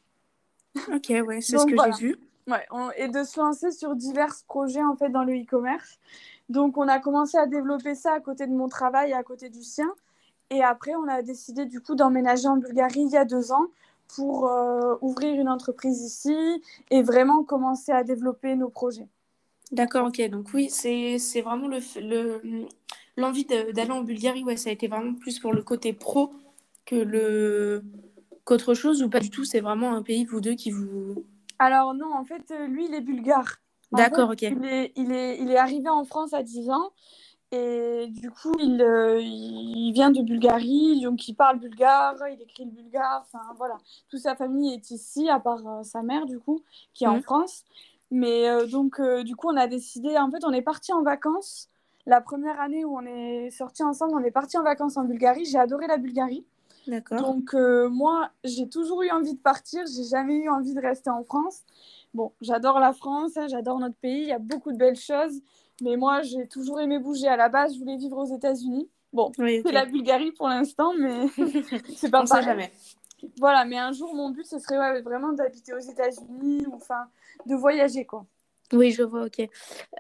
Ok, 0.92 1.10
ouais, 1.26 1.40
c'est 1.40 1.58
ce 1.58 1.64
que 1.64 1.76
j'ai 1.76 2.06
vu. 2.06 2.16
Ouais, 2.48 2.66
et 2.96 3.08
de 3.08 3.22
se 3.22 3.40
lancer 3.40 3.70
sur 3.70 3.94
divers 3.94 4.34
projets 4.48 4.82
en 4.82 4.96
fait 4.96 5.08
dans 5.08 5.22
le 5.22 5.34
e-commerce. 5.34 5.98
Donc, 6.48 6.76
on 6.76 6.88
a 6.88 6.98
commencé 6.98 7.38
à 7.38 7.46
développer 7.46 7.94
ça 7.94 8.12
à 8.12 8.20
côté 8.20 8.46
de 8.46 8.52
mon 8.52 8.68
travail, 8.68 9.12
à 9.12 9.22
côté 9.22 9.48
du 9.48 9.62
sien. 9.62 9.90
Et 10.50 10.62
après, 10.62 10.94
on 10.96 11.08
a 11.08 11.22
décidé 11.22 11.64
du 11.64 11.80
coup 11.80 11.94
d'emménager 11.94 12.48
en 12.48 12.56
Bulgarie 12.56 13.02
il 13.02 13.10
y 13.10 13.16
a 13.16 13.24
deux 13.24 13.52
ans 13.52 13.68
pour 14.08 14.48
euh, 14.48 14.94
ouvrir 15.00 15.40
une 15.40 15.48
entreprise 15.48 16.00
ici 16.02 16.36
et 16.90 17.02
vraiment 17.02 17.44
commencer 17.44 17.92
à 17.92 18.04
développer 18.04 18.56
nos 18.56 18.68
projets. 18.68 19.08
D'accord, 19.70 20.08
ok. 20.08 20.20
Donc 20.28 20.48
oui, 20.52 20.68
c'est 20.68 21.40
vraiment 21.40 21.68
le, 21.68 22.66
l'envie 23.16 23.44
d'aller 23.44 23.90
en 23.90 24.02
Bulgarie, 24.02 24.44
ouais, 24.44 24.56
ça 24.56 24.70
a 24.70 24.72
été 24.72 24.86
vraiment 24.86 25.14
plus 25.14 25.38
pour 25.38 25.52
le 25.52 25.62
côté 25.62 25.92
pro 25.92 26.32
que 26.84 26.96
le 26.96 27.82
qu'autre 28.44 28.74
chose 28.74 29.02
ou 29.02 29.08
pas 29.08 29.20
du 29.20 29.30
tout, 29.30 29.44
c'est 29.44 29.60
vraiment 29.60 29.94
un 29.94 30.02
pays, 30.02 30.24
vous 30.24 30.40
deux, 30.40 30.54
qui 30.54 30.72
vous... 30.72 31.24
Alors 31.60 31.94
non, 31.94 32.12
en 32.12 32.24
fait, 32.24 32.50
euh, 32.50 32.66
lui, 32.66 32.86
il 32.86 32.94
est 32.94 33.00
bulgare. 33.00 33.58
D'accord, 33.92 34.30
ok. 34.30 34.42
Il 34.42 34.64
est, 34.64 34.92
il, 34.96 35.12
est, 35.12 35.38
il 35.38 35.50
est 35.50 35.56
arrivé 35.56 35.88
en 35.88 36.04
France 36.04 36.32
à 36.32 36.42
10 36.42 36.70
ans 36.70 36.90
et 37.54 38.06
du 38.08 38.30
coup, 38.30 38.54
il, 38.58 38.80
euh, 38.80 39.20
il 39.20 39.92
vient 39.92 40.10
de 40.10 40.22
Bulgarie, 40.22 41.02
donc 41.02 41.28
il 41.28 41.34
parle 41.34 41.58
bulgare, 41.58 42.16
il 42.30 42.40
écrit 42.40 42.64
le 42.64 42.70
bulgare, 42.70 43.26
enfin 43.26 43.44
voilà. 43.58 43.76
Toute 44.08 44.20
sa 44.20 44.34
famille 44.34 44.72
est 44.72 44.90
ici, 44.90 45.28
à 45.28 45.38
part 45.38 45.60
euh, 45.66 45.82
sa 45.82 46.02
mère, 46.02 46.24
du 46.24 46.38
coup, 46.38 46.62
qui 46.94 47.04
est 47.04 47.08
en 47.08 47.18
mmh. 47.18 47.22
France. 47.22 47.64
Mais 48.10 48.48
euh, 48.48 48.66
donc, 48.66 48.98
du 49.24 49.36
coup, 49.36 49.48
on 49.50 49.56
a 49.58 49.66
décidé, 49.66 50.16
en 50.16 50.30
fait, 50.30 50.44
on 50.46 50.52
est 50.52 50.62
parti 50.62 50.94
en 50.94 51.02
vacances. 51.02 51.68
La 52.06 52.22
première 52.22 52.58
année 52.58 52.86
où 52.86 52.96
on 52.96 53.04
est 53.04 53.50
sortis 53.50 53.82
ensemble, 53.82 54.14
on 54.14 54.24
est 54.24 54.30
parti 54.30 54.56
en 54.56 54.62
vacances 54.62 54.96
en 54.96 55.04
Bulgarie. 55.04 55.44
J'ai 55.44 55.58
adoré 55.58 55.86
la 55.86 55.98
Bulgarie. 55.98 56.46
Donc, 56.86 57.54
euh, 57.54 57.88
moi, 57.88 58.30
j'ai 58.44 58.68
toujours 58.68 59.02
eu 59.02 59.10
envie 59.10 59.34
de 59.34 59.40
partir. 59.40 59.82
J'ai 59.86 60.04
jamais 60.04 60.36
eu 60.36 60.48
envie 60.48 60.74
de 60.74 60.80
rester 60.80 61.10
en 61.10 61.22
France. 61.24 61.60
Bon, 62.14 62.32
j'adore 62.40 62.80
la 62.80 62.92
France, 62.92 63.36
hein, 63.36 63.46
j'adore 63.48 63.78
notre 63.78 63.96
pays. 63.96 64.22
Il 64.22 64.28
y 64.28 64.32
a 64.32 64.38
beaucoup 64.38 64.72
de 64.72 64.76
belles 64.76 64.96
choses. 64.96 65.40
Mais 65.82 65.96
moi, 65.96 66.22
j'ai 66.22 66.46
toujours 66.46 66.80
aimé 66.80 66.98
bouger. 66.98 67.28
À 67.28 67.36
la 67.36 67.48
base, 67.48 67.74
je 67.74 67.78
voulais 67.78 67.96
vivre 67.96 68.18
aux 68.18 68.34
États-Unis. 68.34 68.88
Bon, 69.12 69.30
c'est 69.36 69.72
la 69.72 69.84
Bulgarie 69.84 70.32
pour 70.32 70.48
l'instant, 70.48 70.94
mais 70.98 71.26
c'est 71.96 72.10
pas 72.10 72.22
on 72.22 72.40
jamais. 72.40 72.72
Voilà, 73.38 73.64
mais 73.64 73.76
un 73.78 73.92
jour, 73.92 74.14
mon 74.14 74.30
but, 74.30 74.46
ce 74.46 74.58
serait 74.58 75.00
vraiment 75.02 75.32
d'habiter 75.32 75.74
aux 75.74 75.78
États-Unis, 75.78 76.64
enfin, 76.72 77.04
de 77.46 77.54
voyager, 77.54 78.04
quoi. 78.04 78.26
Oui, 78.72 78.90
je 78.90 79.02
vois, 79.02 79.26
ok. 79.26 79.48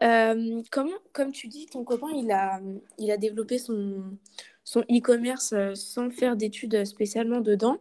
Euh, 0.02 0.62
comment, 0.70 0.96
comme 1.12 1.30
tu 1.30 1.46
dis, 1.46 1.66
ton 1.66 1.84
copain, 1.84 2.08
il 2.14 2.32
a, 2.32 2.58
il 2.98 3.10
a 3.10 3.18
développé 3.18 3.58
son, 3.58 4.16
son 4.64 4.80
e-commerce 4.82 5.52
euh, 5.52 5.74
sans 5.74 6.10
faire 6.10 6.36
d'études 6.36 6.84
spécialement 6.84 7.40
dedans. 7.40 7.78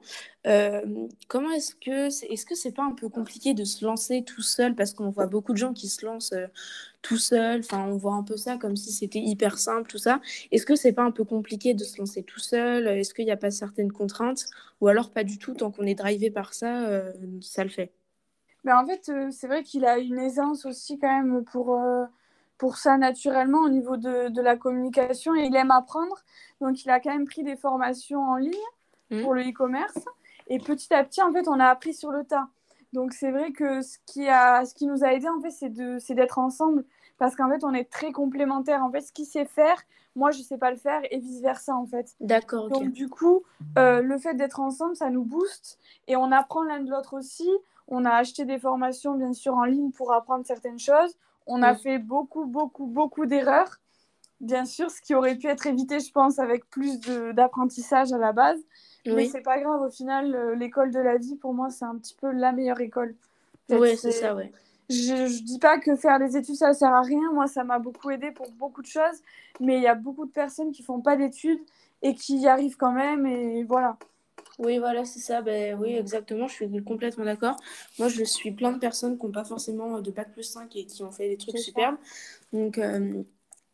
Euh, 0.47 1.07
comment 1.27 1.51
est-ce 1.51 1.75
que 1.75 2.07
est-ce 2.07 2.45
que 2.45 2.55
c'est 2.55 2.71
pas 2.71 2.83
un 2.83 2.93
peu 2.93 3.09
compliqué 3.09 3.53
de 3.53 3.63
se 3.63 3.85
lancer 3.85 4.23
tout 4.23 4.41
seul? 4.41 4.75
Parce 4.75 4.93
qu'on 4.93 5.09
voit 5.09 5.27
beaucoup 5.27 5.53
de 5.53 5.57
gens 5.57 5.73
qui 5.73 5.87
se 5.87 6.05
lancent 6.05 6.33
tout 7.01 7.17
seul. 7.17 7.59
Enfin, 7.59 7.85
on 7.87 7.97
voit 7.97 8.15
un 8.15 8.23
peu 8.23 8.37
ça 8.37 8.57
comme 8.57 8.75
si 8.75 8.91
c'était 8.91 9.19
hyper 9.19 9.57
simple, 9.57 9.89
tout 9.89 9.97
ça. 9.97 10.21
Est-ce 10.51 10.65
que 10.65 10.75
c'est 10.75 10.93
pas 10.93 11.03
un 11.03 11.11
peu 11.11 11.23
compliqué 11.23 11.73
de 11.73 11.83
se 11.83 11.97
lancer 11.99 12.23
tout 12.23 12.39
seul? 12.39 12.87
Est-ce 12.87 13.13
qu'il 13.13 13.25
n'y 13.25 13.31
a 13.31 13.37
pas 13.37 13.51
certaines 13.51 13.91
contraintes? 13.91 14.45
Ou 14.81 14.87
alors 14.87 15.11
pas 15.11 15.23
du 15.23 15.37
tout, 15.37 15.53
tant 15.53 15.71
qu'on 15.71 15.85
est 15.85 15.95
drivé 15.95 16.31
par 16.31 16.53
ça, 16.53 17.03
ça 17.41 17.63
le 17.63 17.69
fait? 17.69 17.91
Ben, 18.63 18.77
en 18.77 18.85
fait, 18.85 19.09
euh, 19.09 19.31
c'est 19.31 19.47
vrai 19.47 19.63
qu'il 19.63 19.85
a 19.85 19.97
une 19.97 20.19
aisance 20.19 20.65
aussi 20.65 20.99
quand 20.99 21.07
même 21.07 21.43
pour, 21.45 21.75
euh, 21.75 22.05
pour 22.61 22.77
ça 22.77 22.95
naturellement 22.99 23.61
au 23.63 23.69
niveau 23.69 23.97
de, 23.97 24.29
de, 24.29 24.39
la 24.39 24.55
communication 24.55 25.33
et 25.33 25.45
il 25.45 25.55
aime 25.55 25.71
apprendre. 25.71 26.15
Donc, 26.61 26.85
il 26.85 26.91
a 26.91 26.99
quand 26.99 27.09
même 27.09 27.25
pris 27.25 27.41
des 27.41 27.55
formations 27.55 28.21
en 28.21 28.35
ligne 28.35 28.53
mmh. 29.09 29.23
pour 29.23 29.33
le 29.33 29.41
e-commerce. 29.41 29.97
Et 30.45 30.59
petit 30.59 30.93
à 30.93 31.03
petit, 31.03 31.23
en 31.23 31.33
fait, 31.33 31.47
on 31.47 31.59
a 31.59 31.65
appris 31.65 31.95
sur 31.95 32.11
le 32.11 32.23
tas. 32.23 32.49
Donc, 32.93 33.13
c'est 33.13 33.31
vrai 33.31 33.51
que 33.51 33.81
ce 33.81 33.97
qui, 34.05 34.29
a, 34.29 34.63
ce 34.63 34.75
qui 34.75 34.85
nous 34.85 35.03
a 35.03 35.11
aidé, 35.11 35.27
en 35.27 35.41
fait, 35.41 35.49
c'est 35.49 36.13
d'être 36.13 36.37
ensemble 36.37 36.85
parce 37.17 37.35
qu'en 37.35 37.49
fait, 37.49 37.63
on 37.63 37.73
est 37.73 37.89
très 37.89 38.11
complémentaires. 38.11 38.83
En 38.83 38.91
fait, 38.91 39.01
ce 39.01 39.11
qu'il 39.11 39.25
sait 39.25 39.45
faire, 39.45 39.81
moi, 40.15 40.29
je 40.29 40.37
ne 40.37 40.43
sais 40.43 40.59
pas 40.59 40.69
le 40.69 40.77
faire 40.77 41.01
et 41.09 41.17
vice-versa, 41.17 41.75
en 41.75 41.87
fait. 41.87 42.13
D'accord. 42.19 42.69
Donc, 42.69 42.91
du 42.91 43.09
coup, 43.09 43.41
euh, 43.79 44.03
le 44.03 44.19
fait 44.19 44.35
d'être 44.35 44.59
ensemble, 44.59 44.95
ça 44.95 45.09
nous 45.09 45.23
booste 45.23 45.79
et 46.07 46.15
on 46.15 46.31
apprend 46.31 46.61
l'un 46.61 46.81
de 46.81 46.91
l'autre 46.91 47.17
aussi. 47.17 47.49
On 47.87 48.05
a 48.05 48.11
acheté 48.11 48.45
des 48.45 48.59
formations, 48.59 49.15
bien 49.15 49.33
sûr, 49.33 49.55
en 49.55 49.63
ligne 49.63 49.89
pour 49.89 50.13
apprendre 50.13 50.45
certaines 50.45 50.77
choses. 50.77 51.17
On 51.47 51.61
a 51.61 51.75
fait 51.75 51.97
beaucoup, 51.97 52.45
beaucoup, 52.45 52.85
beaucoup 52.85 53.25
d'erreurs. 53.25 53.79
Bien 54.39 54.65
sûr, 54.65 54.89
ce 54.89 55.01
qui 55.01 55.13
aurait 55.13 55.35
pu 55.35 55.47
être 55.47 55.67
évité, 55.67 55.99
je 55.99 56.11
pense, 56.11 56.39
avec 56.39 56.69
plus 56.69 56.99
d'apprentissage 57.33 58.11
à 58.13 58.17
la 58.17 58.31
base. 58.31 58.59
Oui. 59.05 59.13
Mais 59.13 59.25
c'est 59.27 59.41
pas 59.41 59.59
grave, 59.59 59.81
au 59.81 59.89
final, 59.89 60.35
euh, 60.35 60.55
l'école 60.55 60.91
de 60.91 60.99
la 60.99 61.17
vie, 61.17 61.35
pour 61.35 61.53
moi, 61.53 61.69
c'est 61.69 61.85
un 61.85 61.95
petit 61.97 62.15
peu 62.19 62.31
la 62.31 62.51
meilleure 62.51 62.79
école. 62.81 63.15
Oui, 63.69 63.97
c'est 63.97 64.11
ça, 64.11 64.35
ouais. 64.35 64.51
Je, 64.89 65.13
ne 65.13 65.45
dis 65.45 65.59
pas 65.59 65.79
que 65.79 65.95
faire 65.95 66.19
des 66.19 66.35
études, 66.35 66.55
ça 66.55 66.73
sert 66.73 66.93
à 66.93 67.01
rien. 67.01 67.31
Moi, 67.31 67.47
ça 67.47 67.63
m'a 67.63 67.79
beaucoup 67.79 68.09
aidé 68.09 68.31
pour 68.31 68.51
beaucoup 68.51 68.81
de 68.81 68.87
choses. 68.87 69.21
Mais 69.59 69.77
il 69.77 69.83
y 69.83 69.87
a 69.87 69.95
beaucoup 69.95 70.25
de 70.25 70.31
personnes 70.31 70.71
qui 70.71 70.83
font 70.83 70.99
pas 70.99 71.15
d'études 71.15 71.61
et 72.01 72.13
qui 72.13 72.37
y 72.39 72.47
arrivent 72.47 72.75
quand 72.75 72.91
même. 72.91 73.25
Et 73.25 73.63
voilà. 73.63 73.97
Oui, 74.59 74.77
voilà, 74.77 75.05
c'est 75.05 75.19
ça. 75.19 75.41
Ben, 75.41 75.77
oui, 75.79 75.95
exactement. 75.95 76.47
Je 76.47 76.53
suis 76.53 76.83
complètement 76.83 77.25
d'accord. 77.25 77.57
Moi, 77.97 78.09
je 78.09 78.23
suis 78.23 78.51
plein 78.51 78.71
de 78.71 78.79
personnes 78.79 79.17
qui 79.17 79.25
n'ont 79.25 79.31
pas 79.31 79.43
forcément 79.45 80.01
de 80.01 80.11
bac 80.11 80.31
plus 80.33 80.43
5 80.43 80.75
et 80.75 80.85
qui 80.85 81.03
ont 81.03 81.11
fait 81.11 81.29
des 81.29 81.37
trucs 81.37 81.57
superbes. 81.57 81.97
Donc, 82.53 82.77
euh, 82.77 83.23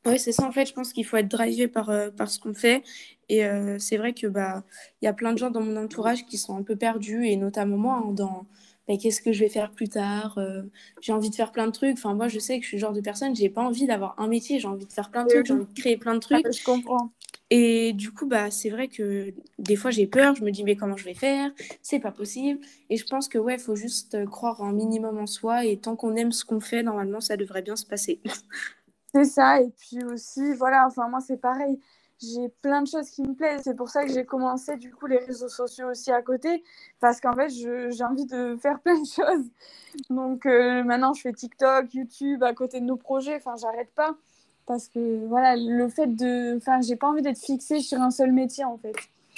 Ouais, 0.06 0.18
c'est 0.18 0.32
ça 0.32 0.46
en 0.48 0.52
fait, 0.54 0.66
je 0.66 0.74
pense 0.74 0.94
qu'il 0.94 1.06
faut 1.06 1.18
être 1.18 1.28
drivé 1.30 1.68
par, 1.68 1.90
euh, 1.90 2.10
par 2.12 2.30
ce 2.30 2.40
qu'on 2.40 2.54
fait. 2.54 2.84
Et 3.30 3.46
euh, 3.46 3.78
c'est 3.80 3.98
vrai 3.98 4.14
que 4.14 4.28
bah 4.28 4.64
y 5.02 5.08
a 5.08 5.14
plein 5.14 5.34
de 5.34 5.38
gens 5.38 5.52
dans 5.52 5.62
mon 5.62 5.76
entourage 5.78 6.26
qui 6.26 6.38
sont 6.38 6.58
un 6.58 6.64
peu 6.64 6.78
perdus, 6.78 7.28
et 7.28 7.36
notamment 7.36 7.78
moi, 7.78 8.04
hein, 8.06 8.12
dans 8.14 8.48
bah, 8.88 8.96
qu'est-ce 8.98 9.22
que 9.22 9.34
je 9.34 9.42
vais 9.42 9.50
faire 9.50 9.72
plus 9.72 9.90
tard, 9.90 10.38
euh, 10.38 10.64
j'ai 11.02 11.12
envie 11.14 11.30
de 11.30 11.36
faire 11.36 11.52
plein 11.52 11.68
de 11.68 11.72
trucs. 11.74 11.98
Enfin, 11.98 12.14
moi 12.16 12.30
je 12.30 12.40
sais 12.40 12.58
que 12.58 12.64
je 12.64 12.70
suis 12.70 12.78
le 12.78 12.82
genre 12.82 12.94
de 12.94 13.02
personne, 13.02 13.36
j'ai 13.36 13.50
pas 13.50 13.62
envie 13.64 13.86
d'avoir 13.88 14.16
un 14.20 14.28
métier, 14.28 14.60
j'ai 14.60 14.68
envie 14.70 14.86
de 14.86 14.94
faire 14.94 15.12
plein 15.12 15.24
de 15.26 15.30
trucs, 15.30 15.46
j'ai 15.48 15.54
envie 15.54 15.66
de 15.66 15.80
créer 15.80 15.98
plein 15.98 16.14
de 16.16 16.20
trucs. 16.20 16.46
je 16.54 16.64
comprends. 16.64 17.12
Et 17.50 17.94
du 17.94 18.12
coup, 18.12 18.26
bah, 18.26 18.52
c'est 18.52 18.70
vrai 18.70 18.90
que 18.90 19.34
des 19.58 19.78
fois 19.78 19.90
j'ai 19.90 20.06
peur, 20.06 20.36
je 20.36 20.44
me 20.44 20.52
dis 20.52 20.64
mais 20.64 20.76
comment 20.76 20.98
je 20.98 21.06
vais 21.06 21.14
faire, 21.14 21.52
c'est 21.82 22.00
pas 22.00 22.12
possible. 22.12 22.60
Et 22.90 22.98
je 22.98 23.06
pense 23.06 23.30
que 23.30 23.38
ouais, 23.38 23.58
faut 23.58 23.76
juste 23.76 24.26
croire 24.26 24.62
un 24.62 24.74
minimum 24.74 25.18
en 25.18 25.28
soi, 25.28 25.66
et 25.66 25.78
tant 25.78 25.96
qu'on 25.96 26.16
aime 26.16 26.32
ce 26.32 26.44
qu'on 26.44 26.60
fait, 26.60 26.84
normalement 26.84 27.22
ça 27.22 27.38
devrait 27.38 27.62
bien 27.62 27.76
se 27.78 27.86
passer. 27.86 28.22
C'est 29.14 29.24
ça, 29.24 29.62
et 29.62 29.70
puis 29.70 30.04
aussi, 30.04 30.54
voilà, 30.56 30.86
enfin 30.86 31.08
moi 31.08 31.22
c'est 31.22 31.38
pareil, 31.38 31.80
j'ai 32.22 32.50
plein 32.62 32.82
de 32.82 32.88
choses 32.88 33.10
qui 33.10 33.22
me 33.22 33.34
plaisent, 33.34 33.62
c'est 33.64 33.76
pour 33.76 33.90
ça 33.90 34.04
que 34.06 34.12
j'ai 34.12 34.26
commencé 34.26 34.76
du 34.78 34.94
coup 34.94 35.06
les 35.06 35.18
réseaux 35.18 35.50
sociaux 35.50 35.90
aussi 35.90 36.12
à 36.12 36.22
côté, 36.22 36.64
parce 37.00 37.22
qu'en 37.22 37.34
fait 37.34 37.50
j'ai 37.50 38.04
envie 38.04 38.26
de 38.26 38.58
faire 38.62 38.80
plein 38.82 39.00
de 39.00 39.08
choses. 39.08 39.46
Donc 40.10 40.46
euh, 40.46 40.84
maintenant 40.84 41.14
je 41.14 41.22
fais 41.22 41.34
TikTok, 41.34 41.94
YouTube 41.94 42.44
à 42.44 42.54
côté 42.54 42.80
de 42.82 42.86
nos 42.86 42.98
projets, 42.98 43.38
enfin 43.38 43.56
j'arrête 43.60 43.92
pas, 43.96 44.18
parce 44.68 44.90
que 44.90 45.26
voilà, 45.28 45.56
le 45.56 45.90
fait 45.90 46.08
de, 46.16 46.58
enfin 46.58 46.82
j'ai 46.82 46.96
pas 46.96 47.08
envie 47.08 47.22
d'être 47.22 47.40
fixée 47.40 47.80
sur 47.80 48.00
un 48.02 48.12
seul 48.12 48.32
métier 48.32 48.66
en 48.66 48.78
fait. 48.78 48.94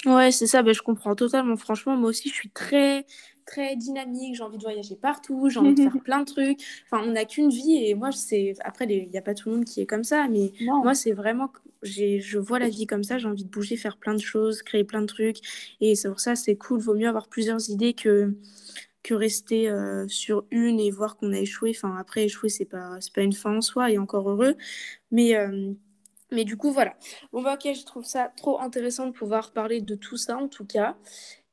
Ouais, 0.06 0.30
c'est 0.32 0.46
ça, 0.46 0.62
ben, 0.62 0.72
je 0.72 0.80
comprends 0.80 1.14
totalement. 1.14 1.56
Franchement, 1.56 1.94
moi 1.96 2.08
aussi, 2.08 2.30
je 2.30 2.34
suis 2.34 2.48
très, 2.50 3.04
très 3.44 3.76
dynamique, 3.76 4.34
j'ai 4.34 4.42
envie 4.42 4.56
de 4.56 4.62
voyager 4.62 4.96
partout, 4.96 5.50
j'ai 5.50 5.60
envie 5.60 5.74
de 5.74 5.82
faire 5.82 6.00
plein 6.04 6.20
de 6.20 6.24
trucs. 6.24 6.60
Enfin, 6.86 7.04
on 7.06 7.12
n'a 7.12 7.26
qu'une 7.26 7.50
vie 7.50 7.84
et 7.84 7.94
moi, 7.94 8.10
c'est 8.10 8.54
après, 8.64 8.86
il 8.86 9.10
n'y 9.10 9.18
a 9.18 9.22
pas 9.22 9.34
tout 9.34 9.50
le 9.50 9.56
monde 9.56 9.64
qui 9.66 9.82
est 9.82 9.86
comme 9.86 10.04
ça, 10.04 10.26
mais 10.28 10.52
moi, 10.60 10.94
c'est 10.94 11.12
vraiment, 11.12 11.50
je 11.82 12.38
vois 12.38 12.58
la 12.58 12.68
vie 12.70 12.86
comme 12.86 13.04
ça, 13.04 13.18
j'ai 13.18 13.28
envie 13.28 13.44
de 13.44 13.50
bouger, 13.50 13.76
faire 13.76 13.98
plein 13.98 14.14
de 14.14 14.20
choses, 14.20 14.62
créer 14.62 14.84
plein 14.84 15.02
de 15.02 15.06
trucs. 15.06 15.38
Et 15.82 15.94
c'est 15.96 16.08
pour 16.08 16.20
ça, 16.20 16.34
c'est 16.34 16.56
cool, 16.56 16.80
vaut 16.80 16.94
mieux 16.94 17.08
avoir 17.08 17.28
plusieurs 17.28 17.68
idées 17.68 17.92
que, 17.92 18.34
que 19.02 19.14
rester 19.14 19.68
euh, 19.68 20.06
sur 20.08 20.44
une 20.50 20.80
et 20.80 20.90
voir 20.90 21.16
qu'on 21.16 21.32
a 21.32 21.38
échoué. 21.38 21.72
Enfin, 21.76 21.96
après, 21.98 22.24
échouer, 22.24 22.48
c'est 22.48 22.64
pas, 22.64 22.98
pas 23.14 23.22
une 23.22 23.32
fin 23.32 23.56
en 23.56 23.60
soi 23.60 23.90
et 23.90 23.98
encore 23.98 24.28
heureux. 24.30 24.56
Mais. 25.10 25.36
Euh, 25.36 25.72
mais 26.32 26.44
du 26.44 26.56
coup, 26.56 26.70
voilà. 26.70 26.94
Bon, 27.32 27.42
bah, 27.42 27.54
ok, 27.54 27.74
je 27.74 27.84
trouve 27.84 28.04
ça 28.04 28.32
trop 28.36 28.60
intéressant 28.60 29.06
de 29.06 29.10
pouvoir 29.10 29.52
parler 29.52 29.80
de 29.80 29.96
tout 29.96 30.16
ça, 30.16 30.36
en 30.36 30.46
tout 30.46 30.64
cas. 30.64 30.96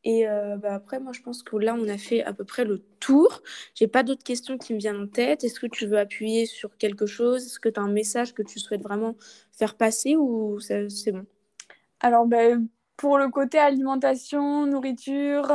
Et 0.04 0.28
euh, 0.28 0.56
bah, 0.58 0.76
après, 0.76 1.00
moi, 1.00 1.12
je 1.14 1.22
pense 1.22 1.43
que 1.43 1.58
là, 1.58 1.76
on 1.78 1.88
a 1.88 1.98
fait 1.98 2.24
à 2.24 2.32
peu 2.32 2.45
près 2.45 2.64
le 2.64 2.80
tour. 3.00 3.41
J'ai 3.74 3.88
pas 3.88 4.04
d'autres 4.04 4.24
questions 4.24 4.58
qui 4.58 4.74
me 4.74 4.80
viennent 4.80 5.02
en 5.02 5.08
tête. 5.08 5.43
Est-ce 5.43 5.60
que 5.60 5.68
tu 5.68 5.88
veux 5.88 5.98
appuyer 5.98 6.45
sur 6.45 6.78
quelque 6.78 7.06
chose? 7.08 7.45
Est-ce 7.45 7.60
que 7.60 7.70
tu 7.70 7.80
as 7.80 7.84
un 7.84 7.91
message 7.91 8.34
que 8.34 8.43
tu 8.43 8.60
souhaites 8.60 8.84
vraiment 8.84 9.16
faire 9.52 9.76
passer 9.76 10.16
ou 10.16 10.60
c'est 10.60 11.12
bon? 11.12 11.26
Alors, 12.00 12.28
ben, 12.28 12.68
pour 12.95 13.18
le 13.18 13.30
côté 13.30 13.58
alimentation, 13.58 14.66
nourriture, 14.66 15.52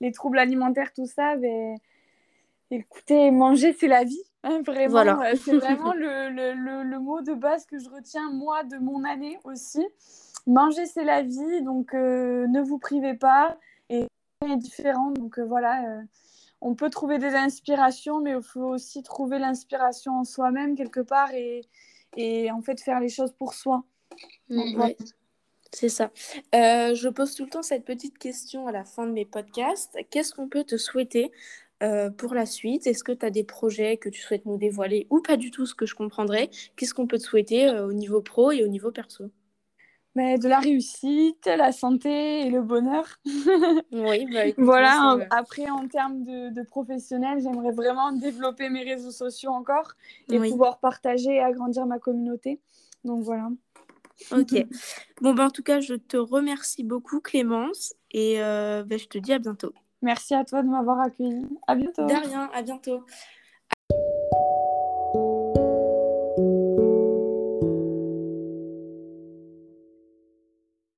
les 0.00 0.12
troubles 0.12 0.38
alimentaires, 0.38 0.92
tout 0.92 1.06
ça, 1.06 1.36
ben, 1.36 1.76
écoutez, 2.70 3.30
manger, 3.30 3.72
c'est 3.72 3.88
la 3.88 4.04
vie. 4.04 4.22
Hein, 4.42 4.62
vraiment, 4.64 4.90
voilà. 4.90 5.20
Euh, 5.30 5.34
c'est 5.36 5.52
vraiment 5.56 5.92
le, 5.94 6.30
le, 6.30 6.82
le, 6.82 6.98
mot 6.98 7.20
de 7.20 7.34
base 7.34 7.66
que 7.66 7.78
je 7.78 7.88
retiens, 7.88 8.30
moi, 8.30 8.64
de 8.64 8.76
mon 8.78 9.04
année 9.04 9.38
aussi. 9.44 9.84
Manger, 10.46 10.86
c'est 10.86 11.04
la 11.04 11.22
vie, 11.22 11.62
donc 11.62 11.92
ne 11.92 12.60
vous 12.62 12.78
privez 12.78 13.14
pas 13.14 13.58
et 13.88 14.06
est 14.44 14.56
différent. 14.56 15.10
Donc 15.10 15.38
euh, 15.38 15.44
voilà, 15.44 15.84
euh, 15.88 16.02
on 16.60 16.74
peut 16.74 16.90
trouver 16.90 17.18
des 17.18 17.34
inspirations, 17.34 18.20
mais 18.20 18.32
il 18.32 18.42
faut 18.42 18.60
aussi 18.60 19.02
trouver 19.02 19.38
l'inspiration 19.38 20.18
en 20.18 20.24
soi-même 20.24 20.74
quelque 20.76 21.00
part 21.00 21.32
et, 21.32 21.62
et, 22.16 22.50
en 22.50 22.60
fait 22.60 22.80
faire 22.80 23.00
les 23.00 23.08
choses 23.08 23.32
pour 23.32 23.54
soi. 23.54 23.84
Mm, 24.48 24.92
c'est 25.72 25.88
ça. 25.88 26.10
Euh, 26.54 26.94
je 26.94 27.08
pose 27.08 27.34
tout 27.34 27.44
le 27.44 27.50
temps 27.50 27.62
cette 27.62 27.84
petite 27.84 28.18
question 28.18 28.66
à 28.66 28.72
la 28.72 28.84
fin 28.84 29.06
de 29.06 29.12
mes 29.12 29.24
podcasts. 29.24 29.98
Qu'est-ce 30.10 30.34
qu'on 30.34 30.48
peut 30.48 30.64
te 30.64 30.76
souhaiter 30.76 31.30
pour 32.16 32.32
la 32.32 32.46
suite? 32.46 32.86
Est-ce 32.86 33.04
que 33.04 33.12
tu 33.12 33.26
as 33.26 33.30
des 33.30 33.44
projets 33.44 33.98
que 33.98 34.08
tu 34.08 34.22
souhaites 34.22 34.46
nous 34.46 34.56
dévoiler 34.56 35.06
ou 35.10 35.20
pas 35.20 35.36
du 35.36 35.50
tout 35.50 35.66
ce 35.66 35.74
que 35.74 35.84
je 35.84 35.94
comprendrais? 35.94 36.48
Qu'est-ce 36.76 36.94
qu'on 36.94 37.06
peut 37.06 37.18
te 37.18 37.22
souhaiter 37.22 37.68
au 37.70 37.92
niveau 37.92 38.22
pro 38.22 38.50
et 38.50 38.64
au 38.64 38.68
niveau 38.68 38.90
perso? 38.90 39.30
Mais 40.16 40.38
de 40.38 40.48
la 40.48 40.60
réussite, 40.60 41.44
la 41.44 41.72
santé 41.72 42.46
et 42.46 42.50
le 42.50 42.62
bonheur. 42.62 43.20
oui, 43.92 44.26
bah, 44.32 44.44
voilà. 44.56 45.18
après, 45.28 45.68
en 45.68 45.86
termes 45.88 46.24
de, 46.24 46.48
de 46.54 46.62
professionnel, 46.62 47.38
j'aimerais 47.42 47.72
vraiment 47.72 48.12
développer 48.12 48.70
mes 48.70 48.82
réseaux 48.82 49.10
sociaux 49.10 49.50
encore 49.50 49.92
et 50.30 50.38
pouvoir 50.38 50.80
partager 50.80 51.34
et 51.34 51.40
agrandir 51.40 51.84
ma 51.84 51.98
communauté. 51.98 52.60
Donc 53.04 53.24
voilà. 53.24 53.50
Ok. 54.32 54.66
bon, 55.20 55.34
ben, 55.34 55.46
en 55.46 55.50
tout 55.50 55.62
cas, 55.62 55.80
je 55.80 55.94
te 55.94 56.16
remercie 56.16 56.84
beaucoup, 56.84 57.20
Clémence, 57.20 57.94
et 58.10 58.42
euh, 58.42 58.82
ben, 58.84 58.98
je 58.98 59.06
te 59.06 59.18
dis 59.18 59.32
à 59.32 59.38
bientôt. 59.38 59.72
Merci 60.02 60.34
à 60.34 60.44
toi 60.44 60.62
de 60.62 60.68
m'avoir 60.68 61.00
accueilli. 61.00 61.46
À 61.66 61.74
bientôt. 61.74 62.06
De 62.06 62.14
rien, 62.14 62.50
à 62.52 62.62
bientôt. 62.62 63.04